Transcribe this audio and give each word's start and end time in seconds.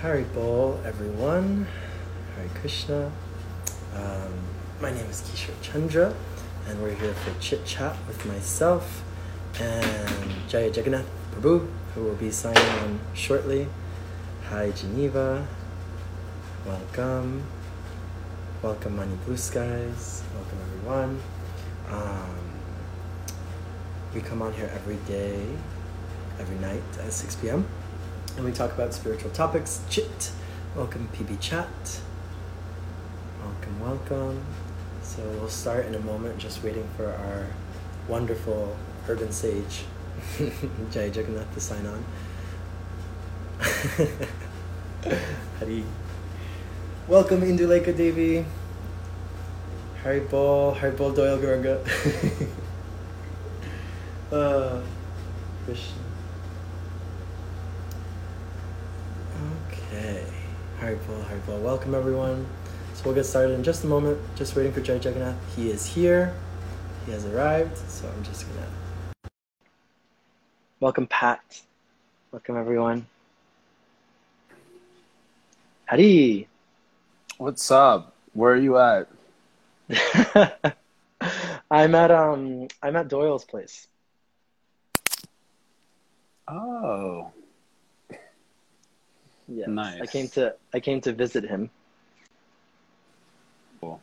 Hari 0.00 0.24
Bol, 0.32 0.80
everyone. 0.86 1.66
Hari 2.34 2.48
Krishna. 2.54 3.12
Um, 3.94 4.32
my 4.80 4.90
name 4.90 5.04
is 5.10 5.20
Kishore 5.20 5.60
Chandra, 5.60 6.14
and 6.66 6.80
we're 6.80 6.94
here 6.94 7.12
for 7.12 7.38
chit 7.38 7.66
chat 7.66 7.94
with 8.08 8.24
myself 8.24 9.04
and 9.60 10.32
Jaya 10.48 10.70
Jagannath 10.70 11.04
Prabhu, 11.34 11.68
who 11.94 12.02
will 12.02 12.14
be 12.14 12.30
signing 12.30 12.66
on 12.80 12.98
shortly. 13.12 13.68
Hi, 14.48 14.70
Geneva. 14.70 15.46
Welcome. 16.64 17.44
Welcome, 18.62 18.96
Money 18.96 19.18
Blue 19.26 19.36
Skies. 19.36 20.22
Welcome, 20.34 20.58
everyone. 20.64 21.20
Um, 21.90 22.40
we 24.14 24.22
come 24.22 24.40
on 24.40 24.54
here 24.54 24.70
every 24.72 24.96
day, 25.06 25.44
every 26.38 26.56
night 26.56 26.80
at 27.04 27.12
6 27.12 27.36
p.m. 27.36 27.66
And 28.40 28.48
we 28.48 28.54
talk 28.54 28.72
about 28.72 28.94
spiritual 28.94 29.28
topics. 29.32 29.82
Chit. 29.90 30.32
Welcome, 30.74 31.10
PB 31.12 31.40
Chat. 31.40 32.00
Welcome, 33.44 33.80
welcome. 33.80 34.42
So 35.02 35.20
we'll 35.38 35.50
start 35.50 35.84
in 35.84 35.94
a 35.94 35.98
moment, 35.98 36.38
just 36.38 36.64
waiting 36.64 36.88
for 36.96 37.08
our 37.08 37.48
wonderful 38.08 38.78
urban 39.06 39.30
sage, 39.30 39.84
Jai 40.90 41.10
Jagannath, 41.12 41.52
to 41.52 41.60
sign 41.60 41.84
on. 41.84 42.02
Hari. 45.58 45.84
Welcome, 47.08 47.42
Indulekha 47.42 47.94
Devi. 47.94 48.46
Hari 50.02 50.20
Bol, 50.20 50.72
Hari 50.72 50.92
Bol 50.92 51.12
Doyle 51.12 51.36
Guranga. 51.36 51.78
uh, 54.32 54.80
Krishna. 55.66 56.00
Okay. 59.92 60.24
Hari 60.90 60.98
Bol, 61.06 61.22
Hari 61.22 61.62
Welcome, 61.62 61.94
everyone. 61.94 62.44
So 62.94 63.04
we'll 63.04 63.14
get 63.14 63.22
started 63.22 63.52
in 63.52 63.62
just 63.62 63.84
a 63.84 63.86
moment. 63.86 64.18
Just 64.34 64.56
waiting 64.56 64.72
for 64.72 64.80
Jai 64.80 64.94
Jagannath. 64.94 65.36
He 65.54 65.70
is 65.70 65.86
here. 65.86 66.34
He 67.06 67.12
has 67.12 67.24
arrived. 67.26 67.78
So 67.78 68.08
I'm 68.08 68.24
just 68.24 68.44
gonna. 68.48 68.66
Welcome, 70.80 71.06
Pat. 71.06 71.60
Welcome, 72.32 72.56
everyone. 72.56 73.06
Hari. 75.86 76.48
What's 77.38 77.70
up? 77.70 78.12
Where 78.32 78.54
are 78.54 78.56
you 78.56 78.76
at? 78.78 79.06
I'm 81.70 81.94
at 81.94 82.10
um 82.10 82.66
I'm 82.82 82.96
at 82.96 83.06
Doyle's 83.06 83.44
place. 83.44 83.86
Oh, 86.48 87.30
Yes. 89.52 89.68
I 90.00 90.06
came 90.06 90.28
to 90.28 90.54
I 90.72 90.80
came 90.80 91.00
to 91.02 91.12
visit 91.12 91.44
him. 91.44 91.70
cool. 93.80 94.00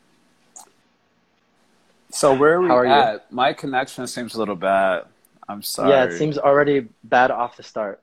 So 2.12 2.34
where 2.36 2.56
are 2.56 2.62
we 2.62 2.68
How 2.68 2.78
are 2.78 2.86
you? 2.86 2.92
at? 2.92 3.32
My 3.32 3.54
connection 3.54 4.06
seems 4.08 4.36
a 4.36 4.40
little 4.40 4.56
bad. 4.56 5.06
I'm 5.48 5.62
sorry. 5.62 5.92
Yeah, 5.92 6.04
it 6.04 6.18
seems 6.18 6.38
already 6.38 6.88
bad 7.06 7.32
off 7.32 7.56
the 7.56 7.64
start. 7.64 8.02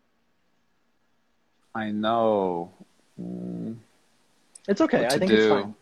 I 1.75 1.91
know. 1.91 2.73
Mm, 3.21 3.77
It's 4.69 4.81
okay. 4.81 5.03
What 5.03 5.07
I 5.07 5.15
to 5.15 5.19
think 5.19 5.33
it's 5.33 5.47
fine. 5.47 5.75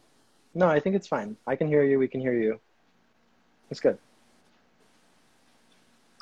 No, 0.54 0.68
I 0.68 0.80
think 0.80 0.96
it's 0.96 1.06
fine. 1.06 1.36
I 1.46 1.54
can 1.54 1.68
hear 1.68 1.84
you. 1.84 1.98
We 1.98 2.08
can 2.08 2.20
hear 2.20 2.34
you. 2.34 2.58
It's 3.70 3.80
good. 3.80 3.98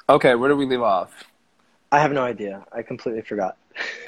Okay, 0.08 0.34
where 0.34 0.48
do 0.50 0.56
we 0.56 0.66
leave 0.66 0.82
off? 0.82 1.24
I 1.92 2.00
have 2.00 2.12
no 2.12 2.22
idea. 2.22 2.64
I 2.72 2.82
completely 2.82 3.22
forgot. 3.22 3.56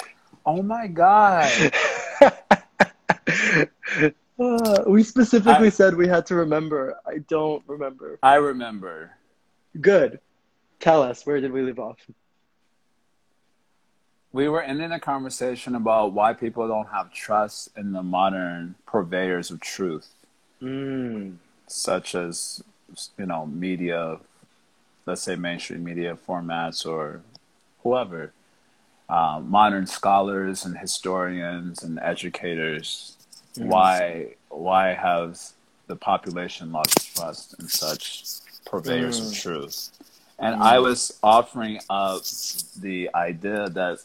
Oh 0.45 0.63
my 0.63 0.87
god. 0.89 1.51
Uh, 4.39 4.85
we 4.87 5.03
specifically 5.03 5.67
I- 5.69 5.71
said 5.71 5.95
we 5.97 6.09
had 6.09 6.27
to 6.27 6.35
remember. 6.35 6.97
I 7.07 7.19
don't 7.29 7.63
remember. 7.67 8.19
I 8.23 8.35
remember. 8.37 9.13
Good. 9.81 10.21
Tell 10.81 11.03
us, 11.03 11.25
where 11.25 11.41
did 11.41 11.53
we 11.53 11.63
leave 11.63 11.79
off? 11.79 11.99
We 14.33 14.49
were 14.49 14.63
ending 14.63 14.93
a 14.93 14.99
conversation 15.01 15.75
about 15.75 16.13
why 16.13 16.33
people 16.33 16.67
don't 16.67 16.89
have 16.89 17.13
trust 17.13 17.69
in 17.77 17.93
the 17.93 18.03
modern 18.03 18.75
purveyors 18.87 19.51
of 19.51 19.61
truth, 19.61 20.09
Mm. 20.63 21.37
such 21.67 22.15
as 22.15 22.63
you 23.19 23.27
know, 23.27 23.47
media, 23.47 24.19
let's 25.07 25.23
say 25.23 25.37
mainstream 25.37 25.85
media 25.85 26.17
formats 26.17 26.87
or 26.87 27.21
whoever. 27.83 28.33
Uh, 29.17 29.39
modern 29.59 29.87
scholars 29.99 30.65
and 30.67 30.75
historians 30.87 31.83
and 31.85 31.99
educators 32.13 33.17
Mhm. 33.59 33.67
why 33.73 33.97
why 34.67 34.87
has 35.07 35.53
the 35.91 35.97
population 36.11 36.67
lost 36.73 36.97
trust 37.15 37.47
in 37.61 37.67
such 37.69 38.05
purveyors 38.71 39.19
of 39.25 39.27
Mm. 39.27 39.43
truth 39.45 39.79
and 40.45 40.53
Mm. 40.57 40.63
i 40.75 40.77
was 40.89 41.01
offering 41.37 41.77
up 41.91 42.23
the 42.87 42.99
idea 43.29 43.63
that 43.81 43.97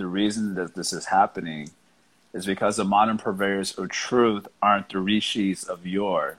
the 0.00 0.06
reason 0.20 0.44
that 0.58 0.70
this 0.78 0.90
is 0.98 1.04
happening 1.18 1.62
is 2.36 2.44
because 2.52 2.74
the 2.76 2.84
modern 2.96 3.18
purveyors 3.26 3.70
of 3.78 3.84
truth 4.06 4.44
aren't 4.66 4.88
the 4.90 5.00
rishis 5.12 5.60
of 5.72 5.78
yore 5.96 6.30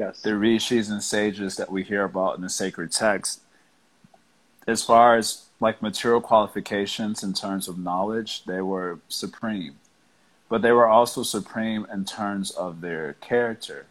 Yes. 0.00 0.14
the 0.22 0.36
rishis 0.48 0.86
and 0.90 1.02
sages 1.02 1.56
that 1.58 1.70
we 1.74 1.80
hear 1.90 2.04
about 2.04 2.36
in 2.36 2.42
the 2.42 2.54
sacred 2.62 2.90
text, 2.92 3.40
as 4.74 4.80
far 4.84 5.16
as 5.16 5.26
like 5.62 5.80
material 5.80 6.20
qualifications 6.20 7.22
in 7.22 7.32
terms 7.32 7.68
of 7.68 7.78
knowledge, 7.78 8.44
they 8.44 8.60
were 8.60 8.98
supreme. 9.08 9.76
But 10.48 10.60
they 10.60 10.72
were 10.72 10.88
also 10.88 11.22
supreme 11.22 11.86
in 11.90 12.04
terms 12.04 12.50
of 12.50 12.80
their 12.80 13.14
character, 13.14 13.86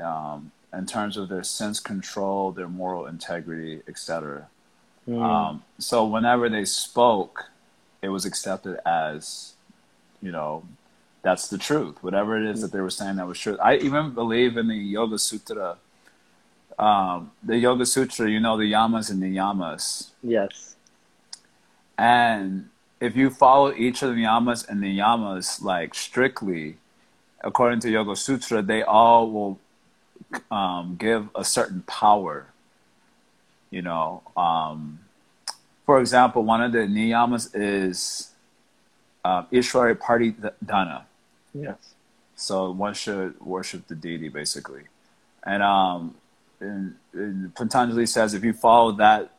um, 0.00 0.52
in 0.72 0.86
terms 0.86 1.16
of 1.16 1.28
their 1.28 1.42
sense 1.42 1.80
control, 1.80 2.52
their 2.52 2.68
moral 2.68 3.06
integrity, 3.06 3.82
etc. 3.88 4.46
Mm. 5.08 5.20
Um, 5.20 5.64
so 5.78 6.06
whenever 6.06 6.48
they 6.48 6.64
spoke, 6.64 7.46
it 8.00 8.08
was 8.08 8.24
accepted 8.24 8.78
as, 8.86 9.54
you 10.22 10.30
know, 10.30 10.62
that's 11.22 11.48
the 11.48 11.58
truth. 11.58 12.00
Whatever 12.00 12.40
it 12.40 12.48
is 12.48 12.62
that 12.62 12.70
they 12.70 12.80
were 12.80 12.90
saying, 12.90 13.16
that 13.16 13.26
was 13.26 13.38
true. 13.38 13.58
I 13.58 13.76
even 13.76 14.14
believe 14.14 14.56
in 14.56 14.68
the 14.68 14.76
Yoga 14.76 15.18
Sutra. 15.18 15.78
Um, 16.80 17.32
the 17.42 17.58
Yoga 17.58 17.84
Sutra, 17.84 18.30
you 18.30 18.40
know, 18.40 18.56
the 18.56 18.72
yamas 18.72 19.10
and 19.10 19.22
the 19.22 19.26
niyamas. 19.26 20.10
yes. 20.22 20.76
And 21.98 22.70
if 23.00 23.14
you 23.14 23.28
follow 23.28 23.74
each 23.74 24.02
of 24.02 24.14
the 24.14 24.22
yamas 24.24 24.66
and 24.66 24.82
the 24.82 24.96
niyamas 24.98 25.62
like 25.62 25.94
strictly, 25.94 26.78
according 27.42 27.80
to 27.80 27.90
Yoga 27.90 28.16
Sutra, 28.16 28.62
they 28.62 28.82
all 28.82 29.30
will 29.30 29.58
um, 30.50 30.96
give 30.98 31.28
a 31.34 31.44
certain 31.44 31.82
power. 31.82 32.46
You 33.70 33.82
know, 33.82 34.22
um, 34.34 35.00
for 35.84 36.00
example, 36.00 36.44
one 36.44 36.62
of 36.62 36.72
the 36.72 36.78
niyamas 36.78 37.50
is 37.52 38.30
uh, 39.22 39.42
Ishwari 39.52 40.00
Party 40.00 40.34
Dana. 40.64 41.04
Yes. 41.52 41.94
So 42.36 42.70
one 42.70 42.94
should 42.94 43.38
worship 43.38 43.86
the 43.86 43.94
deity 43.94 44.30
basically. 44.30 44.84
And 45.44 45.62
um 45.62 46.14
and, 46.60 46.94
and 47.12 47.54
Patanjali 47.54 48.06
says 48.06 48.34
if 48.34 48.44
you 48.44 48.52
follow 48.52 48.92
that 48.92 49.32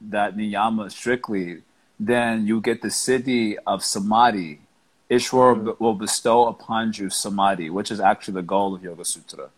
that 0.00 0.36
niyama 0.36 0.90
strictly, 0.90 1.62
then 1.98 2.46
you 2.46 2.60
get 2.60 2.82
the 2.82 2.88
siddhi 2.88 3.56
of 3.66 3.84
samadhi. 3.84 4.60
Ishwar 5.10 5.54
Mm. 5.56 5.80
will 5.80 5.94
bestow 5.94 6.46
upon 6.48 6.92
you 6.94 7.08
samadhi, 7.10 7.70
which 7.70 7.90
is 7.90 8.00
actually 8.00 8.34
the 8.34 8.42
goal 8.42 8.74
of 8.74 8.82
Yoga 8.82 9.04
Sutra. 9.04 9.48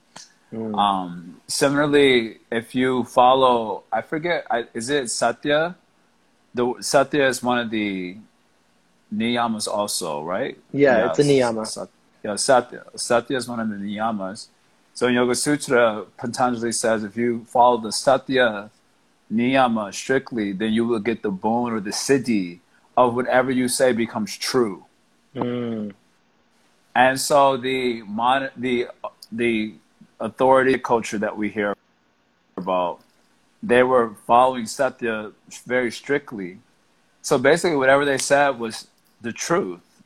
Mm. 0.53 0.79
Um, 0.79 1.41
similarly, 1.47 2.39
if 2.51 2.75
you 2.75 3.05
follow, 3.05 3.83
I 3.93 4.03
forget, 4.03 4.47
I, 4.51 4.67
is 4.75 4.89
it 4.91 5.11
Satya? 5.11 5.75
The 6.55 6.75
Satya 6.81 7.29
is 7.29 7.43
one 7.43 7.59
of 7.59 7.71
the 7.71 8.17
niyamas 9.15 9.67
also, 9.69 10.23
right? 10.23 10.59
Yeah, 10.73 11.09
it's 11.11 11.19
a 11.19 11.23
niyama. 11.23 11.67
Sat, 11.67 11.89
yeah, 12.23 12.37
Satya. 12.37 12.85
Satya 12.95 13.37
is 13.37 13.49
one 13.49 13.61
of 13.61 13.69
the 13.69 13.77
niyamas. 13.77 14.49
So 14.99 15.07
in 15.07 15.15
Yoga 15.15 15.37
Sutra, 15.37 16.07
Patanjali 16.17 16.73
says 16.73 17.05
if 17.05 17.17
you 17.17 17.45
follow 17.45 17.77
the 17.77 17.93
Satya 17.93 18.69
niyama 19.33 19.95
strictly, 19.95 20.51
then 20.51 20.73
you 20.73 20.85
will 20.87 20.99
get 20.99 21.23
the 21.23 21.31
bone 21.31 21.71
or 21.71 21.79
the 21.79 21.91
siddhi 21.91 22.59
of 22.97 23.15
whatever 23.15 23.53
you 23.53 23.69
say 23.69 23.93
becomes 23.93 24.37
true. 24.37 24.87
Mm. 25.37 25.93
And 26.97 27.21
so 27.21 27.57
the 27.57 28.03
mon- 28.09 28.51
the 28.57 28.89
the 29.31 29.75
authority 30.19 30.77
culture 30.77 31.19
that 31.19 31.37
we 31.37 31.49
hear 31.49 31.77
about, 32.57 32.99
they 33.63 33.85
were 33.85 34.17
following 34.27 34.67
Satya 34.67 35.31
very 35.65 35.93
strictly. 35.93 36.59
So 37.23 37.39
basically, 37.39 37.77
whatever 37.77 38.05
they 38.05 38.19
said 38.19 38.59
was 38.59 38.89
the 39.21 39.33
truth. 39.33 40.03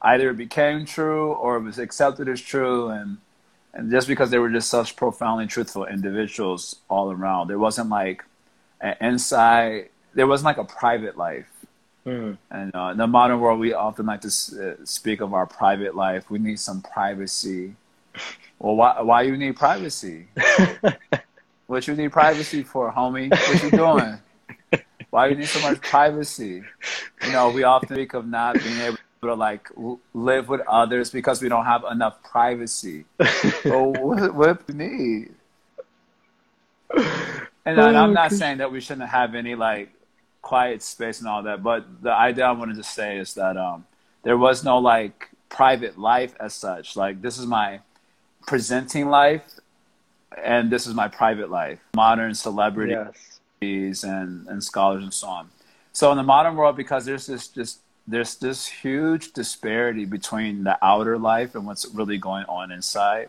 Either 0.00 0.30
it 0.30 0.36
became 0.36 0.86
true 0.86 1.32
or 1.32 1.56
it 1.56 1.62
was 1.62 1.80
accepted 1.80 2.28
as 2.28 2.40
true, 2.40 2.86
and 2.86 3.18
and 3.74 3.90
just 3.90 4.08
because 4.08 4.30
they 4.30 4.38
were 4.38 4.50
just 4.50 4.70
such 4.70 4.96
profoundly 4.96 5.46
truthful 5.46 5.86
individuals 5.86 6.76
all 6.88 7.12
around, 7.12 7.48
there 7.48 7.58
wasn't 7.58 7.90
like 7.90 8.24
an 8.80 8.96
inside. 9.00 9.90
There 10.14 10.26
wasn't 10.26 10.46
like 10.46 10.58
a 10.58 10.64
private 10.64 11.16
life 11.16 11.46
Mm. 12.06 12.38
And 12.50 12.74
uh, 12.74 12.88
in 12.92 12.96
the 12.98 13.06
modern 13.06 13.40
world, 13.40 13.60
we 13.60 13.74
often 13.74 14.06
like 14.06 14.22
to 14.22 14.28
s- 14.28 14.54
uh, 14.54 14.76
speak 14.84 15.20
of 15.20 15.34
our 15.34 15.46
private 15.46 15.94
life. 15.94 16.30
We 16.30 16.38
need 16.38 16.58
some 16.58 16.80
privacy. 16.80 17.74
Well, 18.58 18.76
why 18.76 19.02
why 19.02 19.22
you 19.22 19.36
need 19.36 19.56
privacy? 19.56 20.28
What 21.66 21.86
you 21.86 21.94
need 21.94 22.12
privacy 22.12 22.62
for, 22.62 22.90
homie? 22.90 23.30
What 23.30 23.62
you 23.62 23.70
doing? 23.70 24.18
Why 25.10 25.28
do 25.28 25.34
you 25.34 25.40
need 25.40 25.48
so 25.48 25.60
much 25.60 25.80
privacy? 25.82 26.62
You 27.24 27.32
know, 27.32 27.50
we 27.50 27.62
often 27.64 27.96
speak 27.96 28.14
of 28.14 28.26
not 28.26 28.54
being 28.62 28.80
able 28.80 28.97
to 29.22 29.34
like 29.34 29.68
live 30.14 30.48
with 30.48 30.60
others 30.68 31.10
because 31.10 31.42
we 31.42 31.48
don't 31.48 31.64
have 31.64 31.84
enough 31.90 32.22
privacy. 32.22 33.04
well, 33.64 33.92
what, 33.92 34.34
what 34.34 34.68
need? 34.74 35.30
And 37.64 37.80
I'm 37.80 38.14
not 38.14 38.32
saying 38.32 38.58
that 38.58 38.72
we 38.72 38.80
shouldn't 38.80 39.10
have 39.10 39.34
any 39.34 39.54
like 39.54 39.90
quiet 40.40 40.82
space 40.82 41.18
and 41.20 41.28
all 41.28 41.42
that, 41.42 41.62
but 41.62 42.02
the 42.02 42.12
idea 42.12 42.46
I 42.46 42.52
wanted 42.52 42.76
to 42.76 42.82
say 42.82 43.18
is 43.18 43.34
that 43.34 43.56
um, 43.56 43.84
there 44.22 44.38
was 44.38 44.64
no 44.64 44.78
like 44.78 45.28
private 45.48 45.98
life 45.98 46.34
as 46.40 46.54
such. 46.54 46.96
Like 46.96 47.20
this 47.20 47.38
is 47.38 47.46
my 47.46 47.80
presenting 48.46 49.08
life, 49.08 49.42
and 50.42 50.70
this 50.70 50.86
is 50.86 50.94
my 50.94 51.08
private 51.08 51.50
life. 51.50 51.78
Modern 51.94 52.34
celebrities 52.34 52.96
Yes. 53.60 54.02
and, 54.04 54.46
and 54.48 54.62
scholars 54.64 55.02
and 55.02 55.12
so 55.12 55.26
on. 55.26 55.50
So 55.92 56.10
in 56.12 56.16
the 56.16 56.22
modern 56.22 56.54
world, 56.56 56.76
because 56.76 57.04
there's 57.04 57.26
this 57.26 57.48
just 57.48 57.80
there's 58.08 58.36
this 58.36 58.66
huge 58.66 59.32
disparity 59.32 60.06
between 60.06 60.64
the 60.64 60.78
outer 60.82 61.18
life 61.18 61.54
and 61.54 61.66
what's 61.66 61.84
really 61.94 62.16
going 62.16 62.46
on 62.46 62.72
inside, 62.72 63.28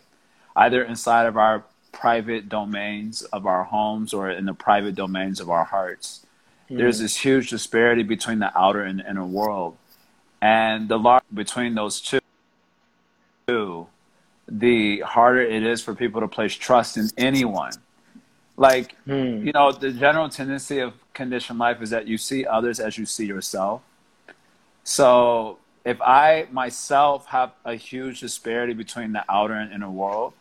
either 0.56 0.82
inside 0.84 1.26
of 1.26 1.36
our 1.36 1.66
private 1.92 2.48
domains 2.48 3.24
of 3.24 3.46
our 3.46 3.66
homes 3.66 4.14
or 4.14 4.30
in 4.30 4.46
the 4.46 4.54
private 4.54 4.96
domains 4.96 5.42
of 5.42 5.50
our 5.50 5.66
hearts. 5.66 6.26
There's 6.70 7.00
this 7.00 7.18
huge 7.18 7.50
disparity 7.50 8.04
between 8.04 8.40
the 8.40 8.58
outer 8.58 8.84
and 8.84 9.02
inner 9.02 9.26
world, 9.26 9.76
and 10.42 10.88
the 10.88 11.00
large 11.00 11.24
between 11.34 11.76
those 11.76 12.00
two, 12.00 13.88
the 14.48 15.00
harder 15.02 15.42
it 15.42 15.64
is 15.64 15.82
for 15.82 15.96
people 15.96 16.22
to 16.22 16.28
place 16.28 16.54
trust 16.54 16.96
in 16.96 17.10
anyone. 17.18 17.74
Like 18.56 18.96
Mm. 19.08 19.46
you 19.46 19.52
know, 19.52 19.72
the 19.72 19.92
general 19.92 20.30
tendency 20.30 20.80
of 20.80 20.94
conditioned 21.14 21.60
life 21.60 21.82
is 21.82 21.90
that 21.90 22.08
you 22.08 22.18
see 22.18 22.46
others 22.46 22.80
as 22.80 22.98
you 22.98 23.06
see 23.06 23.26
yourself. 23.26 23.82
So 24.90 25.60
if 25.86 26.02
I 26.02 26.48
myself 26.52 27.28
have 27.28 27.52
a 27.64 27.76
huge 27.76 28.22
disparity 28.22 28.74
between 28.74 29.14
the 29.14 29.24
outer 29.30 29.54
and 29.54 29.72
inner 29.72 29.92
world, 29.92 30.34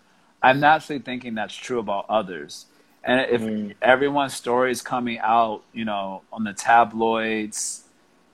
I'm 0.43 0.59
naturally 0.59 1.03
thinking 1.03 1.35
that's 1.35 1.55
true 1.55 1.79
about 1.81 2.07
others. 2.09 2.65
And 3.05 3.31
if 3.31 3.43
Mm. 3.43 3.75
everyone's 3.83 4.33
story 4.33 4.71
is 4.73 4.81
coming 4.81 5.19
out, 5.19 5.65
you 5.75 5.85
know, 5.85 6.23
on 6.33 6.45
the 6.45 6.55
tabloids 6.55 7.85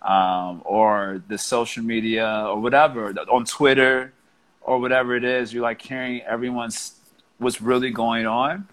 um, 0.02 0.62
or 0.64 1.20
the 1.26 1.36
social 1.36 1.82
media 1.82 2.46
or 2.46 2.60
whatever, 2.60 3.12
on 3.32 3.44
Twitter 3.44 4.12
or 4.60 4.78
whatever 4.78 5.16
it 5.16 5.24
is, 5.24 5.52
you're 5.52 5.64
like 5.64 5.82
hearing 5.82 6.22
everyone's 6.22 6.94
what's 7.38 7.60
really 7.60 7.90
going 7.90 8.24
on 8.26 8.68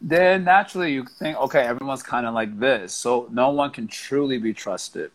then 0.00 0.44
naturally 0.44 0.94
you 0.94 1.04
think, 1.04 1.36
okay, 1.36 1.60
everyone's 1.60 2.02
kind 2.02 2.26
of 2.26 2.32
like 2.32 2.58
this, 2.58 2.94
so 2.94 3.28
no 3.30 3.50
one 3.50 3.70
can 3.70 3.86
truly 3.86 4.38
be 4.38 4.54
trusted, 4.54 5.10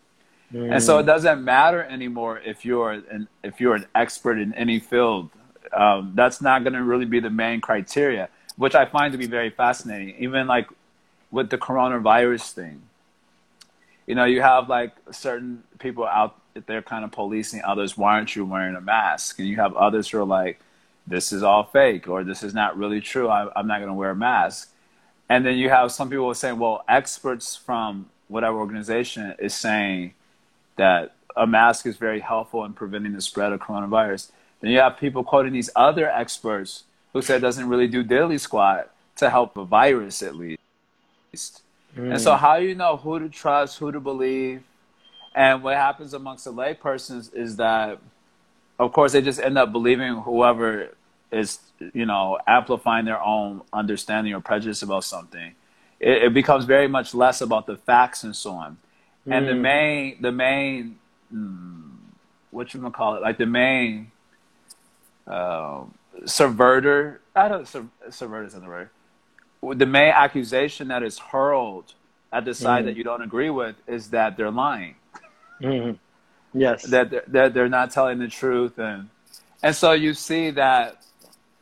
and 0.55 0.81
so 0.81 0.99
it 0.99 1.03
doesn't 1.03 1.43
matter 1.43 1.83
anymore 1.83 2.39
if 2.39 2.65
you're 2.65 2.91
an 2.91 3.27
if 3.43 3.59
you're 3.59 3.75
an 3.75 3.85
expert 3.93 4.37
in 4.39 4.53
any 4.53 4.79
field. 4.79 5.29
Um, 5.73 6.13
that's 6.15 6.41
not 6.41 6.63
going 6.63 6.73
to 6.73 6.83
really 6.83 7.05
be 7.05 7.19
the 7.19 7.29
main 7.29 7.59
criteria, 7.59 8.29
which 8.55 8.75
I 8.75 8.85
find 8.85 9.11
to 9.11 9.17
be 9.17 9.27
very 9.27 9.49
fascinating. 9.49 10.15
Even 10.19 10.47
like 10.47 10.67
with 11.31 11.49
the 11.49 11.57
coronavirus 11.57 12.51
thing, 12.51 12.81
you 14.07 14.15
know, 14.15 14.25
you 14.25 14.41
have 14.41 14.69
like 14.69 14.93
certain 15.11 15.63
people 15.79 16.05
out 16.05 16.39
there 16.67 16.81
kind 16.81 17.03
of 17.03 17.11
policing 17.11 17.61
others. 17.65 17.97
Why 17.97 18.13
aren't 18.13 18.35
you 18.35 18.45
wearing 18.45 18.75
a 18.75 18.81
mask? 18.81 19.39
And 19.39 19.47
you 19.47 19.57
have 19.57 19.75
others 19.75 20.09
who 20.09 20.19
are 20.19 20.25
like, 20.25 20.59
this 21.05 21.31
is 21.31 21.43
all 21.43 21.63
fake 21.63 22.07
or 22.07 22.23
this 22.23 22.41
is 22.43 22.53
not 22.53 22.77
really 22.77 23.01
true. 23.01 23.27
I, 23.27 23.49
I'm 23.55 23.67
not 23.67 23.79
going 23.79 23.89
to 23.89 23.93
wear 23.93 24.11
a 24.11 24.15
mask. 24.15 24.71
And 25.27 25.45
then 25.45 25.57
you 25.57 25.69
have 25.69 25.91
some 25.91 26.09
people 26.09 26.33
saying, 26.33 26.59
well, 26.59 26.83
experts 26.87 27.55
from 27.55 28.09
whatever 28.27 28.57
organization 28.57 29.35
is 29.39 29.53
saying 29.53 30.13
that 30.77 31.15
a 31.35 31.45
mask 31.45 31.85
is 31.85 31.97
very 31.97 32.19
helpful 32.19 32.63
in 32.65 32.73
preventing 32.73 33.13
the 33.13 33.21
spread 33.21 33.51
of 33.51 33.59
coronavirus. 33.59 34.31
Then 34.61 34.71
you 34.71 34.79
have 34.79 34.97
people 34.97 35.23
quoting 35.23 35.53
these 35.53 35.69
other 35.75 36.09
experts 36.09 36.83
who 37.13 37.21
said 37.21 37.37
it 37.37 37.41
doesn't 37.41 37.67
really 37.67 37.87
do 37.87 38.03
daily 38.03 38.37
squat 38.37 38.91
to 39.17 39.29
help 39.29 39.57
a 39.57 39.65
virus 39.65 40.21
at 40.21 40.35
least. 40.35 40.59
And 41.95 42.19
so, 42.19 42.33
mm. 42.33 42.39
how 42.39 42.59
do 42.59 42.65
you 42.65 42.75
know 42.75 42.97
who 42.97 43.19
to 43.19 43.29
trust, 43.29 43.79
who 43.79 43.91
to 43.91 43.99
believe? 43.99 44.63
And 45.33 45.63
what 45.63 45.75
happens 45.75 46.13
amongst 46.13 46.45
the 46.45 46.53
laypersons 46.53 47.33
is 47.33 47.57
that, 47.57 47.99
of 48.79 48.91
course, 48.91 49.13
they 49.13 49.21
just 49.21 49.39
end 49.39 49.57
up 49.57 49.71
believing 49.71 50.15
whoever 50.15 50.89
is, 51.31 51.59
you 51.93 52.05
know, 52.05 52.37
amplifying 52.47 53.05
their 53.05 53.21
own 53.21 53.61
understanding 53.73 54.33
or 54.33 54.39
prejudice 54.39 54.81
about 54.81 55.03
something. 55.03 55.53
It, 55.99 56.23
it 56.23 56.33
becomes 56.33 56.65
very 56.65 56.87
much 56.87 57.13
less 57.13 57.41
about 57.41 57.65
the 57.65 57.77
facts 57.77 58.23
and 58.23 58.35
so 58.35 58.51
on. 58.51 58.77
And 59.27 59.47
the 59.47 59.53
Mm. 59.53 59.61
main, 59.61 60.21
the 60.21 60.31
main, 60.31 60.99
mm, 61.33 61.91
what 62.51 62.73
you 62.73 62.79
gonna 62.79 62.91
call 62.91 63.15
it? 63.15 63.21
Like 63.21 63.37
the 63.37 63.45
main 63.45 64.11
uh, 65.27 65.85
subverter. 66.25 67.17
I 67.35 67.47
don't 67.47 67.67
sub, 67.67 67.89
subvert 68.11 68.45
isn't 68.47 68.61
the 68.61 68.67
word. 68.67 68.89
The 69.63 69.85
main 69.87 70.11
accusation 70.11 70.89
that 70.89 71.01
is 71.03 71.17
hurled 71.17 71.93
at 72.31 72.45
the 72.45 72.53
side 72.53 72.83
Mm. 72.83 72.87
that 72.87 72.95
you 72.97 73.03
don't 73.03 73.23
agree 73.23 73.49
with 73.49 73.75
is 73.87 74.11
that 74.11 74.37
they're 74.37 74.51
lying 74.51 74.95
Mhm. 75.61 75.97
Yes. 76.53 76.83
that 76.83 77.09
they're, 77.09 77.23
that 77.27 77.53
they're 77.53 77.69
not 77.69 77.91
telling 77.91 78.19
the 78.19 78.27
truth 78.27 78.77
and 78.77 79.09
and 79.63 79.75
so 79.75 79.93
you 79.93 80.13
see 80.13 80.51
that 80.51 80.97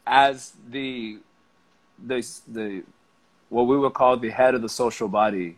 as 0.05 0.53
the 0.69 1.19
the 2.05 2.25
the 2.47 2.83
what 3.49 3.63
we 3.67 3.77
would 3.77 3.93
call 3.93 4.17
the 4.17 4.29
head 4.31 4.55
of 4.55 4.61
the 4.61 4.69
social 4.69 5.07
body 5.07 5.57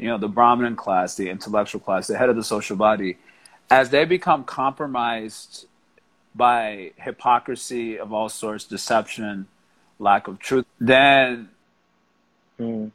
you 0.00 0.08
know 0.08 0.18
the 0.18 0.28
brahmin 0.28 0.74
class 0.76 1.14
the 1.16 1.28
intellectual 1.28 1.80
class 1.80 2.06
the 2.06 2.16
head 2.18 2.28
of 2.28 2.36
the 2.36 2.44
social 2.44 2.76
body 2.76 3.16
as 3.70 3.90
they 3.90 4.04
become 4.04 4.42
compromised 4.44 5.66
by 6.34 6.90
hypocrisy 6.96 7.98
of 7.98 8.12
all 8.12 8.28
sorts 8.28 8.64
deception 8.64 9.46
lack 9.98 10.26
of 10.28 10.38
truth 10.38 10.66
then 10.80 11.48
Mm. 12.58 12.90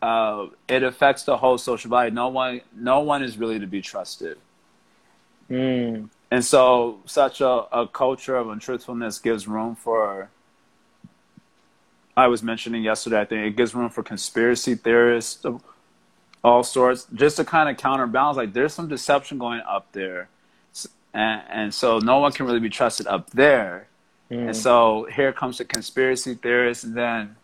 uh, 0.00 0.46
it 0.68 0.84
affects 0.84 1.24
the 1.24 1.36
whole 1.38 1.58
social 1.58 1.90
body 1.90 2.10
no 2.10 2.28
one 2.28 2.60
no 2.76 3.00
one 3.00 3.22
is 3.24 3.36
really 3.38 3.58
to 3.58 3.66
be 3.66 3.82
trusted 3.82 4.38
Mm. 5.50 6.08
And 6.30 6.44
so, 6.44 7.00
such 7.06 7.40
a, 7.40 7.48
a 7.48 7.86
culture 7.86 8.36
of 8.36 8.48
untruthfulness 8.48 9.22
gives 9.22 9.46
room 9.46 9.76
for. 9.76 10.30
I 12.16 12.26
was 12.28 12.42
mentioning 12.42 12.82
yesterday, 12.82 13.20
I 13.20 13.24
think 13.26 13.46
it 13.46 13.56
gives 13.56 13.74
room 13.74 13.90
for 13.90 14.02
conspiracy 14.02 14.74
theorists 14.74 15.44
of 15.44 15.62
all 16.46 16.62
sorts, 16.62 17.06
just 17.12 17.36
to 17.36 17.44
kind 17.44 17.68
of 17.68 17.76
counterbalance. 17.76 18.36
Like, 18.36 18.52
there's 18.52 18.72
some 18.72 18.88
deception 18.88 19.36
going 19.38 19.60
up 19.68 19.90
there. 19.92 20.28
And, 21.12 21.42
and 21.50 21.74
so, 21.74 21.98
no 21.98 22.18
one 22.18 22.32
can 22.32 22.46
really 22.46 22.60
be 22.60 22.70
trusted 22.70 23.06
up 23.06 23.30
there. 23.30 23.88
Mm. 24.30 24.46
And 24.48 24.56
so, 24.56 25.08
here 25.12 25.32
comes 25.32 25.58
the 25.58 25.64
conspiracy 25.64 26.34
theorists, 26.34 26.84
and 26.84 26.94
then 26.94 27.36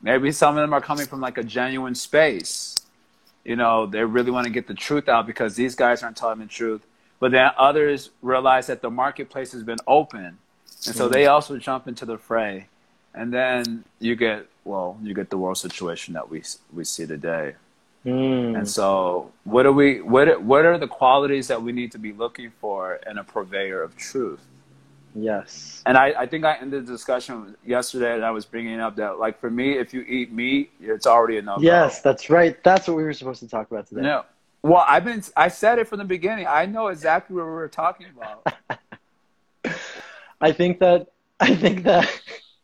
maybe 0.00 0.30
some 0.30 0.56
of 0.56 0.62
them 0.62 0.72
are 0.72 0.80
coming 0.80 1.06
from 1.06 1.20
like 1.20 1.38
a 1.38 1.42
genuine 1.42 1.94
space. 1.94 2.76
You 3.44 3.56
know, 3.56 3.86
they 3.86 4.04
really 4.04 4.30
want 4.30 4.44
to 4.44 4.52
get 4.52 4.66
the 4.66 4.74
truth 4.74 5.08
out 5.08 5.26
because 5.26 5.56
these 5.56 5.74
guys 5.74 6.02
aren't 6.02 6.16
telling 6.16 6.38
the 6.38 6.46
truth. 6.46 6.82
But 7.18 7.32
then 7.32 7.50
others 7.56 8.10
realize 8.22 8.66
that 8.66 8.82
the 8.82 8.90
marketplace 8.90 9.52
has 9.52 9.62
been 9.62 9.78
open. 9.86 10.38
And 10.86 10.94
so 10.94 11.08
they 11.08 11.26
also 11.26 11.56
jump 11.56 11.88
into 11.88 12.04
the 12.04 12.18
fray. 12.18 12.68
And 13.14 13.32
then 13.32 13.84
you 13.98 14.14
get, 14.14 14.46
well, 14.64 14.98
you 15.02 15.14
get 15.14 15.30
the 15.30 15.38
world 15.38 15.58
situation 15.58 16.14
that 16.14 16.28
we, 16.28 16.42
we 16.72 16.84
see 16.84 17.06
today. 17.06 17.54
Mm. 18.06 18.56
And 18.56 18.68
so 18.68 19.32
what 19.44 19.66
are 19.66 19.72
we, 19.72 20.00
what, 20.00 20.42
what 20.42 20.64
are 20.64 20.78
the 20.78 20.86
qualities 20.86 21.48
that 21.48 21.60
we 21.60 21.72
need 21.72 21.92
to 21.92 21.98
be 21.98 22.12
looking 22.12 22.52
for 22.60 23.00
in 23.08 23.18
a 23.18 23.24
purveyor 23.24 23.82
of 23.82 23.96
truth? 23.96 24.40
Yes. 25.14 25.82
And 25.86 25.96
I, 25.96 26.14
I 26.20 26.26
think 26.26 26.44
I 26.44 26.56
ended 26.56 26.86
the 26.86 26.92
discussion 26.92 27.56
yesterday 27.64 28.14
and 28.14 28.24
I 28.24 28.30
was 28.30 28.44
bringing 28.44 28.80
up 28.80 28.96
that, 28.96 29.18
like, 29.18 29.40
for 29.40 29.50
me, 29.50 29.72
if 29.78 29.92
you 29.92 30.02
eat 30.02 30.30
meat, 30.30 30.70
it's 30.80 31.06
already 31.06 31.38
enough. 31.38 31.62
Yes, 31.62 32.00
that's 32.02 32.30
right. 32.30 32.62
That's 32.62 32.86
what 32.86 32.96
we 32.96 33.02
were 33.02 33.12
supposed 33.12 33.40
to 33.40 33.48
talk 33.48 33.70
about 33.70 33.88
today. 33.88 34.02
No. 34.02 34.24
Well, 34.62 34.84
I've 34.86 35.04
been, 35.04 35.22
I 35.36 35.48
said 35.48 35.78
it 35.78 35.88
from 35.88 35.98
the 35.98 36.04
beginning. 36.04 36.46
I 36.46 36.66
know 36.66 36.88
exactly 36.88 37.34
what 37.34 37.44
we 37.44 37.50
were 37.50 37.68
talking 37.68 38.06
about. 38.14 38.54
I 40.40 40.52
think 40.52 40.80
that 40.80 41.08
I 41.40 41.54
think 41.54 41.84
that 41.84 42.08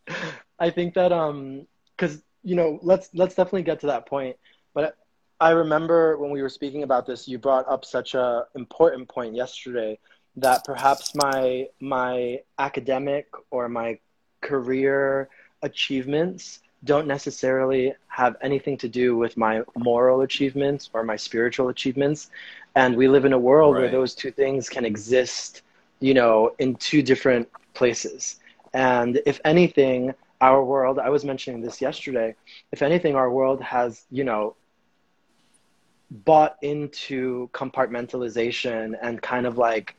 I 0.59 0.71
think 0.71 0.95
that 0.95 1.13
um 1.13 1.67
cuz 1.97 2.23
you 2.43 2.55
know 2.55 2.79
let's 2.83 3.11
let's 3.15 3.35
definitely 3.35 3.63
get 3.63 3.81
to 3.81 3.87
that 3.87 4.07
point 4.07 4.37
but 4.75 4.97
I 5.41 5.51
remember 5.51 6.17
when 6.19 6.31
we 6.31 6.43
were 6.43 6.49
speaking 6.49 6.83
about 6.83 7.07
this 7.07 7.27
you 7.29 7.39
brought 7.39 7.69
up 7.69 7.85
such 7.85 8.15
a 8.15 8.47
important 8.55 9.09
point 9.09 9.35
yesterday 9.35 9.99
that 10.37 10.65
perhaps 10.65 11.15
my 11.15 11.69
my 11.81 12.41
academic 12.59 13.27
or 13.51 13.69
my 13.69 13.99
career 14.41 15.29
achievements 15.63 16.61
don't 16.85 17.07
necessarily 17.07 17.95
have 18.09 18.37
anything 18.43 18.77
to 18.77 18.89
do 18.89 19.17
with 19.17 19.37
my 19.37 19.63
moral 19.77 20.23
achievements 20.23 20.91
or 20.93 21.05
my 21.05 21.17
spiritual 21.17 21.69
achievements 21.69 22.31
and 22.75 22.97
we 22.97 23.07
live 23.09 23.25
in 23.25 23.33
a 23.33 23.39
world 23.39 23.75
Right. 23.75 23.83
where 23.83 23.91
those 23.91 24.15
two 24.15 24.31
things 24.33 24.69
can 24.69 24.85
exist 24.85 25.63
you 26.01 26.15
know 26.15 26.53
in 26.59 26.75
two 26.77 27.03
different 27.03 27.49
places 27.75 28.41
and 28.75 29.21
if 29.27 29.41
anything 29.45 30.13
our 30.41 30.65
world 30.65 30.99
i 30.99 31.09
was 31.09 31.25
mentioning 31.25 31.61
this 31.61 31.81
yesterday 31.81 32.35
if 32.73 32.83
anything 32.83 33.15
our 33.15 33.31
world 33.31 33.63
has 33.63 34.05
you 34.11 34.25
know 34.25 34.55
bought 36.13 36.57
into 36.63 37.49
compartmentalization 37.53 38.95
and 39.01 39.23
kind 39.23 39.47
of 39.47 39.57
like 39.57 39.97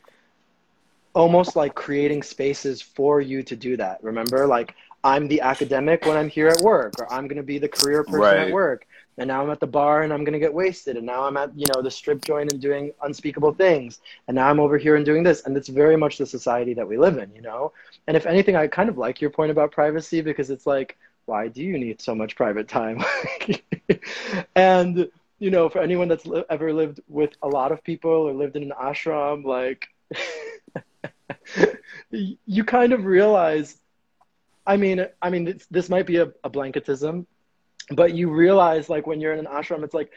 almost 1.12 1.56
like 1.56 1.74
creating 1.74 2.22
spaces 2.22 2.80
for 2.80 3.20
you 3.20 3.42
to 3.42 3.56
do 3.56 3.76
that. 3.76 4.02
Remember 4.02 4.46
like 4.46 4.74
i'm 5.02 5.28
the 5.28 5.40
academic 5.42 6.06
when 6.06 6.16
i'm 6.16 6.30
here 6.30 6.48
at 6.48 6.58
work 6.62 6.94
or 6.98 7.12
i'm 7.12 7.28
going 7.28 7.36
to 7.36 7.42
be 7.42 7.58
the 7.58 7.68
career 7.68 8.04
person 8.04 8.38
at 8.38 8.50
work. 8.50 8.86
And 9.18 9.28
now 9.28 9.42
i'm 9.42 9.50
at 9.50 9.60
the 9.60 9.66
bar 9.66 10.02
and 10.02 10.12
i'm 10.12 10.24
going 10.24 10.32
to 10.32 10.38
get 10.38 10.54
wasted. 10.54 10.96
And 10.96 11.04
now 11.04 11.24
i'm 11.24 11.36
at 11.36 11.56
you 11.56 11.66
know 11.74 11.82
the 11.82 11.90
strip 11.90 12.24
joint 12.24 12.52
and 12.52 12.60
doing 12.60 12.92
unspeakable 13.02 13.54
things. 13.54 14.00
And 14.28 14.34
now 14.36 14.48
i'm 14.48 14.60
over 14.60 14.78
here 14.78 14.96
and 14.96 15.04
doing 15.04 15.22
this. 15.22 15.42
And 15.44 15.56
it's 15.56 15.68
very 15.68 15.96
much 15.96 16.18
the 16.18 16.26
society 16.26 16.74
that 16.74 16.86
we 16.86 16.96
live 16.96 17.18
in 17.18 17.34
you 17.34 17.42
know? 17.42 17.72
And 18.06 18.16
if 18.16 18.26
anything 18.26 18.56
i 18.56 18.66
kind 18.66 18.88
of 18.88 18.98
like 18.98 19.20
your 19.20 19.30
point 19.30 19.50
about 19.50 19.72
privacy 19.72 20.20
because 20.20 20.50
it's 20.50 20.66
like 20.66 20.96
why 21.26 21.48
do 21.48 21.62
you 21.62 21.78
need 21.78 22.00
so 22.00 22.14
much 22.14 22.36
private 22.36 22.68
time? 22.68 23.02
And 24.56 25.10
you 25.38 25.50
know 25.50 25.68
for 25.68 25.80
anyone 25.80 26.08
that's 26.08 26.26
li- 26.26 26.44
ever 26.50 26.72
lived 26.72 27.00
with 27.08 27.30
a 27.42 27.48
lot 27.48 27.72
of 27.72 27.82
people 27.84 28.10
or 28.10 28.32
lived 28.32 28.56
in 28.56 28.62
an 28.62 28.72
ashram 28.80 29.44
like 29.44 29.88
you 32.10 32.64
kind 32.64 32.92
of 32.92 33.04
realize 33.04 33.76
i 34.66 34.76
mean 34.76 35.06
i 35.22 35.30
mean 35.30 35.58
this, 35.70 35.88
might 35.88 36.06
be 36.06 36.16
a, 36.16 36.32
a 36.44 36.50
blanketism 36.50 37.26
but 37.90 38.14
you 38.14 38.30
realize 38.30 38.88
like 38.88 39.06
when 39.06 39.20
you're 39.20 39.32
in 39.32 39.38
an 39.38 39.46
ashram 39.46 39.82
it's 39.84 39.94
like 39.94 40.10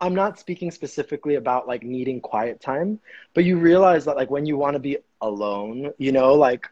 i'm 0.00 0.14
not 0.14 0.38
speaking 0.38 0.70
specifically 0.70 1.36
about 1.36 1.66
like 1.66 1.82
needing 1.82 2.20
quiet 2.20 2.60
time 2.60 2.98
but 3.34 3.44
you 3.44 3.56
realize 3.58 4.04
that 4.04 4.16
like 4.16 4.30
when 4.30 4.46
you 4.46 4.56
want 4.56 4.74
to 4.74 4.80
be 4.80 4.98
alone 5.20 5.90
you 5.98 6.12
know 6.12 6.34
like 6.34 6.68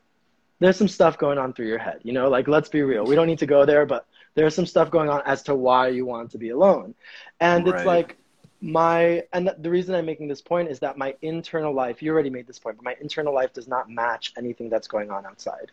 there's 0.61 0.77
some 0.77 0.89
stuff 0.89 1.19
going 1.19 1.39
on 1.39 1.53
through 1.53 1.67
your 1.67 1.79
head 1.79 2.01
you 2.03 2.13
know 2.13 2.29
like 2.29 2.49
let's 2.49 2.69
be 2.69 2.83
real. 2.83 3.05
We 3.05 3.15
don't 3.15 3.27
need 3.27 3.39
to 3.41 3.47
go 3.47 3.65
there 3.65 3.87
but 3.87 4.07
there's 4.35 4.55
some 4.55 4.67
stuff 4.67 4.91
going 4.91 5.09
on 5.09 5.23
as 5.27 5.43
to 5.45 5.55
why 5.55 5.89
you 5.89 6.07
want 6.07 6.31
to 6.33 6.39
be 6.39 6.51
alone. 6.51 6.95
And 7.41 7.67
it's 7.69 7.85
like 7.85 8.17
my 8.61 9.23
and 9.33 9.51
the 9.59 9.71
reason 9.71 9.95
i'm 9.95 10.05
making 10.05 10.27
this 10.27 10.43
point 10.43 10.69
is 10.69 10.81
that 10.81 10.99
my 10.99 11.15
internal 11.23 11.73
life 11.73 12.03
you 12.03 12.11
already 12.11 12.31
made 12.31 12.47
this 12.47 12.59
point 12.59 12.77
but 12.77 12.85
my 12.85 12.97
internal 13.01 13.33
life 13.33 13.53
does 13.53 13.69
not 13.69 13.89
match 13.89 14.33
anything 14.37 14.69
that's 14.69 14.89
going 14.89 15.11
on 15.11 15.25
outside. 15.27 15.71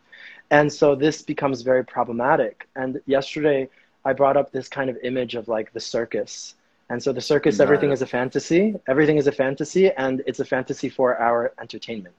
And 0.50 0.72
so 0.72 0.94
this 0.94 1.22
becomes 1.22 1.62
very 1.62 1.84
problematic. 1.84 2.68
And 2.76 3.00
yesterday 3.06 3.68
i 4.04 4.12
brought 4.12 4.36
up 4.36 4.52
this 4.52 4.68
kind 4.68 4.88
of 4.90 4.96
image 5.02 5.34
of 5.34 5.48
like 5.48 5.72
the 5.72 5.80
circus. 5.80 6.54
And 6.88 7.02
so 7.02 7.12
the 7.12 7.20
circus 7.20 7.58
everything 7.60 7.90
is 7.90 8.02
a 8.02 8.06
fantasy. 8.06 8.76
Everything 8.86 9.18
is 9.18 9.26
a 9.26 9.32
fantasy 9.32 9.90
and 9.92 10.22
it's 10.26 10.38
a 10.40 10.44
fantasy 10.44 10.88
for 10.88 11.16
our 11.18 11.52
entertainment. 11.60 12.14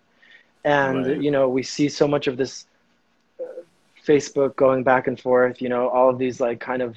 And 0.64 1.06
Right. 1.06 1.22
you 1.22 1.32
know 1.32 1.48
we 1.50 1.64
see 1.64 1.90
so 1.90 2.08
much 2.08 2.28
of 2.28 2.38
this 2.38 2.66
facebook 4.08 4.56
going 4.56 4.84
back 4.84 5.08
and 5.08 5.20
forth 5.20 5.62
you 5.62 5.70
know 5.70 5.90
all 5.90 6.10
of 6.10 6.18
these 6.18 6.40
like 6.40 6.60
kind 6.60 6.82
of 6.82 6.96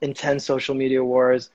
intense 0.00 0.44
social 0.44 0.74
media 0.74 1.02
wars. 1.02 1.50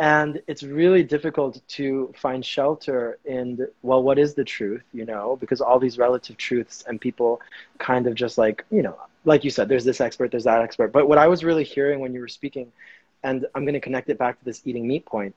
And 0.00 0.40
it's 0.46 0.62
really 0.62 1.02
difficult 1.02 1.60
to 1.68 2.14
find 2.16 2.44
shelter 2.44 3.18
in 3.24 3.56
the, 3.56 3.72
well 3.82 4.00
what 4.00 4.16
is 4.16 4.34
the 4.34 4.44
truth 4.44 4.84
you 4.92 5.04
know 5.04 5.36
because 5.40 5.60
all 5.60 5.80
these 5.80 5.98
relative 5.98 6.36
truths 6.36 6.84
and 6.86 7.00
people 7.00 7.40
kind 7.78 8.06
of 8.06 8.14
just 8.14 8.38
like 8.38 8.64
you 8.70 8.82
know 8.82 8.96
like 9.24 9.42
you 9.42 9.50
said 9.50 9.68
there's 9.68 9.84
this 9.84 10.00
expert 10.00 10.30
there's 10.30 10.44
that 10.44 10.62
expert. 10.62 10.92
But 10.92 11.08
what 11.08 11.18
i 11.18 11.26
was 11.26 11.42
really 11.42 11.64
hearing 11.64 11.98
when 11.98 12.14
you 12.14 12.20
were 12.20 12.28
speaking 12.28 12.70
and 13.24 13.46
i'm 13.56 13.64
going 13.64 13.74
to 13.74 13.80
connect 13.80 14.08
it 14.08 14.18
back 14.18 14.38
to 14.38 14.44
this 14.44 14.62
eating 14.64 14.86
meat 14.86 15.04
point 15.04 15.34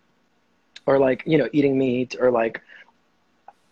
or 0.85 0.99
like 0.99 1.23
you 1.25 1.39
know 1.39 1.49
eating 1.53 1.75
meat 1.75 2.15
or 2.19 2.29
like 2.29 2.61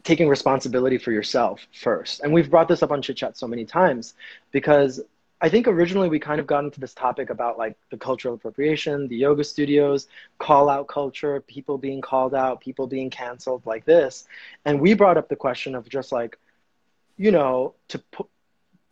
taking 0.10 0.28
responsibility 0.28 0.98
for 0.98 1.12
yourself 1.12 1.68
first. 1.72 2.22
And 2.22 2.34
we've 2.34 2.50
brought 2.50 2.68
this 2.68 2.82
up 2.82 2.89
on 2.89 3.00
chit 3.00 3.18
chat 3.18 3.38
so 3.38 3.46
many 3.48 3.63
times 3.63 4.16
because 4.51 5.00
I 5.39 5.50
think 5.50 5.68
originally 5.68 6.10
we 6.10 6.20
kind 6.20 6.39
of 6.39 6.48
got 6.48 6.63
into 6.63 6.80
this 6.80 6.96
topic 6.96 7.30
about 7.30 7.60
like 7.60 7.78
the 7.92 7.98
cultural 7.98 8.34
appropriation, 8.34 9.08
the 9.08 9.18
yoga 9.18 9.44
studios, 9.44 10.08
call 10.39 10.68
out 10.68 10.88
culture, 10.88 11.42
people 11.42 11.78
being 11.78 12.01
called 12.01 12.34
out, 12.34 12.60
people 12.60 12.88
being 12.88 13.12
canceled 13.12 13.63
like 13.68 13.86
this. 13.86 14.25
And 14.66 14.82
we 14.82 14.96
brought 14.96 15.16
up 15.20 15.30
the 15.30 15.36
question 15.36 15.75
of 15.75 15.88
just 15.88 16.12
like, 16.12 16.39
you 17.18 17.30
know, 17.30 17.75
to 17.89 18.00
put, 18.00 18.25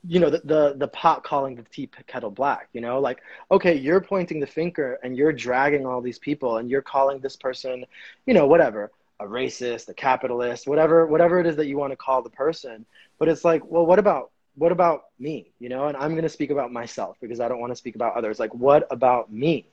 you 0.08 0.20
know, 0.20 0.30
the, 0.30 0.42
the, 0.44 0.76
the 0.78 0.88
pot 0.88 1.24
calling 1.24 1.56
the 1.56 1.64
tea 1.64 1.90
kettle 2.06 2.30
black, 2.30 2.70
you 2.74 2.82
know, 2.82 3.00
like, 3.00 3.24
okay, 3.50 3.76
you're 3.76 4.02
pointing 4.02 4.40
the 4.40 4.46
finger 4.46 5.00
and 5.02 5.18
you're 5.18 5.34
dragging 5.34 5.88
all 5.88 6.00
these 6.00 6.20
people 6.20 6.58
and 6.58 6.70
you're 6.70 6.84
calling 6.84 7.20
this 7.22 7.36
person, 7.36 7.86
you 8.28 8.36
know, 8.36 8.46
whatever, 8.46 8.92
a 9.20 9.26
racist, 9.26 9.90
a 9.90 9.94
capitalist, 9.94 10.68
whatever, 10.68 11.06
whatever 11.08 11.40
it 11.40 11.48
is 11.48 11.56
that 11.56 11.68
you 11.68 11.78
want 11.78 11.92
to 11.92 11.98
call 11.98 12.22
the 12.22 12.30
person. 12.30 12.86
But 13.20 13.30
it's 13.30 13.44
like, 13.44 13.64
well, 13.66 13.86
what 13.86 14.00
about 14.00 14.32
what 14.58 14.72
about 14.72 15.06
me? 15.20 15.52
You 15.60 15.70
know 15.70 15.88
and 15.88 15.96
i'm 15.98 16.12
going 16.12 16.24
to 16.24 16.30
speak 16.30 16.50
about 16.50 16.72
myself 16.72 17.18
because 17.22 17.40
i 17.40 17.48
don't 17.48 17.60
want 17.60 17.72
to 17.72 17.76
speak 17.76 17.96
about 17.96 18.16
others. 18.16 18.40
Like 18.40 18.54
what 18.54 18.88
about 18.92 19.32
me? 19.32 19.68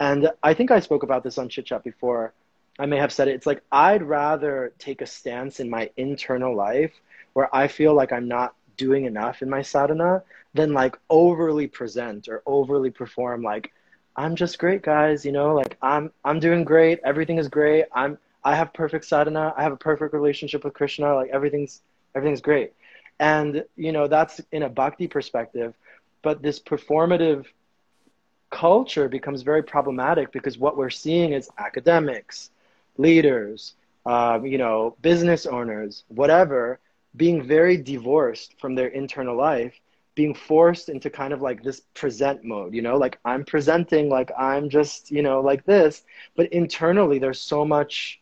And 0.00 0.30
i 0.42 0.54
think 0.54 0.70
i 0.70 0.80
spoke 0.80 1.02
about 1.02 1.24
this 1.24 1.38
on 1.38 1.48
chit 1.48 1.66
chat 1.66 1.84
before. 1.84 2.32
I 2.78 2.86
may 2.86 2.98
have 2.98 3.12
said 3.12 3.28
it. 3.28 3.34
It's 3.34 3.46
like 3.46 3.62
i'd 3.72 4.02
rather 4.02 4.72
take 4.78 5.00
a 5.02 5.06
stance 5.06 5.60
in 5.60 5.68
my 5.68 5.90
internal 5.96 6.54
life 6.54 6.92
where 7.32 7.54
i 7.54 7.66
feel 7.68 7.94
like 7.94 8.12
i'm 8.12 8.28
not 8.28 8.54
doing 8.76 9.04
enough 9.06 9.42
in 9.42 9.50
my 9.50 9.62
sadhana 9.62 10.22
than 10.54 10.72
like 10.72 10.96
overly 11.10 11.66
present 11.66 12.28
or 12.28 12.42
overly 12.46 12.90
perform 12.90 13.42
like 13.42 13.72
i'm 14.16 14.36
just 14.36 14.58
great 14.58 14.82
guys 14.82 15.24
you 15.24 15.32
know 15.32 15.54
like 15.54 15.76
i'm 15.82 16.12
i'm 16.24 16.38
doing 16.38 16.64
great. 16.64 17.00
Everything 17.04 17.38
is 17.38 17.48
great. 17.48 17.86
I'm 17.92 18.18
i 18.44 18.54
have 18.54 18.72
perfect 18.72 19.04
sadhana 19.04 19.52
i 19.56 19.62
have 19.62 19.72
a 19.72 19.76
perfect 19.76 20.12
relationship 20.14 20.64
with 20.64 20.74
krishna 20.74 21.14
like 21.14 21.30
everything's 21.30 21.82
everything's 22.14 22.40
great. 22.40 22.72
And 23.20 23.64
you 23.76 23.92
know 23.92 24.06
that's 24.06 24.40
in 24.52 24.62
a 24.62 24.68
bhakti 24.68 25.08
perspective 25.08 25.74
but 26.22 26.42
this 26.42 26.60
performative 26.60 27.46
culture 28.50 29.08
becomes 29.08 29.42
very 29.42 29.62
problematic 29.62 30.32
because 30.32 30.58
what 30.58 30.76
we're 30.76 30.90
seeing 30.90 31.32
is 31.32 31.50
academics 31.58 32.50
leaders 32.96 33.74
um, 34.06 34.46
you 34.46 34.58
know 34.58 34.96
business 35.02 35.46
owners 35.46 36.04
whatever 36.08 36.78
being 37.16 37.42
very 37.42 37.76
divorced 37.76 38.54
from 38.60 38.74
their 38.74 38.88
internal 38.88 39.36
life 39.36 39.80
being 40.14 40.34
forced 40.34 40.88
into 40.88 41.10
kind 41.10 41.32
of 41.32 41.40
like 41.42 41.62
this 41.62 41.80
present 41.94 42.44
mode 42.44 42.74
you 42.74 42.82
know 42.82 42.96
like 42.96 43.18
i'm 43.24 43.44
presenting 43.44 44.08
like 44.08 44.30
i'm 44.38 44.68
just 44.68 45.10
you 45.10 45.22
know 45.22 45.40
like 45.40 45.64
this. 45.64 46.02
But 46.36 46.52
internally 46.52 47.18
there's 47.18 47.40
so 47.40 47.64
much 47.64 48.20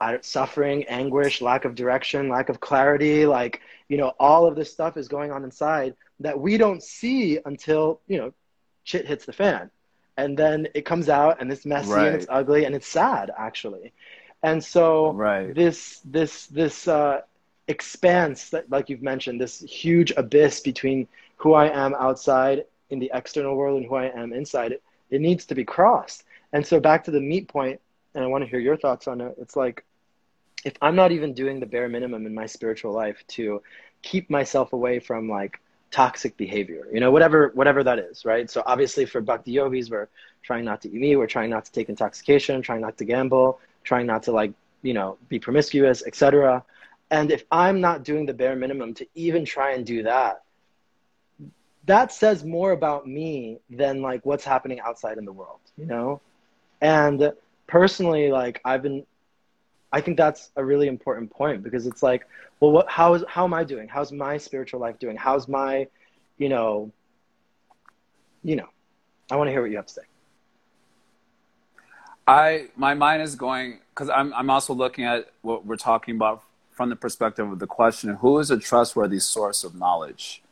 suffering, 0.00 0.60
anguish, 0.64 1.20
lack 1.20 1.40
of 1.40 1.58
direction, 1.58 2.14
lack 2.14 2.32
of 2.32 2.44
clarity, 2.44 3.26
like, 3.26 3.60
you 3.88 3.96
know, 3.96 4.12
all 4.18 4.46
of 4.46 4.54
this 4.54 4.70
stuff 4.70 4.96
is 4.96 5.08
going 5.08 5.30
on 5.30 5.44
inside 5.44 5.94
that 6.20 6.38
we 6.38 6.56
don't 6.56 6.82
see 6.82 7.38
until, 7.44 8.00
you 8.06 8.18
know, 8.18 8.32
shit 8.84 9.06
hits 9.06 9.24
the 9.24 9.32
fan. 9.32 9.70
And 10.16 10.36
then 10.36 10.68
it 10.74 10.84
comes 10.84 11.08
out 11.08 11.40
and 11.40 11.50
it's 11.50 11.64
messy 11.64 11.90
Right. 11.90 12.06
and 12.06 12.14
it's 12.16 12.26
ugly 12.28 12.64
and 12.64 12.74
it's 12.74 12.86
sad 12.86 13.30
actually. 13.36 13.92
And 14.42 14.62
so 14.62 15.12
Right. 15.12 15.54
this 15.54 16.00
this 16.04 16.46
this 16.46 16.86
uh 16.88 17.22
expanse 17.68 18.50
that 18.50 18.70
like 18.70 18.88
you've 18.88 19.02
mentioned, 19.02 19.40
this 19.40 19.60
huge 19.60 20.12
abyss 20.16 20.60
between 20.60 21.08
who 21.36 21.54
I 21.54 21.68
am 21.68 21.94
outside 21.94 22.64
in 22.90 22.98
the 22.98 23.10
external 23.14 23.56
world 23.56 23.78
and 23.78 23.86
who 23.86 23.94
I 23.94 24.06
am 24.06 24.32
inside, 24.32 24.72
it, 24.72 24.82
it 25.10 25.20
needs 25.20 25.46
to 25.46 25.54
be 25.54 25.64
crossed. 25.64 26.24
And 26.52 26.66
so 26.66 26.80
back 26.80 27.04
to 27.04 27.10
the 27.10 27.20
meat 27.20 27.48
point, 27.48 27.80
and 28.14 28.24
I 28.24 28.26
want 28.28 28.44
to 28.44 28.50
hear 28.50 28.58
your 28.60 28.76
thoughts 28.76 29.06
on 29.08 29.20
it. 29.20 29.34
It's 29.40 29.56
like 29.56 29.84
if 30.64 30.74
I'm 30.82 30.96
not 30.96 31.12
even 31.12 31.32
doing 31.32 31.60
the 31.60 31.66
bare 31.66 31.88
minimum 31.88 32.26
in 32.26 32.34
my 32.34 32.46
spiritual 32.46 32.92
life 32.92 33.22
to 33.28 33.62
keep 34.02 34.30
myself 34.30 34.72
away 34.72 34.98
from 34.98 35.28
like 35.28 35.60
toxic 35.90 36.36
behavior, 36.36 36.86
you 36.92 37.00
know, 37.00 37.10
whatever 37.10 37.50
whatever 37.54 37.82
that 37.84 37.98
is, 37.98 38.24
right? 38.24 38.50
So 38.50 38.62
obviously 38.66 39.06
for 39.06 39.20
bhakti 39.20 39.52
yogis, 39.52 39.90
we're 39.90 40.08
trying 40.42 40.64
not 40.64 40.82
to 40.82 40.88
eat 40.88 40.94
meat, 40.94 41.16
we're 41.16 41.26
trying 41.26 41.50
not 41.50 41.64
to 41.66 41.72
take 41.72 41.88
intoxication, 41.88 42.62
trying 42.62 42.80
not 42.80 42.98
to 42.98 43.04
gamble, 43.04 43.58
trying 43.84 44.06
not 44.06 44.22
to 44.24 44.32
like, 44.32 44.52
you 44.82 44.94
know, 44.94 45.18
be 45.28 45.38
promiscuous, 45.38 46.02
etc. 46.06 46.64
And 47.10 47.32
if 47.32 47.44
I'm 47.50 47.80
not 47.80 48.04
doing 48.04 48.26
the 48.26 48.34
bare 48.34 48.56
minimum 48.56 48.94
to 48.94 49.06
even 49.14 49.44
try 49.44 49.72
and 49.72 49.84
do 49.84 50.04
that, 50.04 50.42
that 51.86 52.12
says 52.12 52.44
more 52.44 52.72
about 52.72 53.06
me 53.06 53.58
than 53.68 54.02
like 54.02 54.24
what's 54.24 54.44
happening 54.44 54.80
outside 54.80 55.18
in 55.18 55.24
the 55.24 55.32
world, 55.32 55.60
you 55.76 55.86
know? 55.86 56.20
And 56.80 57.32
personally, 57.66 58.30
like 58.30 58.60
I've 58.64 58.82
been 58.82 59.04
I 59.92 60.00
think 60.00 60.16
that's 60.16 60.50
a 60.56 60.64
really 60.64 60.86
important 60.86 61.30
point 61.30 61.62
because 61.62 61.86
it's 61.86 62.02
like, 62.02 62.26
well, 62.60 62.70
what, 62.70 62.88
how 62.88 63.14
is, 63.14 63.24
how 63.28 63.44
am 63.44 63.54
I 63.54 63.64
doing? 63.64 63.88
How's 63.88 64.12
my 64.12 64.36
spiritual 64.36 64.80
life 64.80 64.98
doing? 64.98 65.16
How's 65.16 65.48
my, 65.48 65.88
you 66.38 66.48
know, 66.48 66.92
you 68.44 68.56
know, 68.56 68.68
I 69.30 69.36
want 69.36 69.48
to 69.48 69.52
hear 69.52 69.62
what 69.62 69.70
you 69.70 69.76
have 69.76 69.86
to 69.86 69.94
say. 69.94 70.02
I 72.26 72.68
my 72.76 72.94
mind 72.94 73.22
is 73.22 73.34
going 73.34 73.80
because 73.92 74.08
I'm 74.08 74.32
I'm 74.34 74.50
also 74.50 74.72
looking 74.72 75.04
at 75.04 75.30
what 75.42 75.66
we're 75.66 75.76
talking 75.76 76.14
about 76.14 76.44
from 76.70 76.88
the 76.88 76.96
perspective 76.96 77.50
of 77.50 77.58
the 77.58 77.66
question: 77.66 78.14
Who 78.16 78.38
is 78.38 78.50
a 78.50 78.58
trustworthy 78.58 79.18
source 79.18 79.64
of 79.64 79.74
knowledge, 79.74 80.42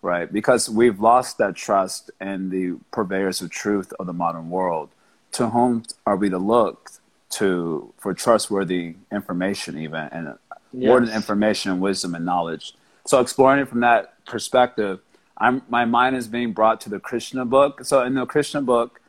right? 0.00 0.30
Because 0.32 0.68
we've 0.68 0.98
lost 0.98 1.38
that 1.38 1.54
trust 1.54 2.10
in 2.20 2.50
the 2.50 2.78
purveyors 2.90 3.40
of 3.40 3.50
truth 3.50 3.92
of 4.00 4.06
the 4.06 4.12
modern 4.12 4.50
world. 4.50 4.88
To 5.32 5.50
whom 5.50 5.84
are 6.04 6.16
we 6.16 6.28
to 6.28 6.38
look 6.38 6.90
to 7.32 7.92
for 7.98 8.14
trustworthy 8.14 8.94
information, 9.10 9.78
even 9.78 10.08
and 10.12 10.38
yes. 10.72 10.88
more 10.88 11.00
than 11.00 11.10
information, 11.10 11.80
wisdom, 11.80 12.14
and 12.14 12.24
knowledge. 12.24 12.74
So 13.06 13.20
exploring 13.20 13.60
it 13.60 13.68
from 13.68 13.80
that 13.80 14.24
perspective, 14.26 15.00
I'm 15.36 15.62
my 15.68 15.84
mind 15.84 16.16
is 16.16 16.28
being 16.28 16.52
brought 16.52 16.80
to 16.82 16.90
the 16.90 17.00
Krishna 17.00 17.44
book. 17.44 17.84
So 17.84 18.02
in 18.02 18.14
the 18.14 18.26
Krishna 18.26 18.62
book, 18.62 19.00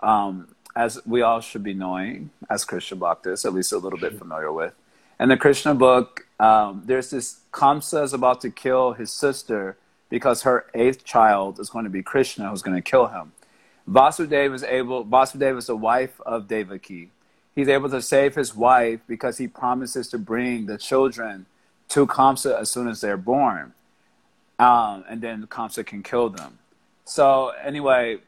um, 0.00 0.54
as 0.76 1.00
we 1.06 1.22
all 1.22 1.40
should 1.40 1.62
be 1.62 1.74
knowing, 1.74 2.30
as 2.50 2.64
Krishna 2.64 2.96
Bhaktas, 2.96 3.44
at 3.44 3.52
least 3.52 3.72
a 3.72 3.78
little 3.78 3.98
bit 3.98 4.18
familiar 4.18 4.52
with, 4.52 4.74
in 5.18 5.28
the 5.28 5.36
Krishna 5.36 5.74
book, 5.74 6.26
um, 6.38 6.82
there's 6.84 7.10
this 7.10 7.40
Kamsa 7.52 8.04
is 8.04 8.12
about 8.12 8.40
to 8.42 8.50
kill 8.50 8.92
his 8.92 9.12
sister 9.12 9.76
because 10.08 10.42
her 10.42 10.66
eighth 10.74 11.04
child 11.04 11.58
is 11.58 11.70
going 11.70 11.84
to 11.84 11.90
be 11.90 12.02
Krishna, 12.02 12.48
who's 12.48 12.62
going 12.62 12.76
to 12.76 12.82
kill 12.82 13.08
him. 13.08 13.32
Vasudeva 13.88 14.54
is 14.54 14.62
able. 14.62 15.04
Vasudeva 15.04 15.58
is 15.58 15.66
the 15.66 15.76
wife 15.76 16.20
of 16.26 16.46
Devaki. 16.46 17.10
He's 17.58 17.66
able 17.66 17.90
to 17.90 18.00
save 18.00 18.36
his 18.36 18.54
wife 18.54 19.00
because 19.08 19.38
he 19.38 19.48
promises 19.48 20.06
to 20.10 20.16
bring 20.16 20.66
the 20.66 20.78
children 20.78 21.46
to 21.88 22.06
Kamsa 22.06 22.56
as 22.56 22.70
soon 22.70 22.86
as 22.86 23.00
they're 23.00 23.16
born, 23.16 23.72
um, 24.60 25.04
and 25.08 25.20
then 25.20 25.44
Kamsa 25.48 25.84
can 25.84 26.04
kill 26.04 26.28
them. 26.28 26.60
So 27.04 27.48
anyway, 27.60 28.18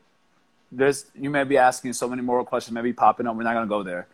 there's 0.73 1.07
you 1.15 1.31
may 1.31 1.45
be 1.45 1.57
asking 1.57 1.93
so 1.93 2.09
many 2.09 2.23
moral 2.23 2.45
questions, 2.45 2.75
maybe 2.75 2.93
popping 2.93 3.29
up. 3.29 3.37
We're 3.37 3.45
not 3.45 3.55
going 3.55 3.69
to 3.69 3.69
go 3.69 3.85
there. 3.85 4.09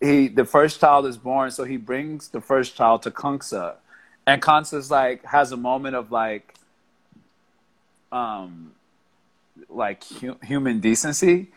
He 0.00 0.28
the 0.28 0.46
first 0.46 0.80
child 0.80 1.04
is 1.04 1.18
born, 1.18 1.50
so 1.50 1.64
he 1.64 1.76
brings 1.76 2.28
the 2.28 2.40
first 2.40 2.74
child 2.74 3.02
to 3.02 3.10
Kamsa, 3.10 3.74
and 4.26 4.40
Kamsa's 4.40 4.90
like 4.90 5.22
has 5.26 5.52
a 5.52 5.58
moment 5.58 5.96
of 5.96 6.10
like, 6.10 6.54
um, 8.10 8.72
like 9.68 10.02
hu- 10.04 10.38
human 10.42 10.80
decency, 10.80 11.48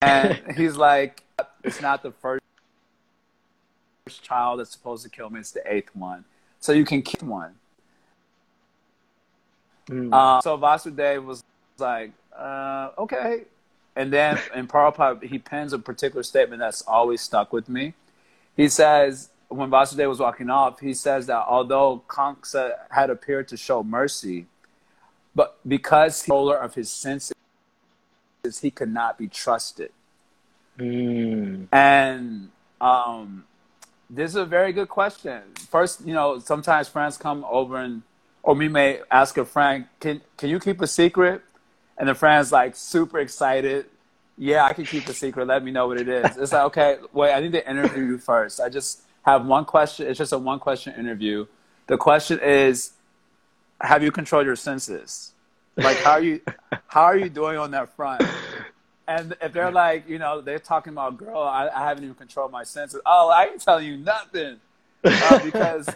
and 0.00 0.40
he's 0.56 0.76
like, 0.76 1.24
it's 1.66 1.82
not 1.82 2.02
the 2.02 2.12
first 2.12 2.42
child 4.22 4.60
that's 4.60 4.70
supposed 4.70 5.02
to 5.02 5.10
kill 5.10 5.28
me; 5.30 5.40
it's 5.40 5.50
the 5.50 5.62
eighth 5.70 5.94
one. 5.94 6.24
So 6.60 6.72
you 6.72 6.84
can 6.84 7.02
keep 7.02 7.22
one. 7.22 7.54
Mm. 9.88 10.12
Um, 10.12 10.42
so 10.42 10.56
Vasudeva 10.56 11.24
was 11.24 11.44
like, 11.78 12.12
uh, 12.36 12.90
okay. 12.98 13.42
And 13.94 14.12
then 14.12 14.38
in 14.54 14.66
Prabhupada, 14.66 15.22
he 15.22 15.38
pens 15.38 15.72
a 15.72 15.78
particular 15.78 16.22
statement 16.22 16.60
that's 16.60 16.82
always 16.82 17.20
stuck 17.20 17.52
with 17.52 17.68
me. 17.68 17.94
He 18.56 18.68
says, 18.68 19.30
when 19.48 19.70
Vasudeva 19.70 20.08
was 20.08 20.18
walking 20.18 20.50
off, 20.50 20.80
he 20.80 20.92
says 20.92 21.26
that 21.26 21.44
although 21.46 22.02
Kamsa 22.08 22.74
had 22.90 23.10
appeared 23.10 23.48
to 23.48 23.56
show 23.56 23.82
mercy, 23.82 24.46
but 25.34 25.58
because 25.66 26.22
he's 26.22 26.30
ruler 26.30 26.56
of 26.56 26.74
his 26.74 26.90
senses, 26.90 27.34
he 28.60 28.70
could 28.70 28.92
not 28.92 29.18
be 29.18 29.28
trusted. 29.28 29.92
Mm. 30.78 31.68
And 31.72 32.50
um, 32.80 33.44
this 34.10 34.30
is 34.30 34.36
a 34.36 34.44
very 34.44 34.72
good 34.72 34.88
question. 34.88 35.42
First, 35.70 36.06
you 36.06 36.14
know, 36.14 36.38
sometimes 36.38 36.88
friends 36.88 37.16
come 37.16 37.44
over 37.48 37.76
and, 37.78 38.02
or 38.42 38.54
we 38.54 38.68
may 38.68 39.00
ask 39.10 39.36
a 39.38 39.44
friend, 39.44 39.86
can, 40.00 40.20
can 40.36 40.50
you 40.50 40.60
keep 40.60 40.80
a 40.80 40.86
secret? 40.86 41.42
And 41.98 42.08
the 42.08 42.14
friend's 42.14 42.52
like 42.52 42.76
super 42.76 43.18
excited. 43.18 43.86
Yeah, 44.38 44.64
I 44.64 44.74
can 44.74 44.84
keep 44.84 45.08
a 45.08 45.14
secret. 45.14 45.46
Let 45.46 45.64
me 45.64 45.70
know 45.70 45.88
what 45.88 45.98
it 45.98 46.08
is. 46.08 46.36
It's 46.36 46.52
like, 46.52 46.64
okay, 46.64 46.98
wait, 47.12 47.32
I 47.32 47.40
need 47.40 47.52
to 47.52 47.68
interview 47.68 48.04
you 48.04 48.18
first. 48.18 48.60
I 48.60 48.68
just 48.68 49.00
have 49.24 49.46
one 49.46 49.64
question. 49.64 50.06
It's 50.06 50.18
just 50.18 50.32
a 50.32 50.38
one 50.38 50.58
question 50.58 50.94
interview. 50.94 51.46
The 51.86 51.96
question 51.96 52.38
is, 52.40 52.92
have 53.80 54.02
you 54.02 54.12
controlled 54.12 54.46
your 54.46 54.56
senses? 54.56 55.32
Like, 55.76 55.96
how 55.98 56.12
are 56.12 56.22
you, 56.22 56.40
how 56.86 57.02
are 57.02 57.16
you 57.16 57.28
doing 57.28 57.58
on 57.58 57.70
that 57.72 57.94
front? 57.96 58.22
And 59.08 59.36
if 59.40 59.52
they're 59.52 59.70
like, 59.70 60.08
you 60.08 60.18
know, 60.18 60.40
they're 60.40 60.58
talking 60.58 60.92
about, 60.92 61.16
girl, 61.16 61.42
I, 61.42 61.68
I 61.68 61.80
haven't 61.88 62.04
even 62.04 62.16
controlled 62.16 62.50
my 62.50 62.64
senses. 62.64 63.00
Oh, 63.06 63.28
I 63.28 63.46
ain't 63.46 63.60
telling 63.60 63.86
you 63.86 63.96
nothing. 63.96 64.56
Uh, 65.04 65.38
because, 65.44 65.88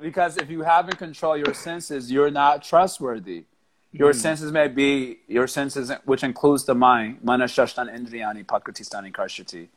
because 0.00 0.36
if 0.36 0.50
you 0.50 0.62
haven't 0.62 0.98
controlled 0.98 1.44
your 1.44 1.54
senses, 1.54 2.10
you're 2.10 2.30
not 2.30 2.64
trustworthy. 2.64 3.44
Your 3.92 4.12
mm. 4.12 4.16
senses 4.16 4.52
may 4.52 4.68
be 4.68 5.18
your 5.28 5.46
senses, 5.46 5.92
which 6.04 6.22
includes 6.22 6.64
the 6.64 6.74
mind. 6.74 7.20
Manashashtan 7.24 7.94
indriyani 7.94 8.44
pakratistani 8.44 9.12
karshati. 9.12 9.68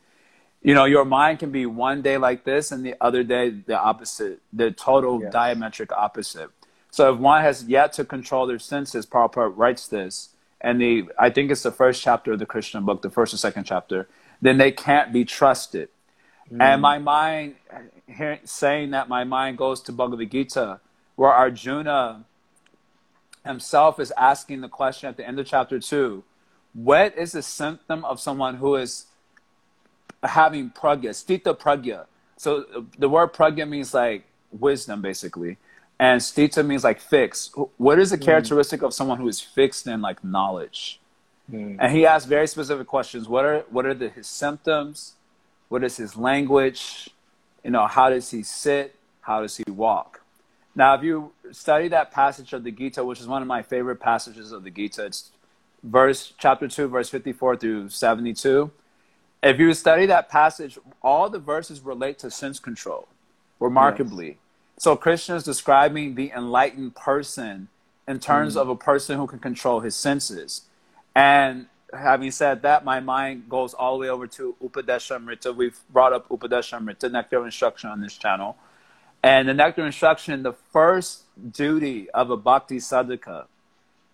You 0.63 0.74
know, 0.74 0.86
your 0.86 1.06
mind 1.06 1.39
can 1.39 1.52
be 1.52 1.65
one 1.65 2.02
day 2.02 2.17
like 2.17 2.44
this, 2.44 2.72
and 2.72 2.86
the 2.86 2.96
other 3.02 3.24
day 3.24 3.50
the 3.50 3.80
opposite, 3.80 4.41
the 4.54 4.72
total 4.72 5.22
yes. 5.22 5.34
diametric 5.34 5.91
opposite. 5.91 6.50
So 6.91 7.13
if 7.13 7.20
one 7.20 7.41
has 7.41 7.63
yet 7.63 7.94
to 7.94 8.06
control 8.06 8.46
their 8.46 8.60
senses, 8.60 9.06
Prabhupada 9.06 9.54
writes 9.56 9.88
this 9.88 10.31
and 10.62 10.80
the 10.80 11.10
I 11.17 11.30
think 11.32 11.52
it's 11.52 11.63
the 11.63 11.71
first 11.71 12.02
chapter 12.02 12.34
of 12.34 12.39
the 12.39 12.45
Krishna 12.45 12.82
book, 12.82 13.02
the 13.02 13.10
first 13.10 13.34
and 13.34 13.39
second 13.39 13.65
chapter, 13.65 14.08
then 14.41 14.58
they 14.58 14.71
can't 14.71 15.12
be 15.12 15.26
trusted. 15.26 15.89
Mm. 16.52 16.62
And 16.62 16.82
my 16.82 17.00
mind, 17.00 17.56
saying 18.45 18.91
that 18.91 19.10
my 19.10 19.24
mind 19.24 19.58
goes 19.58 19.82
to 19.82 19.91
Bhagavad 19.91 20.30
Gita, 20.32 20.80
where 21.15 21.32
Arjuna 21.32 22.26
himself 23.43 24.00
is 24.00 24.13
asking 24.17 24.62
the 24.62 24.69
question 24.69 25.10
at 25.10 25.17
the 25.17 25.28
end 25.28 25.39
of 25.39 25.47
chapter 25.47 25.80
two, 25.80 26.24
what 26.74 27.17
is 27.17 27.32
the 27.32 27.41
symptom 27.41 28.06
of 28.06 28.19
someone 28.19 28.56
who 28.56 28.76
is 28.76 29.06
having 30.24 30.69
pragya, 30.69 31.10
stita 31.10 31.58
pragya? 31.58 32.06
So 32.38 32.86
the 32.97 33.10
word 33.10 33.34
pragya 33.34 33.67
means 33.67 33.93
like 33.93 34.26
wisdom, 34.52 35.02
basically. 35.02 35.58
And 36.02 36.20
stita 36.20 36.66
means 36.66 36.84
like 36.84 37.00
fixed. 37.00 37.54
What 37.78 38.00
is 38.00 38.10
the 38.10 38.18
mm. 38.18 38.26
characteristic 38.26 38.82
of 38.82 38.92
someone 38.92 39.20
who 39.20 39.28
is 39.28 39.40
fixed 39.40 39.86
in 39.86 40.02
like 40.02 40.24
knowledge? 40.24 41.00
Mm. 41.50 41.78
And 41.80 41.96
he 41.96 42.08
asked 42.08 42.28
very 42.28 42.48
specific 42.48 42.88
questions. 42.88 43.30
What 43.30 43.46
are 43.46 43.60
what 43.70 43.86
are 43.86 43.94
the, 43.94 44.10
his 44.10 44.26
symptoms? 44.26 45.14
What 45.70 45.84
is 45.84 45.98
his 45.98 46.18
language? 46.18 47.12
You 47.64 47.70
know, 47.70 47.86
how 47.86 48.10
does 48.10 48.32
he 48.32 48.42
sit? 48.42 48.96
How 49.22 49.42
does 49.42 49.58
he 49.58 49.70
walk? 49.70 50.22
Now, 50.74 50.96
if 50.96 51.04
you 51.04 51.34
study 51.52 51.88
that 51.90 52.12
passage 52.12 52.52
of 52.54 52.64
the 52.64 52.72
Gita, 52.72 53.04
which 53.04 53.20
is 53.20 53.28
one 53.28 53.44
of 53.44 53.48
my 53.48 53.62
favorite 53.62 54.00
passages 54.00 54.52
of 54.52 54.64
the 54.64 54.72
Gita, 54.72 55.06
it's 55.06 55.30
verse 55.84 56.34
chapter 56.40 56.68
two, 56.68 56.88
verse 56.88 57.10
fifty-four 57.10 57.58
through 57.58 57.90
seventy-two. 57.90 58.72
If 59.44 59.60
you 59.60 59.74
study 59.76 60.08
that 60.08 60.30
passage, 60.30 60.80
all 61.04 61.30
the 61.30 61.40
verses 61.40 61.82
relate 61.82 62.18
to 62.20 62.32
sense 62.32 62.60
control, 62.60 63.08
remarkably. 63.60 64.28
Yes. 64.30 64.38
So 64.82 64.96
Krishna 64.96 65.36
is 65.36 65.44
describing 65.44 66.15
the 66.15 66.32
enlightened 66.36 66.96
person 66.96 67.67
in 68.08 68.20
terms 68.20 68.56
mm. 68.56 68.62
of 68.62 68.67
a 68.67 68.76
person 68.76 69.20
who 69.20 69.28
can 69.28 69.38
control 69.38 69.82
his 69.82 69.96
senses. 69.96 70.63
And 71.13 71.67
having 71.94 72.32
said 72.32 72.63
that, 72.63 72.84
my 72.84 73.00
mind 73.00 73.44
goes 73.48 73.76
all 73.76 74.00
the 74.00 74.02
way 74.02 74.10
over 74.10 74.26
to 74.26 74.56
Upadeshamrita. 74.60 75.56
We've 75.56 75.80
brought 75.91 76.13
up 76.13 76.28
Upadeshamrita, 76.30 77.12
Nectar 77.12 77.46
Instruction 77.46 77.91
on 77.91 78.02
this 78.02 78.17
channel. 78.17 78.58
And 79.22 79.48
the 79.48 79.54
Nectar 79.54 79.86
Instruction, 79.86 80.41
the 80.41 80.54
first 80.74 81.26
duty 81.52 82.10
of 82.10 82.32
a 82.32 82.38
bhakti 82.38 82.78
sadhaka 82.78 83.46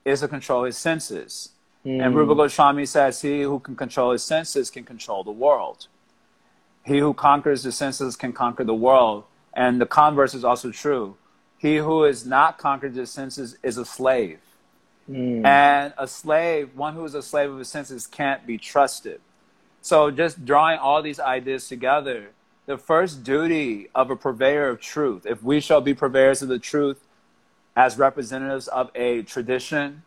is 0.04 0.20
to 0.20 0.28
control 0.28 0.66
his 0.66 0.78
senses. 0.78 1.52
Mm. 1.86 2.06
And 2.06 2.14
Rupa 2.14 2.36
Goswami 2.36 2.86
says, 2.86 3.22
He 3.22 3.44
who 3.44 3.62
can 3.62 3.78
control 3.78 4.12
his 4.12 4.26
senses 4.26 4.70
can 4.70 4.84
control 4.84 5.24
the 5.24 5.32
world. 5.32 5.88
He 6.84 7.00
who 7.00 7.14
conquers 7.14 7.64
the 7.64 7.72
senses 7.72 8.18
can 8.18 8.34
conquer 8.34 8.66
the 8.66 8.76
world. 8.76 9.24
And 9.58 9.82
the 9.82 9.88
converse 9.88 10.36
is 10.36 10.46
also 10.46 10.72
true. 10.72 11.18
He 11.58 11.78
who 11.78 12.04
is 12.04 12.28
not 12.28 12.60
conquered 12.60 12.94
his 12.94 13.10
senses 13.10 13.58
is 13.64 13.80
a 13.80 13.86
slave. 13.86 14.40
Mm. 15.10 15.44
And 15.44 15.94
a 15.98 16.08
slave, 16.08 16.76
one 16.76 16.94
who 16.94 17.04
is 17.04 17.16
a 17.16 17.24
slave 17.24 17.52
of 17.52 17.58
his 17.58 17.68
senses, 17.68 18.06
can't 18.06 18.46
be 18.46 18.60
trusted. 18.60 19.20
So, 19.82 20.12
just 20.12 20.46
drawing 20.46 20.78
all 20.78 21.02
these 21.02 21.20
ideas 21.20 21.68
together, 21.68 22.30
the 22.68 22.78
first 22.78 23.24
duty 23.24 23.90
of 23.96 24.12
a 24.12 24.16
purveyor 24.16 24.70
of 24.70 24.80
truth, 24.80 25.26
if 25.26 25.42
we 25.42 25.60
shall 25.60 25.82
be 25.82 25.96
purveyors 25.96 26.44
of 26.44 26.50
the 26.50 26.60
truth 26.60 27.08
as 27.76 27.98
representatives 27.98 28.68
of 28.68 28.92
a 28.94 29.24
tradition, 29.24 30.04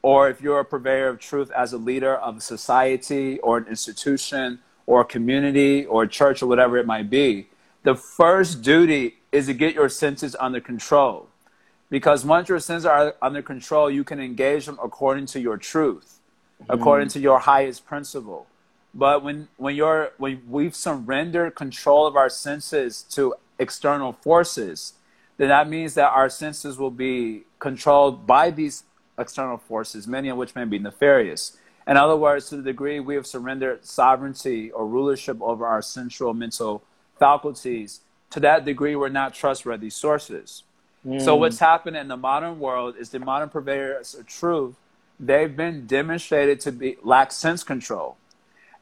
or 0.00 0.28
if 0.28 0.40
you're 0.40 0.60
a 0.60 0.64
purveyor 0.64 1.08
of 1.08 1.18
truth 1.18 1.50
as 1.50 1.72
a 1.72 1.78
leader 1.78 2.14
of 2.14 2.36
a 2.36 2.40
society 2.40 3.40
or 3.40 3.58
an 3.58 3.66
institution 3.66 4.60
or 4.86 5.00
a 5.00 5.04
community 5.04 5.84
or 5.84 6.04
a 6.04 6.08
church 6.08 6.40
or 6.40 6.46
whatever 6.46 6.76
it 6.76 6.86
might 6.86 7.10
be, 7.10 7.48
the 7.86 7.94
first 7.94 8.62
duty 8.62 9.14
is 9.30 9.46
to 9.46 9.54
get 9.54 9.72
your 9.72 9.88
senses 9.88 10.34
under 10.40 10.60
control. 10.60 11.28
Because 11.88 12.24
once 12.24 12.48
your 12.48 12.58
senses 12.58 12.84
are 12.84 13.14
under 13.22 13.42
control, 13.42 13.88
you 13.88 14.02
can 14.02 14.18
engage 14.18 14.66
them 14.66 14.76
according 14.82 15.26
to 15.26 15.38
your 15.38 15.56
truth, 15.56 16.18
mm-hmm. 16.60 16.72
according 16.72 17.10
to 17.10 17.20
your 17.20 17.38
highest 17.38 17.86
principle. 17.86 18.48
But 18.92 19.22
when, 19.22 19.46
when, 19.56 19.76
you're, 19.76 20.10
when 20.18 20.42
we've 20.48 20.74
surrendered 20.74 21.54
control 21.54 22.08
of 22.08 22.16
our 22.16 22.28
senses 22.28 23.02
to 23.10 23.36
external 23.56 24.14
forces, 24.14 24.94
then 25.36 25.50
that 25.50 25.68
means 25.68 25.94
that 25.94 26.10
our 26.10 26.28
senses 26.28 26.78
will 26.78 26.90
be 26.90 27.44
controlled 27.60 28.26
by 28.26 28.50
these 28.50 28.82
external 29.16 29.58
forces, 29.58 30.08
many 30.08 30.28
of 30.28 30.36
which 30.36 30.56
may 30.56 30.64
be 30.64 30.80
nefarious. 30.80 31.56
In 31.86 31.96
other 31.96 32.16
words, 32.16 32.48
to 32.48 32.56
the 32.56 32.64
degree 32.64 32.98
we 32.98 33.14
have 33.14 33.28
surrendered 33.28 33.86
sovereignty 33.86 34.72
or 34.72 34.88
rulership 34.88 35.40
over 35.40 35.64
our 35.64 35.82
sensual 35.82 36.34
mental 36.34 36.82
faculties, 37.18 38.00
to 38.30 38.40
that 38.40 38.64
degree, 38.64 38.96
we're 38.96 39.08
not 39.08 39.34
trustworthy 39.34 39.90
sources. 39.90 40.62
Mm. 41.06 41.22
So, 41.22 41.36
what's 41.36 41.58
happened 41.58 41.96
in 41.96 42.08
the 42.08 42.16
modern 42.16 42.58
world 42.58 42.96
is 42.98 43.10
the 43.10 43.18
modern 43.18 43.48
purveyors 43.48 44.14
of 44.14 44.26
truth, 44.26 44.74
they've 45.20 45.54
been 45.54 45.86
demonstrated 45.86 46.60
to 46.60 46.72
be 46.72 46.96
lack 47.02 47.32
sense 47.32 47.62
control. 47.62 48.16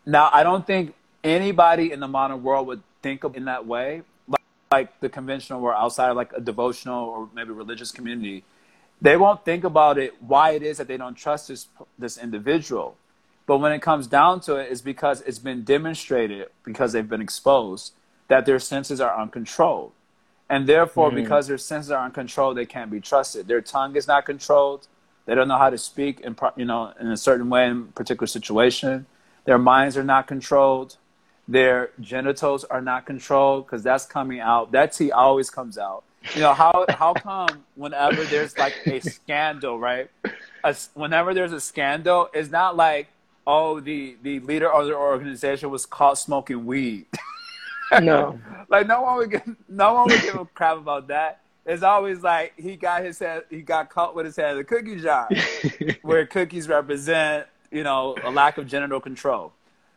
Now, 0.07 0.31
I 0.33 0.43
don't 0.43 0.67
think 0.67 0.95
anybody 1.23 1.93
in 1.93 2.01
the 2.01 2.09
modern 2.09 2.43
world 2.43 2.67
would 2.67 2.83
think 3.03 3.25
of 3.25 3.37
in 3.37 3.45
that 3.47 3.67
way, 3.67 4.03
like, 4.27 4.43
like 4.71 5.01
the 5.01 5.09
conventional 5.09 5.61
world 5.61 5.77
outside 5.79 6.11
of 6.11 6.17
like 6.17 6.33
a 6.35 6.41
devotional 6.41 7.05
or 7.05 7.29
maybe 7.35 7.51
religious 7.51 7.93
community, 7.93 8.45
they 9.01 9.17
won't 9.17 9.45
think 9.45 9.65
about 9.65 9.99
it 9.99 10.23
why 10.23 10.53
it 10.53 10.63
is 10.63 10.79
that 10.79 10.89
they 10.89 10.97
don't 10.97 11.15
trust 11.15 11.49
this 11.49 11.69
this 11.99 12.17
individual. 12.17 12.97
But 13.47 13.59
when 13.59 13.73
it 13.73 13.83
comes 13.83 14.07
down 14.07 14.41
to 14.41 14.57
it, 14.57 14.73
it's 14.73 14.81
because 14.81 15.21
it's 15.23 15.39
been 15.39 15.63
demonstrated 15.65 16.49
because 16.65 16.93
they've 16.93 17.09
been 17.09 17.21
exposed 17.21 17.93
that 18.29 18.47
their 18.47 18.59
senses 18.59 19.01
are 19.01 19.19
uncontrolled. 19.21 19.93
And 20.49 20.67
therefore, 20.67 21.09
mm-hmm. 21.09 21.23
because 21.23 21.47
their 21.47 21.59
senses 21.59 21.91
are 21.91 22.05
uncontrolled, 22.05 22.57
they 22.57 22.67
can't 22.67 22.91
be 22.91 23.01
trusted. 23.01 23.49
Their 23.49 23.61
tongue 23.61 23.97
is 23.97 24.07
not 24.07 24.27
controlled. 24.27 24.87
They 25.27 25.35
don't 25.35 25.49
know 25.49 25.59
how 25.59 25.71
to 25.71 25.79
speak 25.79 26.21
in, 26.21 26.37
you 26.57 26.67
know, 26.67 26.93
in 27.01 27.09
a 27.09 27.17
certain 27.17 27.49
way 27.49 27.67
in 27.67 27.89
a 27.89 27.93
particular 27.93 28.27
situation. 28.27 29.07
Their 29.45 29.59
minds 29.59 29.97
are 29.97 30.05
not 30.05 30.27
controlled. 30.27 30.97
Their 31.49 31.91
genitals 32.01 32.65
are 32.65 32.81
not 32.81 33.07
controlled 33.07 33.67
because 33.67 33.83
that's 33.83 34.07
coming 34.07 34.41
out. 34.41 34.73
That 34.73 34.93
tea 34.93 35.13
always 35.13 35.51
comes 35.51 35.77
out. 35.79 36.05
You 36.35 36.41
know 36.41 36.55
how 36.55 36.87
how 36.89 37.13
come 37.23 37.65
whenever 37.75 38.25
there's 38.25 38.57
like 38.57 38.75
a 38.87 39.01
scandal, 39.01 39.79
right? 39.79 40.11
A, 40.63 40.75
whenever 40.95 41.35
there's 41.35 41.53
a 41.53 41.61
scandal, 41.61 42.31
it's 42.33 42.51
not 42.51 42.77
like 42.77 43.09
oh 43.47 43.81
the 43.81 44.17
the 44.23 44.41
leader 44.41 44.73
of 44.73 44.87
the 44.87 44.95
organization 44.95 45.71
was 45.71 45.85
caught 45.85 46.17
smoking 46.17 46.65
weed. 46.65 47.07
No, 48.03 48.39
like 48.69 48.87
no 48.87 49.03
one 49.03 49.17
would 49.17 49.31
give 49.31 49.57
no 49.69 49.95
one 49.95 50.11
would 50.11 50.23
give 50.23 50.35
a 50.35 50.45
crap 50.47 50.79
about 50.79 51.09
that. 51.09 51.41
It's 51.67 51.83
always 51.83 52.23
like 52.23 52.53
he 52.57 52.77
got 52.77 53.05
his 53.05 53.19
head 53.19 53.45
he 53.51 53.63
got 53.63 53.91
caught 53.91 54.15
with 54.15 54.27
his 54.27 54.37
head 54.37 54.53
in 54.53 54.59
the 54.59 54.65
cookie 54.65 55.01
jar, 55.01 55.29
where 56.03 56.27
cookies 56.27 56.69
represent 56.69 57.47
you 57.71 57.83
know 57.83 58.17
a 58.23 58.31
lack 58.31 58.59
of 58.59 58.67
genital 58.67 59.01
control. 59.01 59.53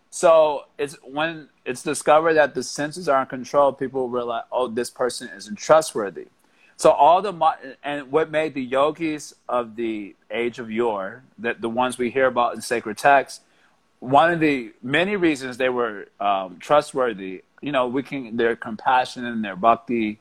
So 0.10 0.66
it's 0.78 0.96
when 1.04 1.50
it's 1.66 1.84
discovered 1.84 2.36
that 2.36 2.56
the 2.56 2.64
senses 2.64 3.10
are 3.10 3.22
in 3.22 3.28
control, 3.28 3.74
people 3.74 4.08
realize, 4.10 4.44
oh, 4.52 4.68
this 4.68 4.90
person 4.90 5.30
isn't 5.36 5.58
trustworthy. 5.58 6.28
So 6.78 6.92
all 6.92 7.22
the 7.22 7.34
and 7.84 8.12
what 8.12 8.32
made 8.32 8.54
the 8.54 8.62
yogis 8.62 9.34
of 9.50 9.76
the 9.76 10.16
age 10.32 10.60
of 10.60 10.72
yore, 10.72 11.24
that 11.40 11.60
the 11.60 11.70
ones 11.70 11.98
we 11.98 12.12
hear 12.12 12.28
about 12.28 12.56
in 12.56 12.62
sacred 12.62 12.98
texts, 12.98 13.42
one 14.00 14.32
of 14.32 14.40
the 14.40 14.74
many 14.82 15.16
reasons 15.16 15.58
they 15.58 15.70
were 15.70 16.08
um, 16.20 16.58
trustworthy. 16.60 17.44
You 17.62 17.72
know, 17.72 17.88
we 17.88 18.04
can 18.04 18.38
their 18.38 18.56
compassion 18.56 19.26
and 19.26 19.44
their 19.44 19.56
bhakti, 19.56 20.20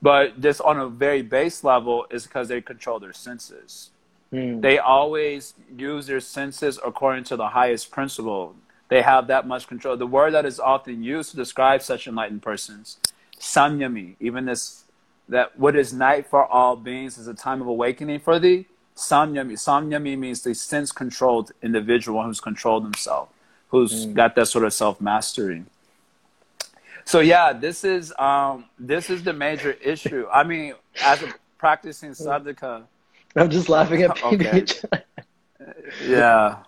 but 0.00 0.40
just 0.40 0.60
on 0.60 0.78
a 0.78 0.88
very 0.88 1.22
base 1.22 1.64
level 1.64 2.06
is 2.10 2.24
because 2.24 2.48
they 2.48 2.60
control 2.60 3.00
their 3.00 3.12
senses. 3.12 3.90
Mm. 4.32 4.60
They 4.60 4.78
always 4.78 5.54
use 5.76 6.06
their 6.06 6.20
senses 6.20 6.78
according 6.84 7.24
to 7.24 7.36
the 7.36 7.48
highest 7.48 7.90
principle 7.90 8.54
they 8.88 9.02
have 9.02 9.26
that 9.28 9.46
much 9.46 9.66
control. 9.66 9.96
The 9.96 10.06
word 10.06 10.34
that 10.34 10.46
is 10.46 10.60
often 10.60 11.02
used 11.02 11.30
to 11.32 11.36
describe 11.36 11.82
such 11.82 12.06
enlightened 12.06 12.42
persons, 12.42 12.98
samyami, 13.38 14.14
even 14.20 14.44
this, 14.44 14.84
that 15.28 15.58
what 15.58 15.74
is 15.74 15.92
night 15.92 16.26
for 16.26 16.46
all 16.46 16.76
beings 16.76 17.18
is 17.18 17.26
a 17.26 17.34
time 17.34 17.60
of 17.60 17.66
awakening 17.66 18.20
for 18.20 18.38
thee. 18.38 18.66
Samyami, 18.96 19.52
samyami 19.52 20.18
means 20.18 20.42
the 20.42 20.54
sense 20.54 20.90
controlled 20.90 21.52
individual 21.62 22.22
who's 22.22 22.40
controlled 22.40 22.82
himself, 22.82 23.28
who's 23.68 24.06
mm. 24.06 24.14
got 24.14 24.34
that 24.36 24.48
sort 24.48 24.64
of 24.64 24.72
self 24.72 25.00
mastery. 25.00 25.64
So 27.04 27.20
yeah, 27.20 27.52
this 27.52 27.84
is 27.84 28.12
um, 28.18 28.64
this 28.78 29.10
is 29.10 29.22
the 29.22 29.32
major 29.32 29.72
issue. 29.72 30.26
I 30.32 30.44
mean, 30.44 30.74
as 31.02 31.22
a 31.22 31.32
practicing 31.58 32.10
sadhaka, 32.10 32.84
I'm 33.36 33.50
just 33.50 33.68
laughing 33.68 34.02
at 34.02 34.22
okay. 34.24 34.64
yeah. 36.06 36.58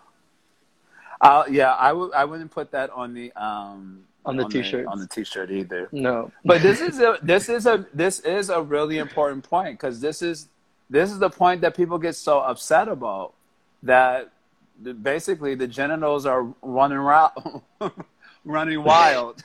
Uh, 1.20 1.44
yeah, 1.50 1.72
I 1.72 1.92
would. 1.92 2.12
I 2.12 2.24
wouldn't 2.24 2.50
put 2.50 2.70
that 2.72 2.90
on 2.90 3.14
the 3.14 3.32
um, 3.32 4.04
on 4.24 4.36
the 4.36 4.44
t-shirt 4.44 4.86
on 4.86 5.00
the 5.00 5.08
t-shirt 5.08 5.50
either. 5.50 5.88
No, 5.90 6.30
but 6.44 6.62
this 6.62 6.80
is 6.80 7.00
a 7.00 7.18
this 7.22 7.48
is 7.48 7.66
a 7.66 7.86
this 7.92 8.20
is 8.20 8.50
a 8.50 8.62
really 8.62 8.98
important 8.98 9.42
point 9.42 9.78
because 9.78 10.00
this 10.00 10.22
is 10.22 10.48
this 10.90 11.10
is 11.10 11.18
the 11.18 11.30
point 11.30 11.60
that 11.60 11.76
people 11.76 11.98
get 11.98 12.14
so 12.14 12.40
upset 12.40 12.88
about 12.88 13.34
that 13.82 14.30
basically 15.02 15.54
the 15.54 15.66
genitals 15.66 16.26
are 16.26 16.46
running 16.62 16.98
around, 16.98 17.62
running 18.44 18.82
wild, 18.82 19.42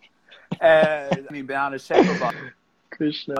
and 0.60 1.26
I 1.28 1.32
mean 1.32 1.46
beyond 1.46 1.74
a 1.74 1.78
shape 1.78 2.08
about 2.16 2.34
Krishna. 2.90 3.34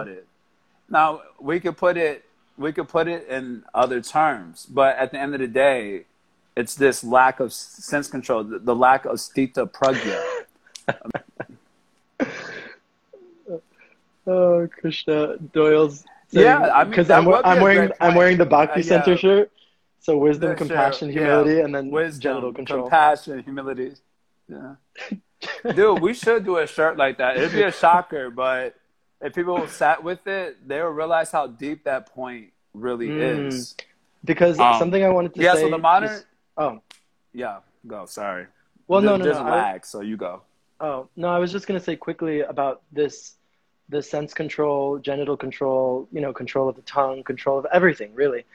Now 0.89 1.21
we 1.39 1.59
could 1.59 1.77
put 1.77 1.97
it 1.97 2.25
we 2.57 2.73
could 2.73 2.89
put 2.89 3.07
it 3.07 3.27
in 3.29 3.63
other 3.73 4.01
terms, 4.01 4.67
but 4.69 4.97
at 4.97 5.11
the 5.11 5.17
end 5.17 5.33
of 5.33 5.39
the 5.39 5.47
day, 5.47 6.03
it's 6.57 6.75
this 6.75 7.03
lack 7.05 7.39
of 7.39 7.53
sense 7.53 8.09
control, 8.09 8.43
the, 8.43 8.59
the 8.59 8.75
lack 8.75 9.05
of 9.05 9.15
stita 9.15 9.71
pragya. 9.71 10.21
oh, 14.27 14.67
Krishna 14.79 15.37
Doyle's. 15.37 16.03
Saying, 16.31 16.45
yeah, 16.45 16.71
I 16.73 16.83
mean, 16.83 16.91
because 16.91 17.09
I'm, 17.09 17.27
I'm 17.27 17.61
wearing 17.61 17.91
I'm 17.99 18.15
wearing 18.15 18.37
the 18.37 18.45
Bhakti 18.45 18.81
uh, 18.81 18.83
Center 18.83 19.11
yeah. 19.11 19.17
shirt. 19.17 19.51
So 19.99 20.17
wisdom, 20.17 20.55
compassion, 20.55 21.09
humility, 21.11 21.55
yeah. 21.55 21.65
and 21.65 21.75
then 21.75 21.89
wisdom, 21.91 22.21
genital 22.21 22.53
control. 22.53 22.83
Compassion, 22.83 23.43
humility. 23.43 23.93
Yeah. 24.47 24.75
Dude, 25.75 26.01
we 26.01 26.13
should 26.13 26.45
do 26.45 26.57
a 26.57 26.67
shirt 26.67 26.97
like 26.97 27.17
that. 27.17 27.37
It'd 27.37 27.51
be 27.51 27.63
a 27.63 27.71
shocker, 27.71 28.29
but 28.29 28.75
if 29.21 29.33
people 29.35 29.67
sat 29.67 30.03
with 30.03 30.25
it, 30.27 30.67
they 30.67 30.81
would 30.81 30.89
realize 30.95 31.31
how 31.31 31.47
deep 31.47 31.83
that 31.83 32.13
point 32.13 32.53
really 32.73 33.07
mm. 33.09 33.47
is. 33.47 33.75
Because 34.23 34.59
um, 34.59 34.79
something 34.79 35.03
I 35.03 35.09
wanted 35.09 35.33
to 35.35 35.41
yeah, 35.41 35.53
say. 35.53 35.59
Yeah, 35.59 35.65
so 35.65 35.71
the 35.71 35.77
modern. 35.77 36.09
Is, 36.09 36.25
Oh. 36.59 36.81
Yeah, 37.33 37.59
go. 37.87 38.05
Sorry. 38.05 38.47
Well, 38.87 39.01
no, 39.01 39.15
no, 39.15 39.23
there's 39.23 39.37
no. 39.37 39.43
lag, 39.43 39.81
I, 39.81 39.85
so 39.85 40.01
you 40.01 40.17
go. 40.17 40.41
Oh 40.81 41.09
no, 41.15 41.29
I 41.29 41.39
was 41.39 41.51
just 41.51 41.67
gonna 41.67 41.79
say 41.79 41.95
quickly 41.95 42.41
about 42.41 42.81
this, 42.91 43.35
the 43.89 44.01
sense 44.01 44.33
control, 44.33 44.99
genital 44.99 45.35
control, 45.37 46.07
you 46.11 46.21
know, 46.21 46.33
control 46.33 46.69
of 46.69 46.75
the 46.75 46.81
tongue, 46.83 47.23
control 47.23 47.57
of 47.59 47.65
everything. 47.71 48.13
Really, 48.13 48.45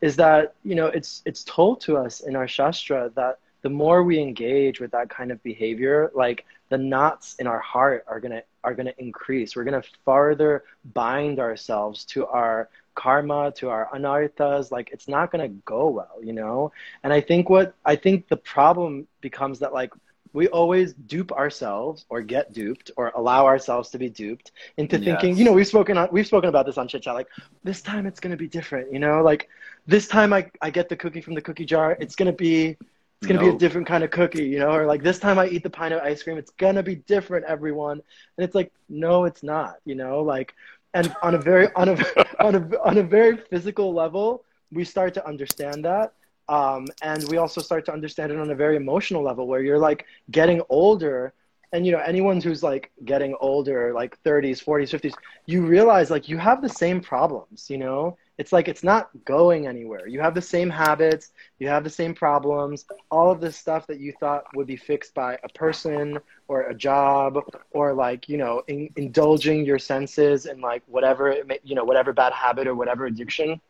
is 0.00 0.16
that 0.16 0.54
you 0.64 0.74
know 0.74 0.86
it's 0.86 1.22
it's 1.24 1.44
told 1.44 1.80
to 1.82 1.96
us 1.96 2.20
in 2.20 2.36
our 2.36 2.48
shastra 2.48 3.10
that 3.14 3.38
the 3.62 3.70
more 3.70 4.02
we 4.02 4.18
engage 4.18 4.80
with 4.80 4.90
that 4.92 5.08
kind 5.08 5.30
of 5.30 5.42
behavior, 5.42 6.10
like 6.14 6.44
the 6.68 6.78
knots 6.78 7.36
in 7.38 7.46
our 7.46 7.60
heart 7.60 8.04
are 8.06 8.20
gonna 8.20 8.42
are 8.62 8.74
gonna 8.74 8.94
increase. 8.98 9.56
We're 9.56 9.64
gonna 9.64 9.84
farther 10.04 10.64
bind 10.92 11.40
ourselves 11.40 12.04
to 12.06 12.26
our 12.26 12.68
karma, 12.94 13.52
to 13.52 13.68
our 13.68 13.88
anarthas, 13.92 14.70
like 14.70 14.90
it's 14.92 15.08
not 15.08 15.30
going 15.30 15.42
to 15.42 15.56
go 15.64 15.88
well, 15.88 16.22
you 16.22 16.32
know? 16.32 16.72
And 17.02 17.12
I 17.12 17.20
think 17.20 17.50
what, 17.50 17.74
I 17.84 17.96
think 17.96 18.28
the 18.28 18.36
problem 18.36 19.06
becomes 19.20 19.58
that 19.60 19.72
like 19.72 19.92
we 20.34 20.48
always 20.48 20.92
dupe 20.92 21.32
ourselves 21.32 22.04
or 22.10 22.20
get 22.20 22.52
duped 22.52 22.90
or 22.98 23.12
allow 23.14 23.46
ourselves 23.46 23.88
to 23.90 23.98
be 23.98 24.10
duped 24.10 24.52
into 24.76 24.98
yes. 24.98 25.04
thinking, 25.04 25.38
you 25.38 25.44
know, 25.44 25.52
we've 25.52 25.66
spoken 25.66 25.96
on, 25.96 26.08
we've 26.12 26.26
spoken 26.26 26.50
about 26.50 26.66
this 26.66 26.76
on 26.76 26.86
chit 26.86 27.02
chat, 27.02 27.14
like 27.14 27.28
this 27.62 27.80
time 27.80 28.04
it's 28.04 28.20
going 28.20 28.32
to 28.32 28.36
be 28.36 28.48
different, 28.48 28.92
you 28.92 28.98
know, 28.98 29.22
like 29.22 29.48
this 29.86 30.06
time 30.06 30.32
I, 30.32 30.50
I 30.60 30.68
get 30.68 30.90
the 30.90 30.96
cookie 30.96 31.22
from 31.22 31.34
the 31.34 31.40
cookie 31.40 31.64
jar, 31.64 31.96
it's 31.98 32.16
going 32.16 32.30
to 32.30 32.36
be, 32.36 32.76
it's 33.22 33.28
gonna 33.28 33.40
nope. 33.40 33.52
be 33.52 33.56
a 33.56 33.58
different 33.58 33.86
kind 33.86 34.04
of 34.04 34.10
cookie, 34.10 34.44
you 34.44 34.58
know, 34.58 34.70
or 34.70 34.84
like 34.84 35.02
this 35.02 35.18
time 35.18 35.38
I 35.38 35.46
eat 35.46 35.62
the 35.62 35.70
pint 35.70 35.94
of 35.94 36.02
ice 36.02 36.22
cream, 36.22 36.36
it's 36.36 36.50
gonna 36.50 36.82
be 36.82 36.96
different, 36.96 37.46
everyone. 37.46 38.02
And 38.36 38.44
it's 38.44 38.54
like, 38.54 38.70
no, 38.90 39.24
it's 39.24 39.42
not, 39.42 39.76
you 39.86 39.94
know, 39.94 40.20
like 40.20 40.52
and 40.94 41.14
on 41.22 41.34
a 41.34 41.38
very 41.38 41.68
on 41.74 41.90
a 41.90 41.96
on 42.44 42.54
a 42.54 42.80
on 42.80 42.98
a 42.98 43.02
very 43.02 43.36
physical 43.36 43.92
level, 43.92 44.44
we 44.72 44.84
start 44.84 45.14
to 45.14 45.26
understand 45.26 45.84
that. 45.84 46.12
Um, 46.48 46.86
and 47.02 47.26
we 47.28 47.38
also 47.38 47.60
start 47.60 47.84
to 47.86 47.92
understand 47.92 48.32
it 48.32 48.38
on 48.38 48.50
a 48.50 48.54
very 48.54 48.76
emotional 48.76 49.22
level 49.22 49.46
where 49.46 49.62
you're 49.62 49.78
like 49.78 50.06
getting 50.30 50.62
older 50.68 51.32
and 51.72 51.84
you 51.86 51.92
know 51.92 51.98
anyone 51.98 52.40
who's 52.40 52.62
like 52.62 52.92
getting 53.04 53.34
older 53.40 53.92
like 53.94 54.22
30s 54.22 54.62
40s 54.62 54.90
50s 54.90 55.14
you 55.46 55.66
realize 55.66 56.10
like 56.10 56.28
you 56.28 56.36
have 56.36 56.60
the 56.60 56.68
same 56.68 57.00
problems 57.00 57.68
you 57.70 57.78
know 57.78 58.16
it's 58.36 58.52
like 58.52 58.68
it's 58.68 58.82
not 58.82 59.10
going 59.24 59.66
anywhere. 59.66 60.08
You 60.08 60.20
have 60.20 60.34
the 60.34 60.42
same 60.42 60.68
habits, 60.68 61.30
you 61.58 61.68
have 61.68 61.84
the 61.84 61.90
same 61.90 62.14
problems, 62.14 62.84
all 63.10 63.30
of 63.30 63.40
this 63.40 63.56
stuff 63.56 63.86
that 63.86 64.00
you 64.00 64.12
thought 64.18 64.44
would 64.54 64.66
be 64.66 64.76
fixed 64.76 65.14
by 65.14 65.38
a 65.44 65.48
person 65.50 66.18
or 66.48 66.62
a 66.62 66.74
job 66.74 67.38
or 67.70 67.94
like, 67.94 68.28
you 68.28 68.36
know, 68.36 68.62
in, 68.66 68.90
indulging 68.96 69.64
your 69.64 69.78
senses 69.78 70.46
and 70.46 70.60
like 70.60 70.82
whatever, 70.86 71.36
may, 71.46 71.60
you 71.62 71.76
know, 71.76 71.84
whatever 71.84 72.12
bad 72.12 72.32
habit 72.32 72.66
or 72.66 72.74
whatever 72.74 73.06
addiction. 73.06 73.60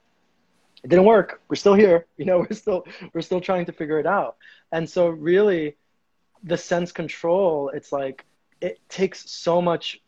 It 0.85 0.91
didn't 0.91 1.07
work. 1.07 1.41
We're 1.49 1.57
still 1.57 1.75
here. 1.75 2.07
You 2.17 2.27
know, 2.27 2.39
we're 2.39 2.57
still 2.57 2.87
we're 3.13 3.23
still 3.23 3.41
trying 3.41 3.67
to 3.67 3.73
figure 3.73 3.99
it 3.99 4.07
out. 4.07 4.37
And 4.71 4.89
so 4.89 5.09
really 5.09 5.77
the 6.45 6.57
sense 6.57 6.93
control, 6.93 7.71
it's 7.75 7.91
like 7.91 8.25
it 8.61 8.79
takes 8.89 9.31
so 9.31 9.61
much 9.61 10.01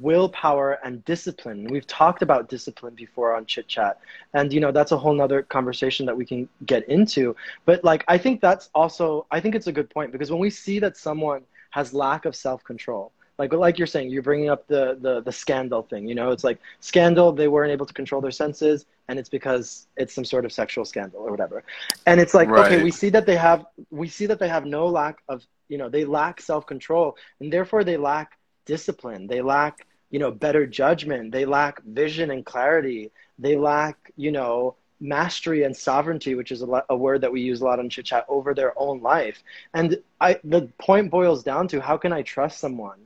willpower 0.00 0.78
and 0.84 1.04
discipline. 1.04 1.66
We've 1.68 1.86
talked 1.86 2.22
about 2.22 2.48
discipline 2.48 2.94
before 2.94 3.34
on 3.34 3.46
Chit 3.46 3.68
Chat. 3.68 3.98
And, 4.34 4.52
you 4.52 4.60
know, 4.60 4.70
that's 4.70 4.92
a 4.92 4.98
whole 4.98 5.14
nother 5.14 5.42
conversation 5.42 6.06
that 6.06 6.16
we 6.16 6.24
can 6.24 6.48
get 6.66 6.88
into. 6.88 7.34
But, 7.64 7.84
like, 7.84 8.04
I 8.06 8.18
think 8.18 8.40
that's 8.40 8.70
also, 8.74 9.26
I 9.30 9.40
think 9.40 9.54
it's 9.54 9.66
a 9.66 9.72
good 9.72 9.90
point 9.90 10.12
because 10.12 10.30
when 10.30 10.40
we 10.40 10.50
see 10.50 10.78
that 10.80 10.96
someone 10.96 11.42
has 11.70 11.92
lack 11.92 12.24
of 12.24 12.36
self 12.36 12.62
control, 12.64 13.12
like 13.38 13.52
like 13.52 13.78
you're 13.78 13.86
saying, 13.86 14.10
you're 14.10 14.22
bringing 14.22 14.50
up 14.50 14.66
the, 14.66 14.98
the 15.00 15.20
the 15.22 15.32
scandal 15.32 15.82
thing. 15.82 16.08
You 16.08 16.14
know, 16.14 16.30
it's 16.30 16.44
like 16.44 16.58
scandal. 16.80 17.32
They 17.32 17.48
weren't 17.48 17.70
able 17.70 17.86
to 17.86 17.94
control 17.94 18.20
their 18.20 18.32
senses, 18.32 18.86
and 19.08 19.18
it's 19.18 19.28
because 19.28 19.86
it's 19.96 20.12
some 20.12 20.24
sort 20.24 20.44
of 20.44 20.52
sexual 20.52 20.84
scandal 20.84 21.20
or 21.20 21.30
whatever. 21.30 21.62
And 22.06 22.20
it's 22.20 22.34
like, 22.34 22.48
right. 22.48 22.72
okay, 22.72 22.82
we 22.82 22.90
see 22.90 23.10
that 23.10 23.26
they 23.26 23.36
have 23.36 23.66
we 23.90 24.08
see 24.08 24.26
that 24.26 24.38
they 24.38 24.48
have 24.48 24.66
no 24.66 24.86
lack 24.86 25.18
of 25.28 25.46
you 25.68 25.78
know 25.78 25.88
they 25.88 26.04
lack 26.04 26.40
self-control 26.40 27.16
and 27.40 27.52
therefore 27.52 27.84
they 27.84 27.96
lack 27.96 28.38
discipline 28.64 29.26
they 29.26 29.40
lack 29.40 29.86
you 30.10 30.18
know 30.18 30.30
better 30.30 30.66
judgment 30.66 31.30
they 31.30 31.44
lack 31.44 31.82
vision 31.84 32.30
and 32.30 32.44
clarity 32.44 33.10
they 33.38 33.56
lack 33.56 34.10
you 34.16 34.32
know 34.32 34.74
mastery 35.00 35.62
and 35.62 35.76
sovereignty 35.76 36.34
which 36.34 36.50
is 36.50 36.62
a, 36.62 36.84
a 36.88 36.96
word 36.96 37.20
that 37.20 37.30
we 37.30 37.40
use 37.40 37.60
a 37.60 37.64
lot 37.64 37.78
on 37.78 37.88
chit 37.88 38.04
chat 38.04 38.24
over 38.28 38.52
their 38.52 38.72
own 38.78 39.00
life 39.00 39.42
and 39.74 39.96
i 40.20 40.38
the 40.44 40.62
point 40.78 41.10
boils 41.10 41.42
down 41.42 41.68
to 41.68 41.80
how 41.80 41.96
can 41.96 42.12
i 42.12 42.22
trust 42.22 42.58
someone 42.58 42.98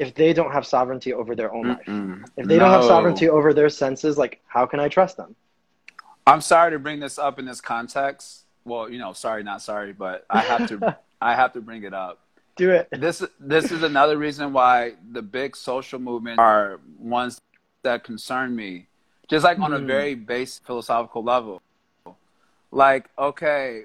if 0.00 0.08
they 0.14 0.32
don't 0.38 0.52
have 0.56 0.66
sovereignty 0.66 1.12
over 1.20 1.32
their 1.40 1.52
own 1.56 1.66
Mm-mm. 1.66 1.76
life 1.76 2.32
if 2.40 2.44
they 2.48 2.58
don't 2.58 2.70
have 2.76 2.84
sovereignty 2.94 3.28
over 3.28 3.52
their 3.58 3.68
senses 3.68 4.18
like 4.22 4.34
how 4.46 4.64
can 4.66 4.80
i 4.80 4.88
trust 4.88 5.16
them 5.16 5.34
I'm 6.26 6.42
sorry 6.42 6.70
to 6.72 6.78
bring 6.78 7.00
this 7.00 7.18
up 7.18 7.38
in 7.40 7.44
this 7.46 7.60
context. 7.60 8.44
Well, 8.64 8.84
you 8.92 8.98
know, 8.98 9.12
sorry, 9.14 9.42
not 9.42 9.62
sorry, 9.62 9.92
but 9.92 10.26
I 10.30 10.42
have 10.42 10.68
to. 10.68 10.76
I 11.30 11.34
have 11.34 11.52
to 11.54 11.60
bring 11.60 11.82
it 11.82 11.94
up. 11.94 12.20
do 12.56 12.70
it 12.70 12.88
This 12.92 13.24
this 13.40 13.72
is 13.72 13.82
another 13.82 14.16
reason 14.26 14.52
why 14.52 14.94
the 15.16 15.22
big 15.22 15.56
social 15.56 15.98
movements 15.98 16.38
are 16.38 16.78
ones 16.98 17.40
that 17.82 18.04
concern 18.04 18.54
me. 18.54 18.86
Just 19.28 19.44
like 19.44 19.58
on 19.58 19.72
a 19.72 19.80
Mm. 19.80 19.86
very 19.86 20.14
base 20.14 20.60
philosophical 20.68 21.22
level. 21.24 21.60
Like, 22.70 23.08
okay, 23.18 23.84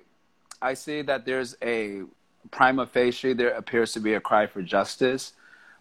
I 0.61 0.73
see 0.75 1.01
that 1.03 1.25
there's 1.25 1.55
a 1.63 2.03
prima 2.51 2.85
facie 2.85 3.33
there 3.33 3.51
appears 3.51 3.93
to 3.93 3.99
be 3.99 4.13
a 4.13 4.21
cry 4.29 4.45
for 4.45 4.61
justice, 4.61 5.33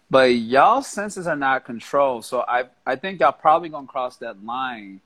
but 0.09 0.35
y'all 0.35 0.81
senses 0.81 1.27
are 1.27 1.35
not 1.35 1.65
controlled. 1.65 2.25
So 2.25 2.45
I 2.47 2.65
I 2.85 2.95
think 2.95 3.19
y'all 3.19 3.31
probably 3.31 3.69
gonna 3.69 3.87
cross 3.87 4.17
that 4.17 4.43
line. 4.43 5.01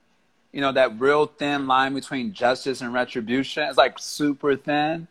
You 0.52 0.62
know, 0.62 0.72
that 0.72 1.00
real 1.00 1.28
thin 1.28 1.68
line 1.68 1.94
between 1.94 2.34
justice 2.34 2.82
and 2.82 2.94
retribution. 2.94 3.64
It's 3.64 3.78
like 3.78 4.00
super 4.00 4.56
thin 4.56 5.08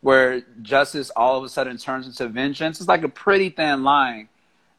where 0.00 0.42
justice 0.62 1.10
all 1.10 1.36
of 1.36 1.44
a 1.44 1.48
sudden 1.48 1.76
turns 1.76 2.06
into 2.06 2.28
vengeance. 2.28 2.80
It's 2.80 2.88
like 2.88 3.02
a 3.02 3.08
pretty 3.08 3.50
thin 3.50 3.82
line. 3.82 4.28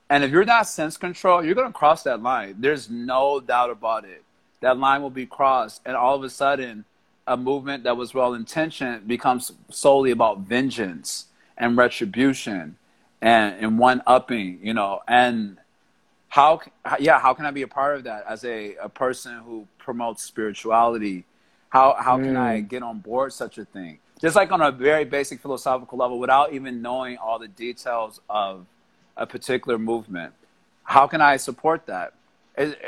And 0.09 0.23
if 0.23 0.31
you're 0.31 0.45
not 0.45 0.67
sense 0.67 0.97
control, 0.97 1.43
you're 1.43 1.53
to 1.53 1.71
cross 1.71 2.03
that 2.03 2.23
line. 2.23 2.55
There's 2.57 2.89
no 2.89 3.39
doubt 3.39 3.69
about 3.69 4.05
it. 4.05 4.23
That 4.61 4.77
line 4.77 5.01
will 5.01 5.11
be 5.11 5.25
crossed. 5.25 5.81
And 5.85 5.95
all 5.95 6.15
of 6.15 6.23
a 6.23 6.29
sudden, 6.29 6.85
a 7.27 7.37
movement 7.37 7.83
that 7.83 7.95
was 7.95 8.13
well 8.13 8.33
intentioned 8.33 9.07
becomes 9.07 9.51
solely 9.69 10.09
about 10.11 10.39
vengeance 10.39 11.25
and 11.57 11.77
retribution 11.77 12.75
and, 13.21 13.55
and 13.59 13.79
one 13.79 14.01
upping, 14.07 14.59
you 14.61 14.73
know. 14.73 15.01
And 15.07 15.57
how, 16.29 16.61
yeah, 16.99 17.19
how 17.19 17.33
can 17.33 17.45
I 17.45 17.51
be 17.51 17.63
a 17.63 17.67
part 17.67 17.97
of 17.97 18.03
that 18.03 18.25
as 18.27 18.45
a, 18.45 18.75
a 18.75 18.89
person 18.89 19.39
who 19.39 19.67
promotes 19.77 20.23
spirituality? 20.23 21.25
How, 21.69 21.95
how 21.99 22.17
can 22.17 22.35
I 22.35 22.61
mm. 22.61 22.69
get 22.69 22.83
on 22.83 22.99
board 22.99 23.33
such 23.33 23.57
a 23.57 23.65
thing? 23.65 23.99
Just 24.21 24.35
like 24.35 24.51
on 24.51 24.61
a 24.61 24.71
very 24.71 25.05
basic 25.05 25.39
philosophical 25.41 25.97
level, 25.97 26.19
without 26.19 26.53
even 26.53 26.81
knowing 26.81 27.17
all 27.17 27.39
the 27.39 27.47
details 27.47 28.19
of 28.29 28.65
a 29.15 29.25
particular 29.25 29.77
movement, 29.77 30.33
how 30.83 31.07
can 31.07 31.21
I 31.21 31.37
support 31.37 31.85
that? 31.85 32.13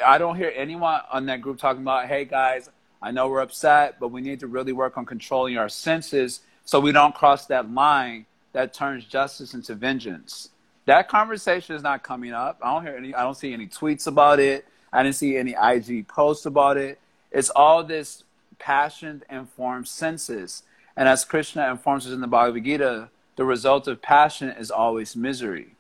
I 0.06 0.18
don't 0.18 0.36
hear 0.36 0.52
anyone 0.54 1.00
on 1.12 1.28
that 1.28 1.42
group 1.42 1.58
talking 1.58 1.82
about, 1.82 2.08
hey 2.08 2.26
guys, 2.26 2.70
I 3.02 3.12
know 3.12 3.30
we're 3.30 3.42
upset, 3.42 4.00
but 4.00 4.10
we 4.10 4.20
need 4.20 4.42
to 4.42 4.48
really 4.48 4.74
work 4.74 4.98
on 4.98 5.06
controlling 5.06 5.58
our 5.58 5.70
senses 5.70 6.42
so 6.66 6.80
we 6.80 6.92
don't 6.92 7.16
cross 7.16 7.46
that 7.48 7.72
line 7.72 8.26
that 8.54 8.74
turns 8.74 9.06
justice 9.06 9.54
into 9.54 9.76
vengeance. 9.76 10.50
That 10.86 11.08
conversation 11.08 11.76
is 11.76 11.84
not 11.84 12.04
coming 12.04 12.34
up. 12.34 12.60
I 12.62 12.74
don't 12.74 12.84
hear 12.84 12.96
any. 12.96 13.14
I 13.14 13.24
don't 13.24 13.38
see 13.38 13.54
any 13.54 13.68
tweets 13.68 14.08
about 14.08 14.40
it. 14.40 14.66
I 14.92 15.04
didn't 15.04 15.16
see 15.16 15.38
any 15.38 15.56
IG 15.62 16.08
posts 16.08 16.46
about 16.46 16.78
it. 16.78 17.00
It's 17.32 17.50
all 17.50 17.84
this 17.84 18.24
passion 18.60 19.24
informed 19.30 19.88
senses, 19.88 20.64
and 20.98 21.08
as 21.08 21.24
Krishna 21.24 21.70
informs 21.70 22.08
us 22.08 22.14
in 22.14 22.22
the 22.22 22.28
Bhagavad 22.28 22.64
Gita, 22.64 23.10
the 23.36 23.46
result 23.46 23.88
of 23.88 24.02
passion 24.02 24.50
is 24.50 24.70
always 24.70 25.16
misery. 25.16 25.76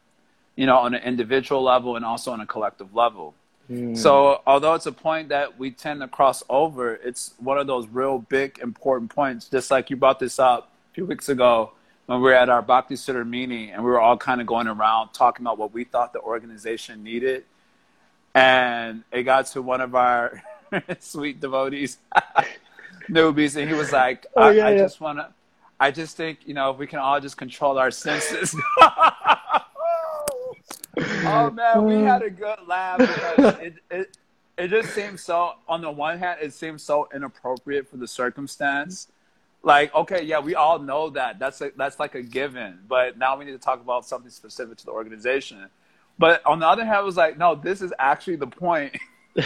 You 0.55 0.65
know, 0.65 0.77
on 0.77 0.93
an 0.93 1.03
individual 1.03 1.63
level 1.63 1.95
and 1.95 2.05
also 2.05 2.31
on 2.31 2.41
a 2.41 2.45
collective 2.45 2.93
level. 2.95 3.33
Hmm. 3.67 3.95
So, 3.95 4.41
although 4.45 4.75
it's 4.75 4.85
a 4.85 4.91
point 4.91 5.29
that 5.29 5.57
we 5.57 5.71
tend 5.71 6.01
to 6.01 6.07
cross 6.07 6.43
over, 6.49 6.93
it's 6.95 7.33
one 7.39 7.57
of 7.57 7.67
those 7.67 7.87
real 7.87 8.19
big, 8.19 8.59
important 8.59 9.11
points. 9.11 9.47
Just 9.47 9.71
like 9.71 9.89
you 9.89 9.95
brought 9.95 10.19
this 10.19 10.39
up 10.39 10.71
a 10.91 10.93
few 10.93 11.05
weeks 11.05 11.29
ago 11.29 11.71
when 12.11 12.19
we 12.19 12.25
were 12.25 12.33
at 12.33 12.49
our 12.49 12.61
Bhakti 12.61 12.95
Siddha 12.95 13.25
meeting 13.25 13.69
and 13.69 13.85
we 13.85 13.89
were 13.89 14.01
all 14.01 14.17
kind 14.17 14.41
of 14.41 14.47
going 14.47 14.67
around 14.67 15.13
talking 15.13 15.45
about 15.45 15.57
what 15.57 15.71
we 15.73 15.85
thought 15.85 16.11
the 16.11 16.19
organization 16.19 17.05
needed. 17.05 17.45
And 18.35 19.05
it 19.13 19.23
got 19.23 19.45
to 19.47 19.61
one 19.61 19.79
of 19.79 19.95
our 19.95 20.43
sweet 20.99 21.39
devotees, 21.39 21.99
newbies, 23.09 23.55
and 23.55 23.69
he 23.69 23.73
was 23.73 23.93
like, 23.93 24.25
Oh, 24.35 24.41
I, 24.41 24.51
yeah, 24.51 24.67
I 24.67 24.71
yeah. 24.71 24.77
just 24.79 24.99
want 24.99 25.19
to, 25.19 25.29
I 25.79 25.91
just 25.91 26.17
think, 26.17 26.39
you 26.45 26.53
know, 26.53 26.71
if 26.71 26.77
we 26.77 26.85
can 26.85 26.99
all 26.99 27.21
just 27.21 27.37
control 27.37 27.77
our 27.77 27.91
senses. 27.91 28.55
Oh 31.23 31.49
man, 31.49 31.85
we 31.85 31.95
uh. 31.95 32.03
had 32.03 32.21
a 32.21 32.29
good 32.29 32.59
laugh 32.67 32.97
because 32.97 33.55
it, 33.59 33.75
it 33.89 34.17
it 34.57 34.67
just 34.67 34.93
seems 34.93 35.23
so. 35.23 35.53
On 35.67 35.81
the 35.81 35.89
one 35.89 36.19
hand, 36.19 36.39
it 36.41 36.53
seems 36.53 36.83
so 36.83 37.07
inappropriate 37.15 37.87
for 37.87 37.95
the 37.95 38.07
circumstance. 38.07 39.07
Like, 39.63 39.93
okay, 39.93 40.23
yeah, 40.23 40.39
we 40.39 40.55
all 40.55 40.79
know 40.79 41.11
that. 41.11 41.37
That's 41.37 41.61
a, 41.61 41.71
that's 41.77 41.99
like 41.99 42.15
a 42.15 42.23
given. 42.23 42.79
But 42.87 43.17
now 43.17 43.37
we 43.37 43.45
need 43.45 43.51
to 43.51 43.59
talk 43.59 43.79
about 43.79 44.05
something 44.05 44.31
specific 44.31 44.77
to 44.79 44.85
the 44.85 44.91
organization. 44.91 45.67
But 46.17 46.45
on 46.45 46.59
the 46.59 46.67
other 46.67 46.85
hand, 46.85 46.99
it 46.99 47.05
was 47.05 47.17
like, 47.17 47.37
no, 47.37 47.55
this 47.55 47.81
is 47.81 47.93
actually 47.99 48.37
the 48.37 48.47
point. 48.47 48.97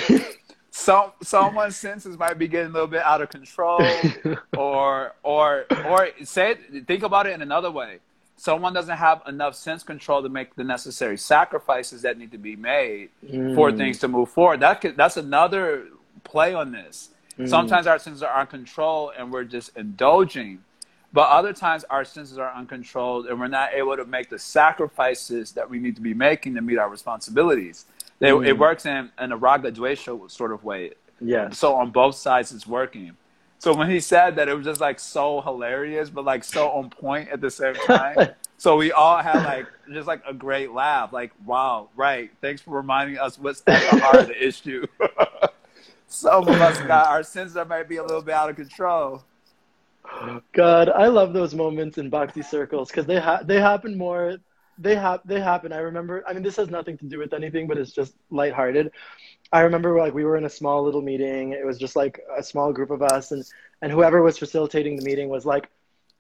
Some 0.72 1.14
someone's 1.24 1.78
senses 1.78 2.18
might 2.18 2.38
be 2.38 2.50
getting 2.50 2.72
a 2.72 2.74
little 2.74 2.88
bit 2.88 3.02
out 3.02 3.22
of 3.22 3.30
control, 3.30 3.80
or 4.58 5.14
or 5.24 5.66
or 5.86 6.10
say 6.26 6.56
think 6.86 7.02
about 7.02 7.28
it 7.28 7.32
in 7.32 7.42
another 7.42 7.72
way. 7.72 8.00
Someone 8.36 8.74
doesn't 8.74 8.98
have 8.98 9.22
enough 9.26 9.56
sense 9.56 9.84
control 9.84 10.22
to 10.22 10.28
make 10.28 10.54
the 10.56 10.66
necessary 10.66 11.18
sacrifices 11.18 12.02
that 12.02 12.18
need 12.18 12.34
to 12.34 12.38
be 12.38 12.58
made 12.58 13.08
for 13.22 13.72
mm. 13.72 13.78
things 13.78 14.00
to 14.00 14.10
move 14.10 14.30
forward. 14.30 14.60
That 14.60 14.82
could, 14.82 14.98
that's 14.98 15.16
another 15.16 15.86
play 16.26 16.54
on 16.54 16.74
this. 16.74 17.12
Mm. 17.40 17.50
Sometimes 17.50 17.88
our 17.88 18.00
senses 18.00 18.24
are 18.24 18.40
uncontrolled 18.40 19.14
and 19.18 19.32
we're 19.32 19.44
just 19.44 19.76
indulging, 19.76 20.64
but 21.12 21.30
other 21.30 21.54
times 21.54 21.84
our 21.90 22.06
senses 22.06 22.38
are 22.38 22.54
uncontrolled 22.54 23.28
and 23.28 23.40
we're 23.40 23.48
not 23.48 23.74
able 23.74 23.96
to 23.98 24.06
make 24.06 24.30
the 24.30 24.40
sacrifices 24.40 25.52
that 25.54 25.70
we 25.70 25.80
need 25.80 25.96
to 25.96 26.02
be 26.02 26.14
making 26.14 26.56
to 26.56 26.62
meet 26.62 26.78
our 26.78 26.90
responsibilities. 26.90 27.86
They, 28.20 28.30
It 28.30 28.34
mm. 28.34 28.58
works 28.58 28.86
in, 28.86 29.12
in 29.20 29.32
a 29.32 29.38
raga 29.38 29.72
dvesha 29.72 30.32
sort 30.32 30.52
of 30.52 30.64
way. 30.64 30.92
Yeah. 31.20 31.50
So 31.50 31.76
on 31.76 31.92
both 31.92 32.16
sides, 32.16 32.52
it's 32.52 32.68
working. 32.68 33.16
So 33.60 33.74
when 33.74 33.90
he 33.90 34.00
said 34.00 34.36
that, 34.36 34.48
it 34.48 34.56
was 34.56 34.66
just 34.66 34.82
like 34.82 35.00
so 35.00 35.42
hilarious, 35.42 36.10
but 36.10 36.24
like 36.24 36.44
so 36.44 36.70
on 36.70 36.90
point 36.90 37.30
at 37.30 37.42
the 37.42 37.50
same 37.50 37.76
time. 37.76 38.30
so 38.58 38.76
we 38.76 38.92
all 38.92 39.18
had 39.18 39.44
like 39.44 39.66
just 39.92 40.08
like 40.08 40.22
a 40.28 40.34
great 40.34 40.72
laugh. 40.72 41.12
Like, 41.14 41.32
wow, 41.46 41.90
right. 41.96 42.32
Thanks 42.42 42.62
for 42.62 42.72
reminding 42.72 43.18
us 43.18 43.40
what's 43.40 43.64
at 43.68 43.90
the 43.92 44.00
heart 44.00 44.16
of 44.16 44.28
the 44.28 44.48
issue. 44.48 44.86
Some 46.16 46.48
of 46.48 46.62
us 46.62 46.80
got 46.82 47.08
our 47.08 47.24
senses 47.24 47.58
might 47.68 47.90
be 47.90 47.98
a 47.98 48.04
little 48.04 48.22
bit 48.22 48.34
out 48.34 48.50
of 48.50 48.56
control. 48.56 49.24
God, 50.54 50.90
I 50.90 51.08
love 51.08 51.34
those 51.34 51.54
moments 51.54 51.98
in 51.98 52.10
bhakti 52.10 52.42
circles 52.42 52.90
because 52.90 53.06
they 53.06 53.20
ha- 53.20 53.42
they 53.44 53.60
happen 53.60 53.98
more. 53.98 54.38
They 54.78 54.96
have 54.96 55.22
they 55.26 55.40
happen. 55.42 55.74
I 55.74 55.80
remember. 55.80 56.24
I 56.28 56.34
mean, 56.34 56.44
this 56.44 56.56
has 56.58 56.70
nothing 56.70 56.98
to 57.00 57.06
do 57.06 57.20
with 57.20 57.34
anything, 57.34 57.68
but 57.68 57.78
it's 57.78 57.92
just 57.92 58.16
lighthearted. 58.30 58.92
I 59.52 59.62
remember 59.62 59.98
like 59.98 60.14
we 60.14 60.24
were 60.24 60.38
in 60.38 60.46
a 60.46 60.50
small 60.50 60.84
little 60.84 61.02
meeting. 61.02 61.52
It 61.54 61.66
was 61.66 61.78
just 61.78 61.96
like 61.96 62.20
a 62.38 62.44
small 62.44 62.72
group 62.72 62.92
of 62.92 63.02
us, 63.02 63.32
and 63.32 63.44
and 63.82 63.92
whoever 63.92 64.22
was 64.22 64.38
facilitating 64.38 64.96
the 64.96 65.06
meeting 65.06 65.30
was 65.30 65.46
like, 65.46 65.70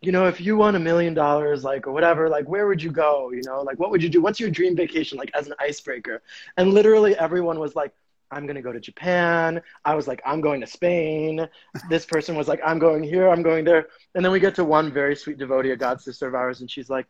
you 0.01 0.11
know, 0.11 0.27
if 0.27 0.41
you 0.41 0.57
won 0.57 0.75
a 0.75 0.79
million 0.79 1.13
dollars, 1.13 1.63
like 1.63 1.87
or 1.87 1.91
whatever, 1.91 2.29
like 2.29 2.47
where 2.47 2.67
would 2.67 2.81
you 2.81 2.91
go? 2.91 3.31
You 3.31 3.41
know, 3.45 3.61
like 3.61 3.79
what 3.79 3.91
would 3.91 4.03
you 4.03 4.09
do? 4.09 4.21
What's 4.21 4.39
your 4.39 4.49
dream 4.49 4.75
vacation? 4.75 5.17
Like 5.17 5.31
as 5.33 5.47
an 5.47 5.53
icebreaker. 5.59 6.21
And 6.57 6.73
literally 6.73 7.17
everyone 7.17 7.59
was 7.59 7.75
like, 7.75 7.93
I'm 8.31 8.47
gonna 8.47 8.61
go 8.61 8.71
to 8.71 8.79
Japan. 8.79 9.61
I 9.83 9.95
was 9.95 10.07
like, 10.07 10.21
I'm 10.25 10.41
going 10.41 10.61
to 10.61 10.67
Spain. 10.67 11.47
This 11.89 12.05
person 12.05 12.35
was 12.35 12.47
like, 12.47 12.61
I'm 12.65 12.79
going 12.79 13.03
here, 13.03 13.29
I'm 13.29 13.43
going 13.43 13.65
there. 13.65 13.87
And 14.13 14.23
then 14.23 14.31
we 14.31 14.39
get 14.39 14.55
to 14.55 14.65
one 14.65 14.91
very 14.91 15.15
sweet 15.15 15.37
devotee, 15.37 15.71
a 15.71 15.77
god 15.77 16.01
sister 16.01 16.27
of 16.27 16.35
ours, 16.35 16.61
and 16.61 16.69
she's 16.69 16.89
like, 16.89 17.05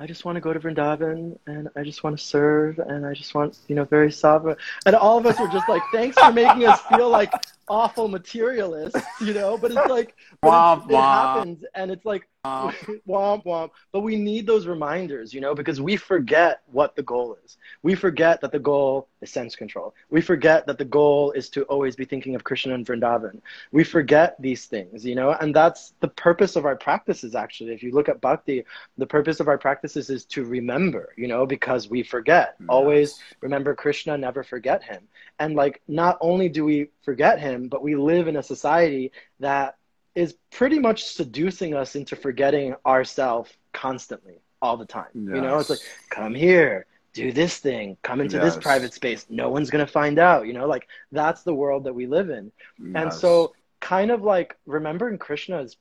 I 0.00 0.06
just 0.06 0.24
want 0.24 0.36
to 0.36 0.40
go 0.40 0.54
to 0.54 0.58
Vrindavan 0.58 1.38
and 1.46 1.68
I 1.76 1.82
just 1.82 2.02
want 2.02 2.18
to 2.18 2.24
serve 2.24 2.78
and 2.78 3.04
I 3.04 3.12
just 3.12 3.34
want, 3.34 3.58
you 3.68 3.74
know, 3.74 3.84
very 3.84 4.10
sovereign. 4.10 4.56
And 4.86 4.96
all 4.96 5.18
of 5.18 5.26
us 5.26 5.38
were 5.38 5.48
just 5.48 5.68
like, 5.68 5.82
thanks 5.92 6.18
for 6.18 6.32
making 6.32 6.66
us 6.66 6.80
feel 6.80 7.10
like 7.10 7.30
awful 7.70 8.08
materialists, 8.08 9.00
you 9.22 9.32
know? 9.32 9.56
But 9.56 9.72
it's 9.72 9.88
like, 9.88 10.16
but 10.42 10.50
Womp 10.50 10.90
it 10.90 10.94
womp. 10.94 11.02
happens 11.02 11.64
and 11.74 11.90
it's 11.90 12.04
like, 12.04 12.28
womp 12.44 13.44
womp. 13.44 13.70
But 13.92 14.00
we 14.00 14.16
need 14.16 14.46
those 14.46 14.66
reminders, 14.66 15.32
you 15.34 15.40
know, 15.40 15.54
because 15.54 15.80
we 15.80 15.96
forget 15.96 16.62
what 16.72 16.96
the 16.96 17.02
goal 17.02 17.36
is. 17.44 17.58
We 17.82 17.94
forget 17.94 18.40
that 18.40 18.52
the 18.52 18.58
goal 18.58 19.08
is 19.20 19.30
sense 19.30 19.54
control. 19.56 19.94
We 20.10 20.20
forget 20.22 20.66
that 20.66 20.78
the 20.78 20.84
goal 20.86 21.32
is 21.32 21.50
to 21.50 21.64
always 21.64 21.96
be 21.96 22.04
thinking 22.06 22.34
of 22.34 22.42
Krishna 22.44 22.74
and 22.74 22.86
Vrindavan. 22.86 23.40
We 23.72 23.84
forget 23.84 24.36
these 24.40 24.64
things, 24.66 25.04
you 25.04 25.14
know, 25.14 25.32
and 25.32 25.54
that's 25.54 25.92
the 26.00 26.08
purpose 26.08 26.56
of 26.56 26.64
our 26.64 26.76
practices, 26.76 27.34
actually. 27.34 27.74
If 27.74 27.82
you 27.82 27.92
look 27.92 28.08
at 28.08 28.20
bhakti, 28.22 28.64
the 28.98 29.06
purpose 29.06 29.38
of 29.40 29.48
our 29.48 29.58
practices 29.58 30.10
is 30.10 30.24
to 30.26 30.44
remember, 30.44 31.12
you 31.18 31.28
know, 31.28 31.46
because 31.46 31.90
we 31.90 32.02
forget. 32.02 32.56
Always 32.68 33.18
remember 33.42 33.74
Krishna, 33.74 34.16
never 34.16 34.42
forget 34.42 34.82
him. 34.82 35.06
And 35.38 35.54
like, 35.56 35.82
not 35.88 36.16
only 36.20 36.48
do 36.48 36.64
we 36.64 36.88
forget 37.02 37.38
him, 37.38 37.59
but 37.68 37.82
we 37.82 37.94
live 37.96 38.28
in 38.28 38.36
a 38.36 38.42
society 38.42 39.12
that 39.40 39.76
is 40.14 40.34
pretty 40.50 40.78
much 40.78 41.04
seducing 41.04 41.74
us 41.74 41.94
into 41.94 42.16
forgetting 42.16 42.74
ourself 42.84 43.56
constantly 43.72 44.40
all 44.60 44.76
the 44.76 44.86
time. 44.86 45.06
Yes. 45.14 45.34
You 45.36 45.40
know, 45.40 45.58
it's 45.58 45.70
like 45.70 45.78
come 46.10 46.34
here, 46.34 46.86
do 47.14 47.32
this 47.32 47.58
thing, 47.58 47.96
come 48.02 48.20
into 48.20 48.36
Yes. 48.36 48.54
this 48.54 48.62
private 48.62 48.92
space. 48.92 49.26
No 49.30 49.48
one's 49.50 49.70
gonna 49.70 49.86
find 49.86 50.18
out. 50.18 50.46
You 50.46 50.52
know, 50.52 50.66
like 50.66 50.88
that's 51.12 51.42
the 51.42 51.54
world 51.54 51.84
that 51.84 51.94
we 51.94 52.06
live 52.06 52.30
in. 52.30 52.50
And 52.94 53.12
so, 53.12 53.54
kind 53.80 54.10
of 54.10 54.22
like 54.22 54.56
remembering 54.66 55.18
Krishna 55.18 55.60
is 55.60 55.76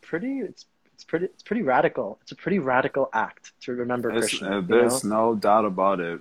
pretty. 0.00 0.38
It's 0.40 0.66
it's 0.94 1.04
pretty. 1.04 1.26
It's 1.26 1.42
pretty 1.42 1.62
radical. 1.62 2.18
It's 2.22 2.32
a 2.32 2.36
pretty 2.36 2.58
radical 2.58 3.10
act 3.12 3.52
to 3.62 3.72
remember 3.74 4.10
It's, 4.10 4.28
Krishna. 4.30 4.50
uh, 4.50 4.60
you 4.62 4.66
there's 4.66 5.04
know? 5.04 5.32
no 5.32 5.34
doubt 5.34 5.66
about 5.66 6.00
it. 6.00 6.20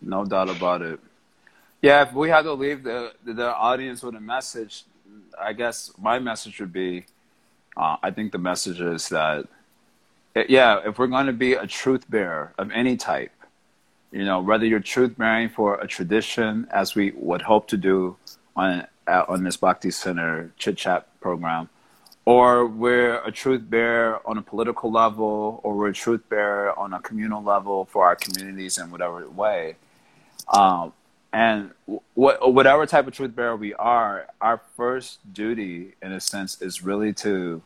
No 0.00 0.24
doubt 0.24 0.48
about 0.48 0.82
it. 0.82 1.00
Yeah, 1.82 2.02
if 2.02 2.12
we 2.12 2.30
had 2.30 2.42
to 2.42 2.52
leave 2.54 2.82
the 2.82 3.12
the 3.24 3.54
audience 3.54 4.02
with 4.02 4.14
a 4.14 4.20
message, 4.20 4.84
I 5.38 5.52
guess 5.52 5.92
my 5.98 6.18
message 6.18 6.58
would 6.60 6.72
be, 6.72 7.06
uh, 7.76 7.96
I 8.02 8.10
think 8.10 8.32
the 8.32 8.38
message 8.38 8.80
is 8.80 9.08
that, 9.10 9.46
eh, 10.34 10.44
yeah, 10.48 10.80
if 10.84 10.98
we're 10.98 11.06
going 11.06 11.26
to 11.26 11.32
be 11.32 11.52
a 11.52 11.66
truth 11.66 12.08
bearer 12.10 12.54
of 12.58 12.70
any 12.70 12.96
type, 12.96 13.32
you 14.10 14.24
know, 14.24 14.40
whether 14.40 14.64
you're 14.64 14.80
truth 14.80 15.18
bearing 15.18 15.50
for 15.50 15.74
a 15.76 15.86
tradition, 15.86 16.66
as 16.70 16.94
we 16.94 17.12
would 17.14 17.42
hope 17.42 17.68
to 17.68 17.76
do 17.76 18.16
on 18.56 18.86
uh, 19.06 19.24
on 19.28 19.44
this 19.44 19.56
Bhakti 19.58 19.90
Center 19.90 20.52
chit 20.56 20.78
chat 20.78 21.06
program, 21.20 21.68
or 22.24 22.66
we're 22.66 23.20
a 23.22 23.30
truth 23.30 23.68
bearer 23.68 24.20
on 24.26 24.38
a 24.38 24.42
political 24.42 24.90
level, 24.90 25.60
or 25.62 25.76
we're 25.76 25.88
a 25.88 25.94
truth 25.94 26.22
bearer 26.30 26.76
on 26.78 26.94
a 26.94 27.00
communal 27.00 27.42
level 27.42 27.84
for 27.84 28.06
our 28.06 28.16
communities 28.16 28.78
in 28.78 28.90
whatever 28.90 29.28
way. 29.28 29.76
Um, 30.48 30.92
and 31.32 31.70
what, 32.14 32.52
whatever 32.52 32.86
type 32.86 33.06
of 33.06 33.12
truth 33.12 33.34
bearer 33.34 33.56
we 33.56 33.74
are, 33.74 34.28
our 34.40 34.60
first 34.76 35.18
duty, 35.32 35.94
in 36.02 36.12
a 36.12 36.20
sense, 36.20 36.60
is 36.62 36.82
really 36.82 37.12
to. 37.14 37.62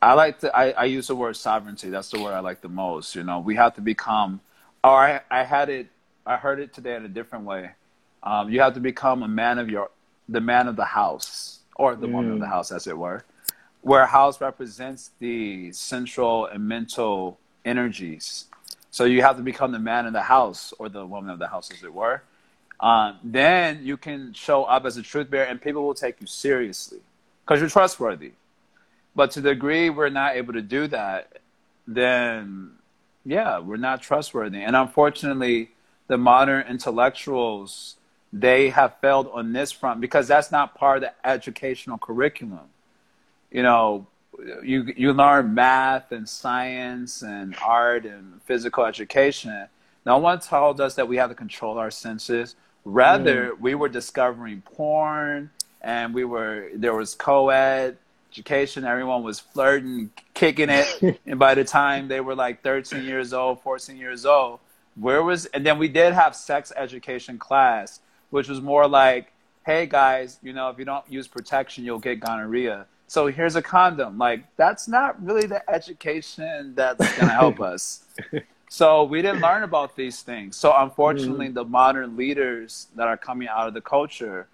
I 0.00 0.14
like 0.14 0.40
to. 0.40 0.54
I, 0.56 0.70
I 0.70 0.84
use 0.84 1.06
the 1.06 1.16
word 1.16 1.36
sovereignty. 1.36 1.88
That's 1.88 2.10
the 2.10 2.20
word 2.20 2.32
I 2.32 2.40
like 2.40 2.60
the 2.60 2.68
most. 2.68 3.14
You 3.14 3.22
know, 3.22 3.38
we 3.38 3.56
have 3.56 3.74
to 3.76 3.80
become. 3.80 4.40
Or 4.84 4.90
I, 4.90 5.20
I 5.30 5.44
had 5.44 5.68
it. 5.68 5.88
I 6.26 6.36
heard 6.36 6.60
it 6.60 6.72
today 6.72 6.96
in 6.96 7.04
a 7.04 7.08
different 7.08 7.44
way. 7.44 7.70
Um, 8.22 8.50
you 8.50 8.60
have 8.60 8.74
to 8.74 8.80
become 8.80 9.22
a 9.22 9.28
man 9.28 9.58
of 9.58 9.68
your, 9.68 9.90
the 10.28 10.40
man 10.40 10.68
of 10.68 10.76
the 10.76 10.84
house, 10.84 11.60
or 11.76 11.96
the 11.96 12.06
woman 12.06 12.32
of 12.32 12.40
the 12.40 12.46
house, 12.46 12.70
as 12.70 12.86
it 12.86 12.96
were 12.96 13.24
where 13.82 14.06
house 14.06 14.40
represents 14.40 15.10
the 15.18 15.70
central 15.72 16.46
and 16.46 16.66
mental 16.66 17.38
energies. 17.64 18.46
So 18.90 19.04
you 19.04 19.22
have 19.22 19.36
to 19.36 19.42
become 19.42 19.72
the 19.72 19.78
man 19.78 20.06
of 20.06 20.12
the 20.12 20.22
house 20.22 20.72
or 20.78 20.88
the 20.88 21.04
woman 21.04 21.30
of 21.30 21.38
the 21.38 21.48
house, 21.48 21.70
as 21.70 21.82
it 21.82 21.92
were. 21.92 22.22
Um, 22.82 23.18
then 23.24 23.80
you 23.84 23.96
can 23.96 24.34
show 24.34 24.64
up 24.64 24.84
as 24.84 24.98
a 24.98 25.02
truth 25.02 25.30
bearer, 25.30 25.46
and 25.46 25.62
people 25.62 25.84
will 25.84 25.94
take 25.94 26.20
you 26.20 26.26
seriously 26.26 27.00
because 27.44 27.60
you're 27.60 27.70
trustworthy. 27.70 28.32
But 29.16 29.30
to 29.32 29.40
the 29.40 29.50
degree 29.50 29.90
we're 29.90 30.10
not 30.10 30.36
able 30.36 30.54
to 30.54 30.62
do 30.62 30.88
that, 30.88 31.38
then 31.86 32.72
yeah, 33.24 33.60
we're 33.60 33.78
not 33.78 34.02
trustworthy. 34.02 34.62
And 34.62 34.76
unfortunately, 34.76 35.70
the 36.08 36.18
modern 36.18 36.66
intellectuals 36.66 37.96
they 38.34 38.70
have 38.70 38.96
failed 39.00 39.30
on 39.32 39.52
this 39.52 39.72
front 39.72 40.00
because 40.00 40.28
that's 40.28 40.50
not 40.50 40.74
part 40.74 40.98
of 40.98 41.02
the 41.02 41.28
educational 41.28 41.98
curriculum 41.98 42.70
you 43.52 43.62
know, 43.62 44.06
you 44.64 44.92
you 44.96 45.12
learn 45.12 45.54
math 45.54 46.10
and 46.10 46.28
science 46.28 47.22
and 47.22 47.54
art 47.62 48.06
and 48.06 48.40
physical 48.42 48.84
education. 48.86 49.68
No 50.06 50.18
one 50.18 50.40
told 50.40 50.80
us 50.80 50.94
that 50.96 51.06
we 51.06 51.16
have 51.18 51.30
to 51.30 51.36
control 51.36 51.78
our 51.78 51.90
senses. 51.90 52.56
Rather, 52.84 53.52
mm. 53.52 53.60
we 53.60 53.74
were 53.74 53.88
discovering 53.88 54.62
porn, 54.62 55.50
and 55.80 56.14
we 56.14 56.24
were 56.24 56.68
there 56.74 56.94
was 56.94 57.14
co-ed 57.14 57.96
education. 58.30 58.84
Everyone 58.84 59.22
was 59.22 59.40
flirting, 59.40 60.10
kicking 60.34 60.68
it, 60.70 61.20
and 61.26 61.38
by 61.38 61.54
the 61.54 61.64
time 61.64 62.08
they 62.08 62.20
were 62.20 62.34
like 62.34 62.62
13 62.62 63.04
years 63.04 63.32
old, 63.32 63.60
14 63.62 63.96
years 63.96 64.26
old, 64.26 64.60
where 64.96 65.22
was? 65.22 65.46
And 65.46 65.64
then 65.64 65.78
we 65.78 65.88
did 65.88 66.12
have 66.12 66.34
sex 66.34 66.72
education 66.76 67.38
class, 67.38 68.00
which 68.30 68.48
was 68.48 68.60
more 68.60 68.88
like, 68.88 69.32
hey 69.64 69.86
guys, 69.86 70.38
you 70.42 70.52
know, 70.52 70.70
if 70.70 70.78
you 70.78 70.84
don't 70.84 71.04
use 71.10 71.28
protection, 71.28 71.84
you'll 71.84 71.98
get 71.98 72.20
gonorrhea 72.20 72.86
so 73.12 73.26
here's 73.26 73.56
a 73.56 73.62
condom. 73.62 74.16
Like 74.16 74.44
that's 74.56 74.88
not 74.88 75.22
really 75.22 75.46
the 75.46 75.62
education 75.70 76.74
that's 76.74 77.06
going 77.18 77.28
to 77.28 77.34
help 77.34 77.60
us. 77.72 78.04
So 78.72 79.04
we 79.04 79.20
didn't 79.20 79.42
learn 79.42 79.64
about 79.64 79.96
these 79.96 80.22
things. 80.22 80.56
So 80.56 80.72
unfortunately, 80.74 81.48
the 81.50 81.62
modern 81.62 82.16
leaders 82.16 82.86
that 82.96 83.06
are 83.06 83.18
coming 83.18 83.46
out 83.46 83.68
of 83.68 83.74
the 83.74 83.82
culture 83.82 84.48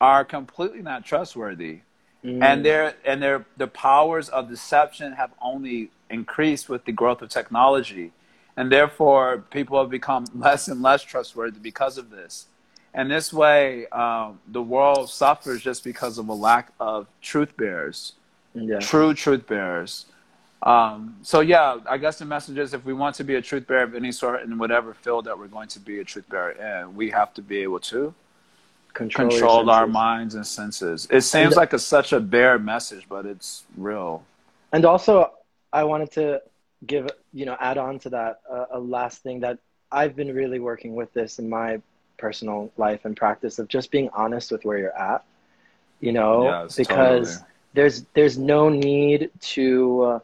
are 0.00 0.24
completely 0.24 0.82
not 0.82 1.04
trustworthy, 1.04 1.82
and 2.24 2.64
their 2.64 2.96
and 3.04 3.22
their 3.22 3.46
the 3.58 3.68
powers 3.68 4.28
of 4.28 4.48
deception 4.48 5.12
have 5.12 5.30
only 5.40 5.92
increased 6.10 6.68
with 6.68 6.84
the 6.84 6.90
growth 6.90 7.22
of 7.22 7.28
technology, 7.28 8.10
and 8.56 8.72
therefore 8.72 9.44
people 9.52 9.78
have 9.78 9.88
become 9.88 10.24
less 10.34 10.66
and 10.66 10.82
less 10.82 11.02
trustworthy 11.04 11.60
because 11.60 11.96
of 11.96 12.10
this. 12.10 12.46
And 12.92 13.08
this 13.08 13.32
way, 13.32 13.86
um, 13.90 14.40
the 14.48 14.62
world 14.62 15.10
suffers 15.10 15.62
just 15.62 15.84
because 15.84 16.18
of 16.18 16.28
a 16.28 16.34
lack 16.34 16.72
of 16.80 17.06
truth 17.22 17.56
bearers, 17.56 18.14
Yeah. 18.52 18.80
true 18.80 19.14
truth 19.14 19.46
bearers. 19.46 20.06
Um, 20.62 21.16
so 21.22 21.40
yeah, 21.40 21.78
I 21.88 21.96
guess 21.96 22.18
the 22.18 22.26
message 22.26 22.58
is 22.58 22.74
if 22.74 22.84
we 22.84 22.92
want 22.92 23.16
to 23.16 23.24
be 23.24 23.36
a 23.36 23.42
truth 23.42 23.66
bearer 23.66 23.82
of 23.84 23.94
any 23.94 24.12
sort 24.12 24.42
in 24.42 24.58
whatever 24.58 24.92
field 24.92 25.24
that 25.24 25.38
we're 25.38 25.46
going 25.48 25.68
to 25.68 25.80
be 25.80 26.00
a 26.00 26.04
truth 26.04 26.28
bearer 26.28 26.50
in, 26.52 26.94
we 26.94 27.10
have 27.10 27.32
to 27.34 27.42
be 27.42 27.58
able 27.58 27.80
to 27.80 28.14
Control, 28.92 29.30
control 29.30 29.70
our 29.70 29.86
minds 29.86 30.34
and 30.34 30.46
senses. 30.46 31.06
It 31.10 31.20
seems 31.22 31.52
And- 31.52 31.56
like 31.56 31.72
a, 31.72 31.78
such 31.78 32.12
a 32.12 32.20
bare 32.20 32.58
message, 32.58 33.06
but 33.08 33.24
it's 33.24 33.64
real. 33.76 34.24
And 34.72 34.84
also, 34.84 35.32
I 35.72 35.84
wanted 35.84 36.10
to 36.12 36.42
give, 36.86 37.08
you 37.32 37.46
know, 37.46 37.56
add 37.60 37.78
on 37.78 37.98
to 38.00 38.10
that 38.10 38.40
uh, 38.50 38.66
a 38.72 38.78
last 38.80 39.22
thing 39.22 39.40
that 39.40 39.58
I've 39.92 40.14
been 40.16 40.34
really 40.34 40.58
working 40.58 40.94
with 40.94 41.12
this 41.14 41.38
in 41.38 41.48
my 41.48 41.80
personal 42.18 42.70
life 42.76 43.04
and 43.04 43.16
practice 43.16 43.58
of 43.58 43.68
just 43.68 43.90
being 43.90 44.10
honest 44.12 44.50
with 44.52 44.64
where 44.64 44.76
you're 44.78 44.96
at, 44.96 45.24
you 46.00 46.12
know, 46.12 46.44
Yes, 46.44 46.76
because 46.76 47.28
totally. 47.36 47.50
there's 47.74 48.04
there's 48.14 48.38
no 48.38 48.68
need 48.68 49.30
to 49.40 50.02
uh, 50.02 50.18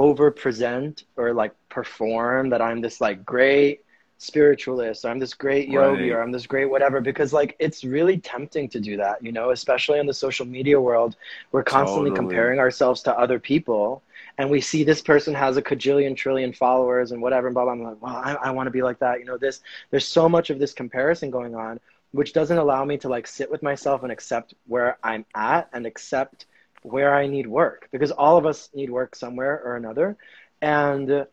over 0.00 0.30
present 0.30 1.04
or 1.16 1.32
like 1.32 1.52
perform 1.68 2.50
that 2.50 2.62
I'm 2.62 2.80
this 2.80 3.00
like 3.00 3.24
great 3.24 3.82
spiritualist 4.18 5.04
or 5.04 5.10
I'm 5.10 5.18
this 5.18 5.34
great 5.34 5.68
yogi 5.68 6.10
Right. 6.10 6.10
or 6.10 6.22
I'm 6.22 6.32
this 6.32 6.46
great 6.46 6.66
whatever 6.70 7.00
because 7.00 7.32
like 7.32 7.54
it's 7.58 7.84
really 7.84 8.18
tempting 8.18 8.68
to 8.70 8.80
do 8.80 8.96
that, 8.96 9.22
you 9.22 9.32
know, 9.32 9.50
especially 9.50 9.98
in 9.98 10.06
the 10.06 10.14
social 10.14 10.46
media 10.46 10.80
world. 10.80 11.16
We're 11.52 11.64
constantly 11.64 12.10
Totally. 12.10 12.12
comparing 12.12 12.58
ourselves 12.58 13.02
to 13.02 13.18
other 13.18 13.38
people 13.38 14.02
and 14.38 14.50
we 14.50 14.60
see 14.60 14.84
this 14.84 15.02
person 15.02 15.34
has 15.34 15.56
a 15.56 15.62
cajillion 15.62 16.16
trillion 16.16 16.52
followers 16.52 17.12
and 17.12 17.20
whatever 17.22 17.48
and 17.48 17.54
blah 17.54 17.64
blah. 17.64 17.72
I'm 17.72 17.82
like, 17.82 18.02
well, 18.02 18.16
I, 18.16 18.34
I 18.34 18.50
want 18.50 18.66
to 18.66 18.70
be 18.70 18.82
like 18.82 18.98
that. 19.00 19.18
You 19.18 19.26
know, 19.26 19.38
this 19.38 19.60
there's 19.90 20.06
so 20.06 20.28
much 20.28 20.50
of 20.50 20.58
this 20.58 20.72
comparison 20.72 21.30
going 21.30 21.54
on, 21.54 21.80
which 22.12 22.32
doesn't 22.32 22.58
allow 22.58 22.84
me 22.84 22.96
to 22.98 23.08
like 23.08 23.26
sit 23.26 23.50
with 23.50 23.62
myself 23.62 24.02
and 24.02 24.12
accept 24.12 24.54
where 24.66 24.98
I'm 25.02 25.26
at 25.34 25.68
and 25.72 25.86
accept 25.86 26.46
where 26.86 27.14
I 27.14 27.26
need 27.26 27.46
work 27.46 27.88
because 27.92 28.12
all 28.12 28.36
of 28.38 28.46
us 28.46 28.70
need 28.74 28.90
work 28.90 29.16
somewhere 29.16 29.60
or 29.64 29.76
another. 29.76 30.16
And 30.62 31.26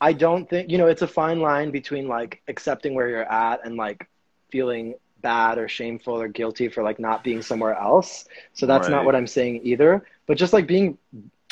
I 0.00 0.12
don't 0.12 0.48
think, 0.48 0.70
you 0.70 0.78
know, 0.78 0.86
it's 0.86 1.02
a 1.02 1.08
fine 1.08 1.40
line 1.40 1.70
between 1.70 2.08
like 2.08 2.42
accepting 2.48 2.94
where 2.94 3.08
you're 3.08 3.32
at 3.32 3.64
and 3.64 3.76
like 3.76 4.08
feeling 4.50 4.94
bad 5.22 5.58
or 5.58 5.68
shameful 5.68 6.20
or 6.20 6.28
guilty 6.28 6.68
for 6.68 6.82
like 6.82 6.98
not 7.00 7.24
being 7.24 7.42
somewhere 7.42 7.74
else. 7.74 8.26
So 8.52 8.66
that's 8.66 8.88
not 8.88 9.04
what 9.04 9.14
I'm 9.16 9.26
saying 9.26 9.60
either. 9.64 10.04
But 10.26 10.38
just 10.38 10.52
like 10.52 10.66
being 10.66 10.98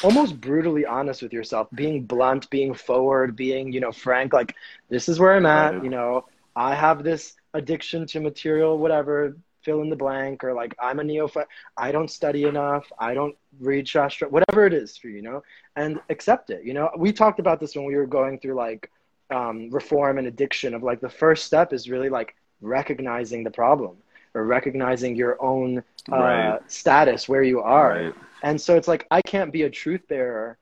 almost 0.03 0.41
brutally 0.41 0.85
honest 0.87 1.23
with 1.23 1.33
yourself, 1.33 1.69
being 1.75 2.05
blunt, 2.05 2.51
being 2.51 2.75
forward, 2.75 3.37
being, 3.37 3.73
you 3.73 3.81
know, 3.81 3.93
frank, 3.93 4.33
like 4.33 4.55
this 4.91 5.09
is 5.09 5.19
where 5.21 5.35
I'm 5.35 5.47
at, 5.47 5.75
Right. 5.75 5.83
you 5.83 5.91
know, 5.91 6.27
I 6.57 6.75
have 6.75 7.03
this 7.05 7.35
addiction 7.55 8.07
to 8.09 8.21
material, 8.21 8.79
whatever, 8.79 9.37
fill 9.65 9.83
in 9.83 9.91
the 9.91 9.97
blank, 9.97 10.45
or 10.45 10.53
like 10.53 10.75
I'm 10.81 10.99
a 11.01 11.05
neophyte, 11.05 11.47
I 11.77 11.93
don't 11.93 12.11
study 12.11 12.45
enough, 12.45 12.91
I 12.99 13.15
don't 13.15 13.37
read 13.61 13.89
Shastra, 13.89 14.29
whatever 14.29 14.67
it 14.67 14.73
is 14.75 14.97
for 14.97 15.09
you, 15.09 15.17
you 15.17 15.23
know, 15.23 15.43
and 15.77 16.01
accept 16.11 16.51
it. 16.51 16.65
You 16.65 16.75
know, 16.75 16.91
we 16.97 17.13
talked 17.13 17.39
about 17.41 17.61
this 17.61 17.75
when 17.77 17.85
we 17.85 17.97
were 17.97 18.07
going 18.07 18.39
through 18.39 18.55
like 18.55 18.91
um, 19.31 19.71
reform 19.71 20.19
and 20.19 20.27
addiction 20.27 20.75
of 20.75 20.83
like 20.83 21.01
the 21.01 21.09
first 21.09 21.45
step 21.45 21.73
is 21.73 21.89
really 21.89 22.09
like 22.11 22.35
recognizing 22.61 23.45
the 23.45 23.51
problem 23.51 23.97
or 24.35 24.45
recognizing 24.45 25.15
your 25.17 25.43
own 25.43 25.79
uh, 26.11 26.17
Right. 26.17 26.71
status 26.71 27.29
where 27.29 27.43
you 27.43 27.61
are. 27.61 27.95
Right. 27.95 28.15
And 28.43 28.61
so 28.61 28.77
it's 28.77 28.89
like 28.89 29.07
I 29.11 29.21
can't 29.23 29.53
be 29.53 29.63
a 29.63 29.71
truth 29.71 30.07
bearer. 30.09 30.59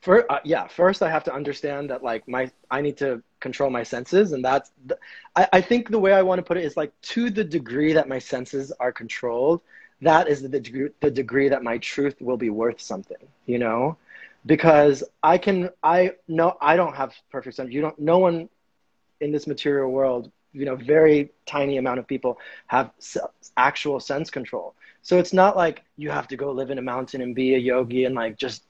For 0.00 0.30
uh, 0.32 0.40
yeah, 0.44 0.66
first 0.66 1.02
I 1.02 1.10
have 1.10 1.24
to 1.24 1.34
understand 1.34 1.90
that 1.90 2.02
like 2.02 2.26
my 2.28 2.50
I 2.70 2.80
need 2.80 2.96
to 2.98 3.22
control 3.40 3.70
my 3.70 3.82
senses, 3.82 4.32
and 4.32 4.44
that's 4.44 4.70
the, 4.86 4.98
I, 5.36 5.48
I 5.54 5.60
think 5.60 5.90
the 5.90 5.98
way 5.98 6.12
I 6.12 6.22
want 6.22 6.38
to 6.38 6.42
put 6.42 6.56
it 6.56 6.64
is 6.64 6.76
like 6.76 6.92
to 7.14 7.30
the 7.30 7.44
degree 7.44 7.92
that 7.92 8.08
my 8.08 8.18
senses 8.18 8.72
are 8.80 8.92
controlled, 8.92 9.60
that 10.00 10.28
is 10.28 10.42
the 10.42 10.48
degree 10.60 10.90
the 11.00 11.10
degree 11.10 11.48
that 11.48 11.62
my 11.62 11.78
truth 11.78 12.16
will 12.20 12.38
be 12.38 12.50
worth 12.50 12.80
something. 12.80 13.28
You 13.46 13.58
know, 13.58 13.96
because 14.46 15.04
I 15.22 15.38
can 15.38 15.70
I 15.82 16.12
know 16.28 16.56
I 16.60 16.76
don't 16.76 16.96
have 16.96 17.14
perfect 17.30 17.56
sense. 17.56 17.72
You 17.72 17.82
don't. 17.82 17.98
No 17.98 18.18
one 18.18 18.48
in 19.20 19.32
this 19.32 19.46
material 19.46 19.90
world, 19.90 20.30
you 20.52 20.64
know, 20.64 20.76
very 20.76 21.30
tiny 21.46 21.76
amount 21.78 21.98
of 21.98 22.06
people 22.06 22.38
have 22.68 22.90
actual 23.56 24.00
sense 24.00 24.30
control. 24.30 24.74
So 25.02 25.18
it's 25.18 25.32
not 25.32 25.56
like 25.56 25.82
you 25.96 26.10
have 26.10 26.28
to 26.28 26.36
go 26.36 26.50
live 26.52 26.70
in 26.70 26.78
a 26.78 26.82
mountain 26.82 27.20
and 27.20 27.34
be 27.34 27.54
a 27.54 27.58
yogi 27.58 28.04
and 28.04 28.14
like 28.14 28.36
just 28.36 28.64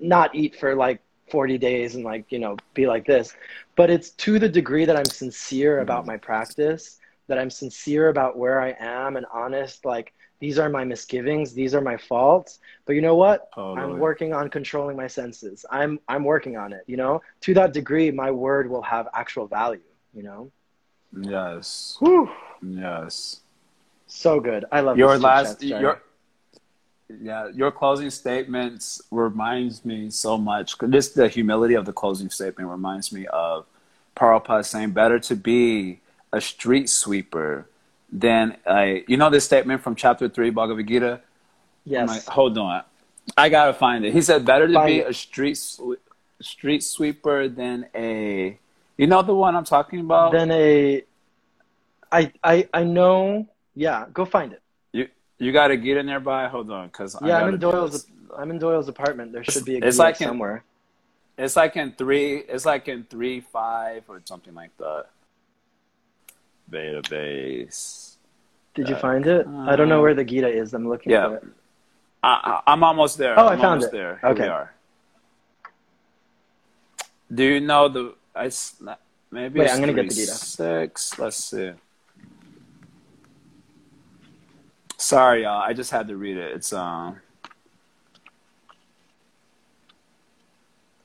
not 0.00 0.34
eat 0.34 0.56
for 0.56 0.74
like 0.74 1.00
40 1.30 1.58
days 1.58 1.94
and 1.94 2.04
like, 2.04 2.30
you 2.30 2.38
know, 2.38 2.56
be 2.74 2.86
like 2.86 3.06
this. 3.06 3.34
But 3.76 3.90
it's 3.90 4.10
to 4.10 4.38
the 4.38 4.48
degree 4.48 4.84
that 4.84 4.96
I'm 4.96 5.04
sincere 5.04 5.76
mm-hmm. 5.76 5.82
about 5.82 6.06
my 6.06 6.16
practice, 6.16 6.98
that 7.28 7.38
I'm 7.38 7.50
sincere 7.50 8.08
about 8.08 8.36
where 8.36 8.60
I 8.60 8.74
am 8.78 9.16
and 9.16 9.26
honest, 9.32 9.84
like 9.84 10.12
these 10.40 10.58
are 10.58 10.68
my 10.68 10.84
misgivings, 10.84 11.52
these 11.52 11.74
are 11.74 11.80
my 11.80 11.96
faults. 11.96 12.60
But 12.86 12.94
you 12.94 13.02
know 13.02 13.14
what? 13.14 13.48
I'm 13.56 13.98
working 13.98 14.32
on 14.32 14.48
controlling 14.48 14.96
my 14.96 15.06
senses. 15.06 15.64
I'm 15.70 16.00
I'm 16.08 16.24
working 16.24 16.56
on 16.56 16.72
it, 16.72 16.82
you 16.86 16.96
know? 16.96 17.22
To 17.42 17.54
that 17.54 17.72
degree, 17.72 18.10
my 18.10 18.30
word 18.30 18.68
will 18.68 18.82
have 18.82 19.08
actual 19.14 19.46
value, 19.46 19.82
you 20.14 20.22
know? 20.22 20.50
Yes. 21.20 21.96
Whew. 22.00 22.30
Yes. 22.62 23.40
So 24.06 24.40
good. 24.40 24.64
I 24.72 24.80
love 24.80 24.98
Your 24.98 25.18
last 25.18 25.62
your 25.62 26.02
yeah, 27.20 27.48
your 27.48 27.70
closing 27.70 28.10
statements 28.10 29.00
reminds 29.10 29.84
me 29.84 30.10
so 30.10 30.36
much. 30.38 30.76
Just 30.90 31.14
the 31.14 31.28
humility 31.28 31.74
of 31.74 31.84
the 31.84 31.92
closing 31.92 32.30
statement 32.30 32.68
reminds 32.68 33.12
me 33.12 33.26
of 33.26 33.66
Prabhupada 34.16 34.64
saying, 34.64 34.90
"Better 34.90 35.18
to 35.20 35.36
be 35.36 36.00
a 36.32 36.40
street 36.40 36.88
sweeper 36.88 37.66
than 38.12 38.56
a." 38.66 39.04
You 39.08 39.16
know 39.16 39.30
this 39.30 39.44
statement 39.44 39.82
from 39.82 39.94
chapter 39.94 40.28
three 40.28 40.50
Bhagavad 40.50 40.86
Gita. 40.86 41.20
Yes. 41.84 42.08
Like, 42.08 42.24
hold 42.26 42.58
on, 42.58 42.82
I 43.36 43.48
gotta 43.48 43.72
find 43.72 44.04
it. 44.04 44.12
He 44.12 44.22
said, 44.22 44.44
"Better 44.44 44.68
to 44.68 44.74
Find 44.74 44.86
be 44.86 44.98
it. 44.98 45.08
a 45.08 45.14
street 45.14 45.58
street 46.40 46.82
sweeper 46.82 47.48
than 47.48 47.86
a." 47.94 48.58
You 48.96 49.06
know 49.06 49.22
the 49.22 49.34
one 49.34 49.56
I'm 49.56 49.64
talking 49.64 50.00
about. 50.00 50.32
Than 50.32 50.50
a 50.50 51.02
I 52.12 52.32
I 52.42 52.68
I 52.72 52.84
know 52.84 53.48
yeah, 53.74 54.06
go 54.12 54.24
find 54.24 54.52
it. 54.52 54.62
You 55.40 55.50
got 55.52 55.70
a 55.72 55.76
Gita 55.76 56.02
nearby. 56.04 56.46
Hold 56.48 56.70
on, 56.70 56.86
because 56.88 57.16
Yeah, 57.24 57.38
I'm 57.38 57.54
in 57.54 57.58
Doyle's 57.58 58.06
I'm 58.38 58.50
in 58.52 58.58
Doyle's 58.60 58.86
apartment. 58.88 59.32
There 59.32 59.42
should 59.42 59.64
be 59.64 59.74
a 59.74 59.78
It's 59.78 59.96
Gita 59.96 60.02
like 60.06 60.20
in- 60.20 60.28
somewhere. 60.28 60.62
It's 61.36 61.56
like 61.56 61.74
in 61.76 61.92
three. 61.92 62.36
It's 62.36 62.66
like 62.66 62.86
in 62.86 63.04
three 63.04 63.40
five 63.40 64.04
or 64.08 64.20
something 64.24 64.54
like 64.54 64.76
that. 64.78 65.06
Database. 66.70 68.16
Did 68.74 68.88
you 68.88 68.94
uh, 68.94 68.98
find 69.00 69.26
it? 69.26 69.46
I 69.48 69.74
don't 69.74 69.88
know 69.88 70.00
where 70.00 70.14
the 70.14 70.22
Gita 70.24 70.48
is. 70.48 70.74
I'm 70.74 70.88
looking 70.88 71.10
Yeah. 71.12 71.28
for 71.28 71.36
it. 71.36 71.44
I, 72.22 72.60
I- 72.66 72.72
I'm 72.72 72.84
almost 72.84 73.16
there. 73.18 73.38
Oh, 73.38 73.46
I 73.46 73.52
I'm 73.54 73.58
found 73.58 73.64
almost 73.82 73.88
it. 73.88 73.92
there. 73.92 74.18
Here 74.20 74.30
Okay. 74.30 74.42
we 74.42 74.48
are. 74.48 74.74
Do 77.32 77.44
you 77.44 77.60
know 77.60 77.88
the? 77.88 78.14
Not, 78.80 79.00
maybe 79.30 79.60
Wait, 79.60 79.70
I'm 79.70 79.80
gonna 79.80 79.92
get 79.94 80.08
the 80.08 80.14
Gita. 80.14 80.32
Six. 80.32 81.18
Let's 81.18 81.36
see. 81.36 81.72
Sorry, 85.00 85.44
y'all. 85.44 85.62
I 85.62 85.72
just 85.72 85.90
had 85.90 86.08
to 86.08 86.16
read 86.16 86.36
it. 86.36 86.52
It's 86.52 86.74
um. 86.74 87.18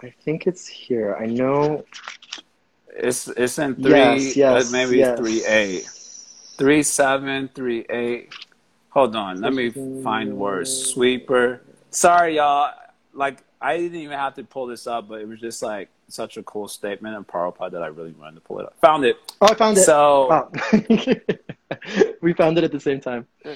I 0.04 0.14
think 0.22 0.48
it's 0.48 0.68
here. 0.68 1.16
I 1.16 1.28
know 1.28 1.86
It's 2.90 3.30
it's 3.30 3.58
in 3.58 3.76
three. 3.76 3.92
Yes, 3.92 4.36
yes, 4.36 4.68
uh, 4.68 4.72
maybe 4.72 4.98
yes. 4.98 5.18
three 5.18 5.46
eight. 5.46 5.90
Three 6.58 6.84
seven, 6.84 7.50
three 7.56 7.86
eight. 7.90 8.34
Hold 8.90 9.16
on, 9.16 9.40
let 9.40 9.54
me 9.54 9.70
find 10.04 10.38
words. 10.38 10.70
Sweeper. 10.70 11.62
Sorry, 11.90 12.36
y'all. 12.36 12.74
Like 13.14 13.44
I 13.62 13.78
didn't 13.78 14.00
even 14.00 14.18
have 14.18 14.36
to 14.36 14.44
pull 14.44 14.68
this 14.68 14.88
up, 14.88 15.08
but 15.08 15.22
it 15.22 15.28
was 15.28 15.40
just 15.40 15.64
like 15.64 15.88
such 16.10 16.36
a 16.36 16.44
cool 16.44 16.68
statement 16.68 17.16
of 17.16 17.26
Prabhupada 17.28 17.72
that 17.72 17.82
I 17.82 17.88
really 17.88 18.12
wanted 18.12 18.36
to 18.36 18.42
pull 18.42 18.60
it 18.60 18.66
up. 18.66 18.76
Found 18.82 19.06
it. 19.06 19.16
Oh, 19.42 19.48
I 19.48 19.56
found 19.56 19.78
it. 19.78 19.86
So 19.86 20.52
we 22.22 22.34
found 22.34 22.58
it 22.58 22.66
at 22.66 22.74
the 22.74 22.80
same 22.82 23.00
time. 23.00 23.26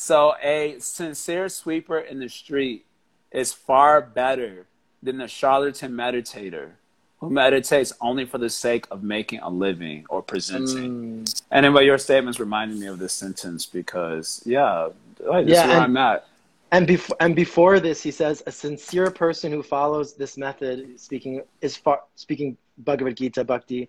so 0.00 0.34
a 0.42 0.76
sincere 0.78 1.50
sweeper 1.50 1.98
in 1.98 2.20
the 2.20 2.28
street 2.28 2.86
is 3.30 3.52
far 3.52 4.00
better 4.00 4.66
than 5.02 5.20
a 5.20 5.28
charlatan 5.28 5.92
meditator 5.92 6.70
who 7.18 7.28
meditates 7.28 7.92
only 8.00 8.24
for 8.24 8.38
the 8.38 8.48
sake 8.48 8.86
of 8.90 9.02
making 9.02 9.40
a 9.40 9.50
living 9.50 10.06
or 10.08 10.22
presenting. 10.22 11.24
Mm. 11.24 11.42
And 11.50 11.74
but 11.74 11.84
your 11.84 11.98
statements 11.98 12.40
reminded 12.40 12.78
me 12.78 12.86
of 12.86 12.98
this 12.98 13.12
sentence 13.12 13.66
because, 13.66 14.42
yeah, 14.46 14.88
like, 15.20 15.44
this 15.44 15.56
Yeah, 15.56 15.64
is 15.64 15.68
where 15.68 15.76
and- 15.76 15.84
I'm 15.84 15.96
at. 15.98 16.26
And 16.72 16.86
before 16.86 17.16
and 17.20 17.36
before 17.36 17.78
this, 17.78 18.00
he 18.00 18.12
says 18.12 18.42
a 18.46 18.52
sincere 18.52 19.10
person 19.10 19.52
who 19.52 19.62
follows 19.62 20.14
this 20.14 20.38
method, 20.38 20.98
speaking 20.98 21.42
is 21.60 21.76
far 21.76 22.00
speaking 22.14 22.56
Bhagavad 22.78 23.16
Gita 23.18 23.44
Bhakti, 23.44 23.88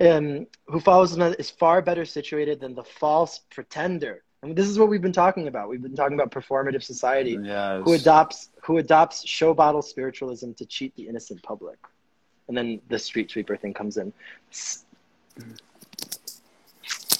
um, 0.00 0.46
who 0.66 0.78
follows 0.78 1.10
this 1.10 1.18
method 1.18 1.40
is 1.40 1.50
far 1.50 1.82
better 1.82 2.04
situated 2.04 2.60
than 2.60 2.74
the 2.74 2.84
false 2.84 3.40
pretender. 3.50 4.22
And 4.42 4.54
this 4.54 4.68
is 4.68 4.78
what 4.78 4.88
we've 4.88 5.02
been 5.02 5.12
talking 5.12 5.48
about. 5.48 5.68
We've 5.68 5.82
been 5.82 5.96
talking 5.96 6.14
about 6.18 6.30
performative 6.30 6.82
society, 6.82 7.38
Yes. 7.42 7.82
who 7.84 7.94
adopts 7.94 8.50
who 8.62 8.78
adopts 8.78 9.26
show 9.26 9.52
bottle 9.54 9.82
spiritualism 9.82 10.52
to 10.52 10.64
cheat 10.66 10.94
the 10.94 11.08
innocent 11.08 11.42
public, 11.42 11.78
and 12.46 12.56
then 12.56 12.80
the 12.88 12.98
street 12.98 13.30
sweeper 13.30 13.56
thing 13.56 13.74
comes 13.74 13.96
in. 13.96 14.12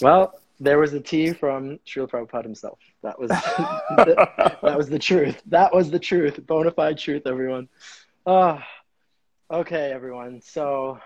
Well, 0.00 0.38
there 0.60 0.78
was 0.78 0.92
a 0.92 1.00
tea 1.00 1.32
from 1.32 1.78
Srila 1.86 2.08
Prabhupada 2.10 2.44
himself. 2.44 2.78
That 3.02 3.18
was 3.18 3.30
that 3.96 4.74
was 4.76 4.88
the 4.88 4.98
truth. 4.98 5.42
That 5.46 5.74
was 5.74 5.90
the 5.90 5.98
truth. 5.98 6.44
Bona 6.46 6.70
fide 6.70 6.98
truth, 6.98 7.26
everyone. 7.26 7.68
Ah, 8.26 8.64
okay, 9.50 9.90
everyone. 9.92 10.40
So, 10.40 11.00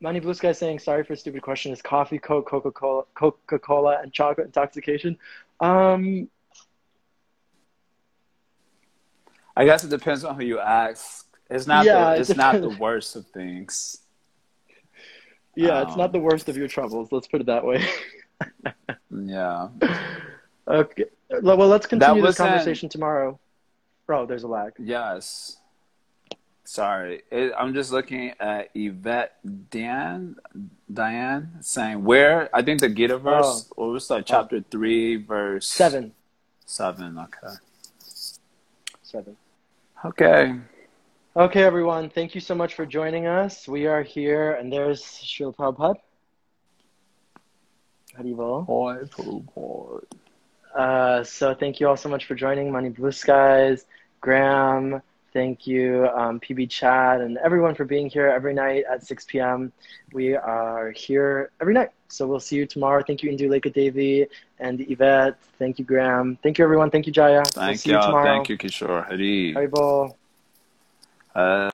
Money 0.00 0.18
Blue 0.20 0.32
Sky 0.34 0.52
saying, 0.52 0.78
sorry 0.78 1.04
for 1.04 1.12
a 1.12 1.16
stupid 1.16 1.42
question. 1.42 1.72
Is 1.72 1.82
coffee, 1.82 2.18
Coke, 2.18 2.48
Coca 2.48 2.70
Cola, 2.70 3.04
Coca 3.14 3.58
Cola, 3.58 3.98
and 4.02 4.12
chocolate 4.12 4.46
intoxication? 4.46 5.18
Um, 5.60 6.28
I 9.56 9.66
guess 9.66 9.84
it 9.84 9.90
depends 9.90 10.24
on 10.24 10.36
who 10.36 10.44
you 10.44 10.58
ask. 10.58 11.26
It's 11.50 11.66
not. 11.66 11.84
Yeah, 11.84 12.10
the, 12.10 12.16
it 12.16 12.20
it's 12.20 12.36
not 12.36 12.60
the 12.60 12.70
worst 12.70 13.14
of 13.16 13.26
things. 13.26 13.98
yeah, 15.54 15.82
it's 15.82 15.92
Um, 15.92 15.98
not 15.98 16.12
the 16.12 16.20
worst 16.20 16.48
of 16.48 16.56
your 16.56 16.68
troubles. 16.68 17.12
Let's 17.12 17.26
put 17.26 17.40
it 17.40 17.46
that 17.46 17.64
way. 17.64 17.84
Yeah. 19.12 19.68
okay. 20.66 21.04
Well, 21.42 21.56
let's 21.68 21.86
continue 21.86 22.22
this 22.22 22.36
conversation 22.38 22.88
tomorrow. 22.88 23.38
Oh, 24.08 24.24
there's 24.24 24.44
a 24.44 24.48
lag. 24.48 24.72
Yes. 24.78 25.58
Sorry, 26.70 27.22
it, 27.32 27.52
I'm 27.58 27.74
just 27.74 27.90
looking 27.90 28.32
at 28.38 28.70
Yvette 28.76 29.32
Dan 29.72 30.36
Diane 30.94 31.58
saying 31.62 32.04
where 32.04 32.48
I 32.54 32.62
think 32.62 32.78
the 32.78 32.88
Gita 32.88 33.18
verse. 33.18 33.68
What 33.74 33.88
was 33.88 34.06
that? 34.06 34.24
Chapter 34.24 34.62
three, 34.70 35.16
verse 35.16 35.66
Seven. 35.66 36.12
Seven. 36.66 37.18
Okay. 37.18 37.54
Seven. 39.02 39.36
Okay. 40.04 40.54
Okay, 41.34 41.62
everyone. 41.64 42.08
Thank 42.08 42.36
you 42.36 42.40
so 42.40 42.54
much 42.54 42.76
for 42.76 42.86
joining 42.86 43.26
us. 43.26 43.66
We 43.66 43.88
are 43.88 44.04
here, 44.04 44.52
and 44.52 44.72
there's 44.72 45.02
Srila 45.02 45.56
Prabhupada. 45.56 45.96
Boy, 48.64 49.08
boy. 49.56 49.98
Uh, 50.72 51.24
so 51.24 51.52
thank 51.52 51.80
you 51.80 51.88
all 51.88 51.96
so 51.96 52.08
much 52.08 52.26
for 52.26 52.36
joining 52.36 52.70
Money 52.70 52.90
Blue 52.90 53.10
Skies, 53.10 53.86
Graham. 54.20 55.02
Thank 55.32 55.66
you, 55.66 56.08
um, 56.14 56.40
PB 56.40 56.70
Chad, 56.70 57.20
and 57.20 57.38
everyone 57.38 57.74
for 57.74 57.84
being 57.84 58.08
here 58.10 58.26
every 58.26 58.52
night 58.52 58.84
at 58.90 59.06
6 59.06 59.24
p.m. 59.26 59.72
We 60.12 60.34
are 60.34 60.90
here 60.90 61.50
every 61.60 61.74
night. 61.74 61.90
So 62.08 62.26
we'll 62.26 62.40
see 62.40 62.56
you 62.56 62.66
tomorrow. 62.66 63.02
Thank 63.06 63.22
you, 63.22 63.30
Indulekha 63.30 63.72
Devi 63.72 64.26
and 64.58 64.80
Yvette. 64.80 65.38
Thank 65.58 65.78
you, 65.78 65.84
Graham. 65.84 66.36
Thank 66.42 66.58
you, 66.58 66.64
everyone. 66.64 66.90
Thank 66.90 67.06
you, 67.06 67.12
Jaya. 67.12 67.42
we'll 67.42 67.52
Thank 67.52 67.78
see 67.78 67.90
you 67.90 67.96
y'all. 67.96 68.06
tomorrow. 68.06 68.36
Thank 68.36 68.48
you, 68.48 68.58
Kishore. 68.58 69.06
Hari. 69.06 69.54
Haribol. 69.54 70.14
Uh, 71.34 71.70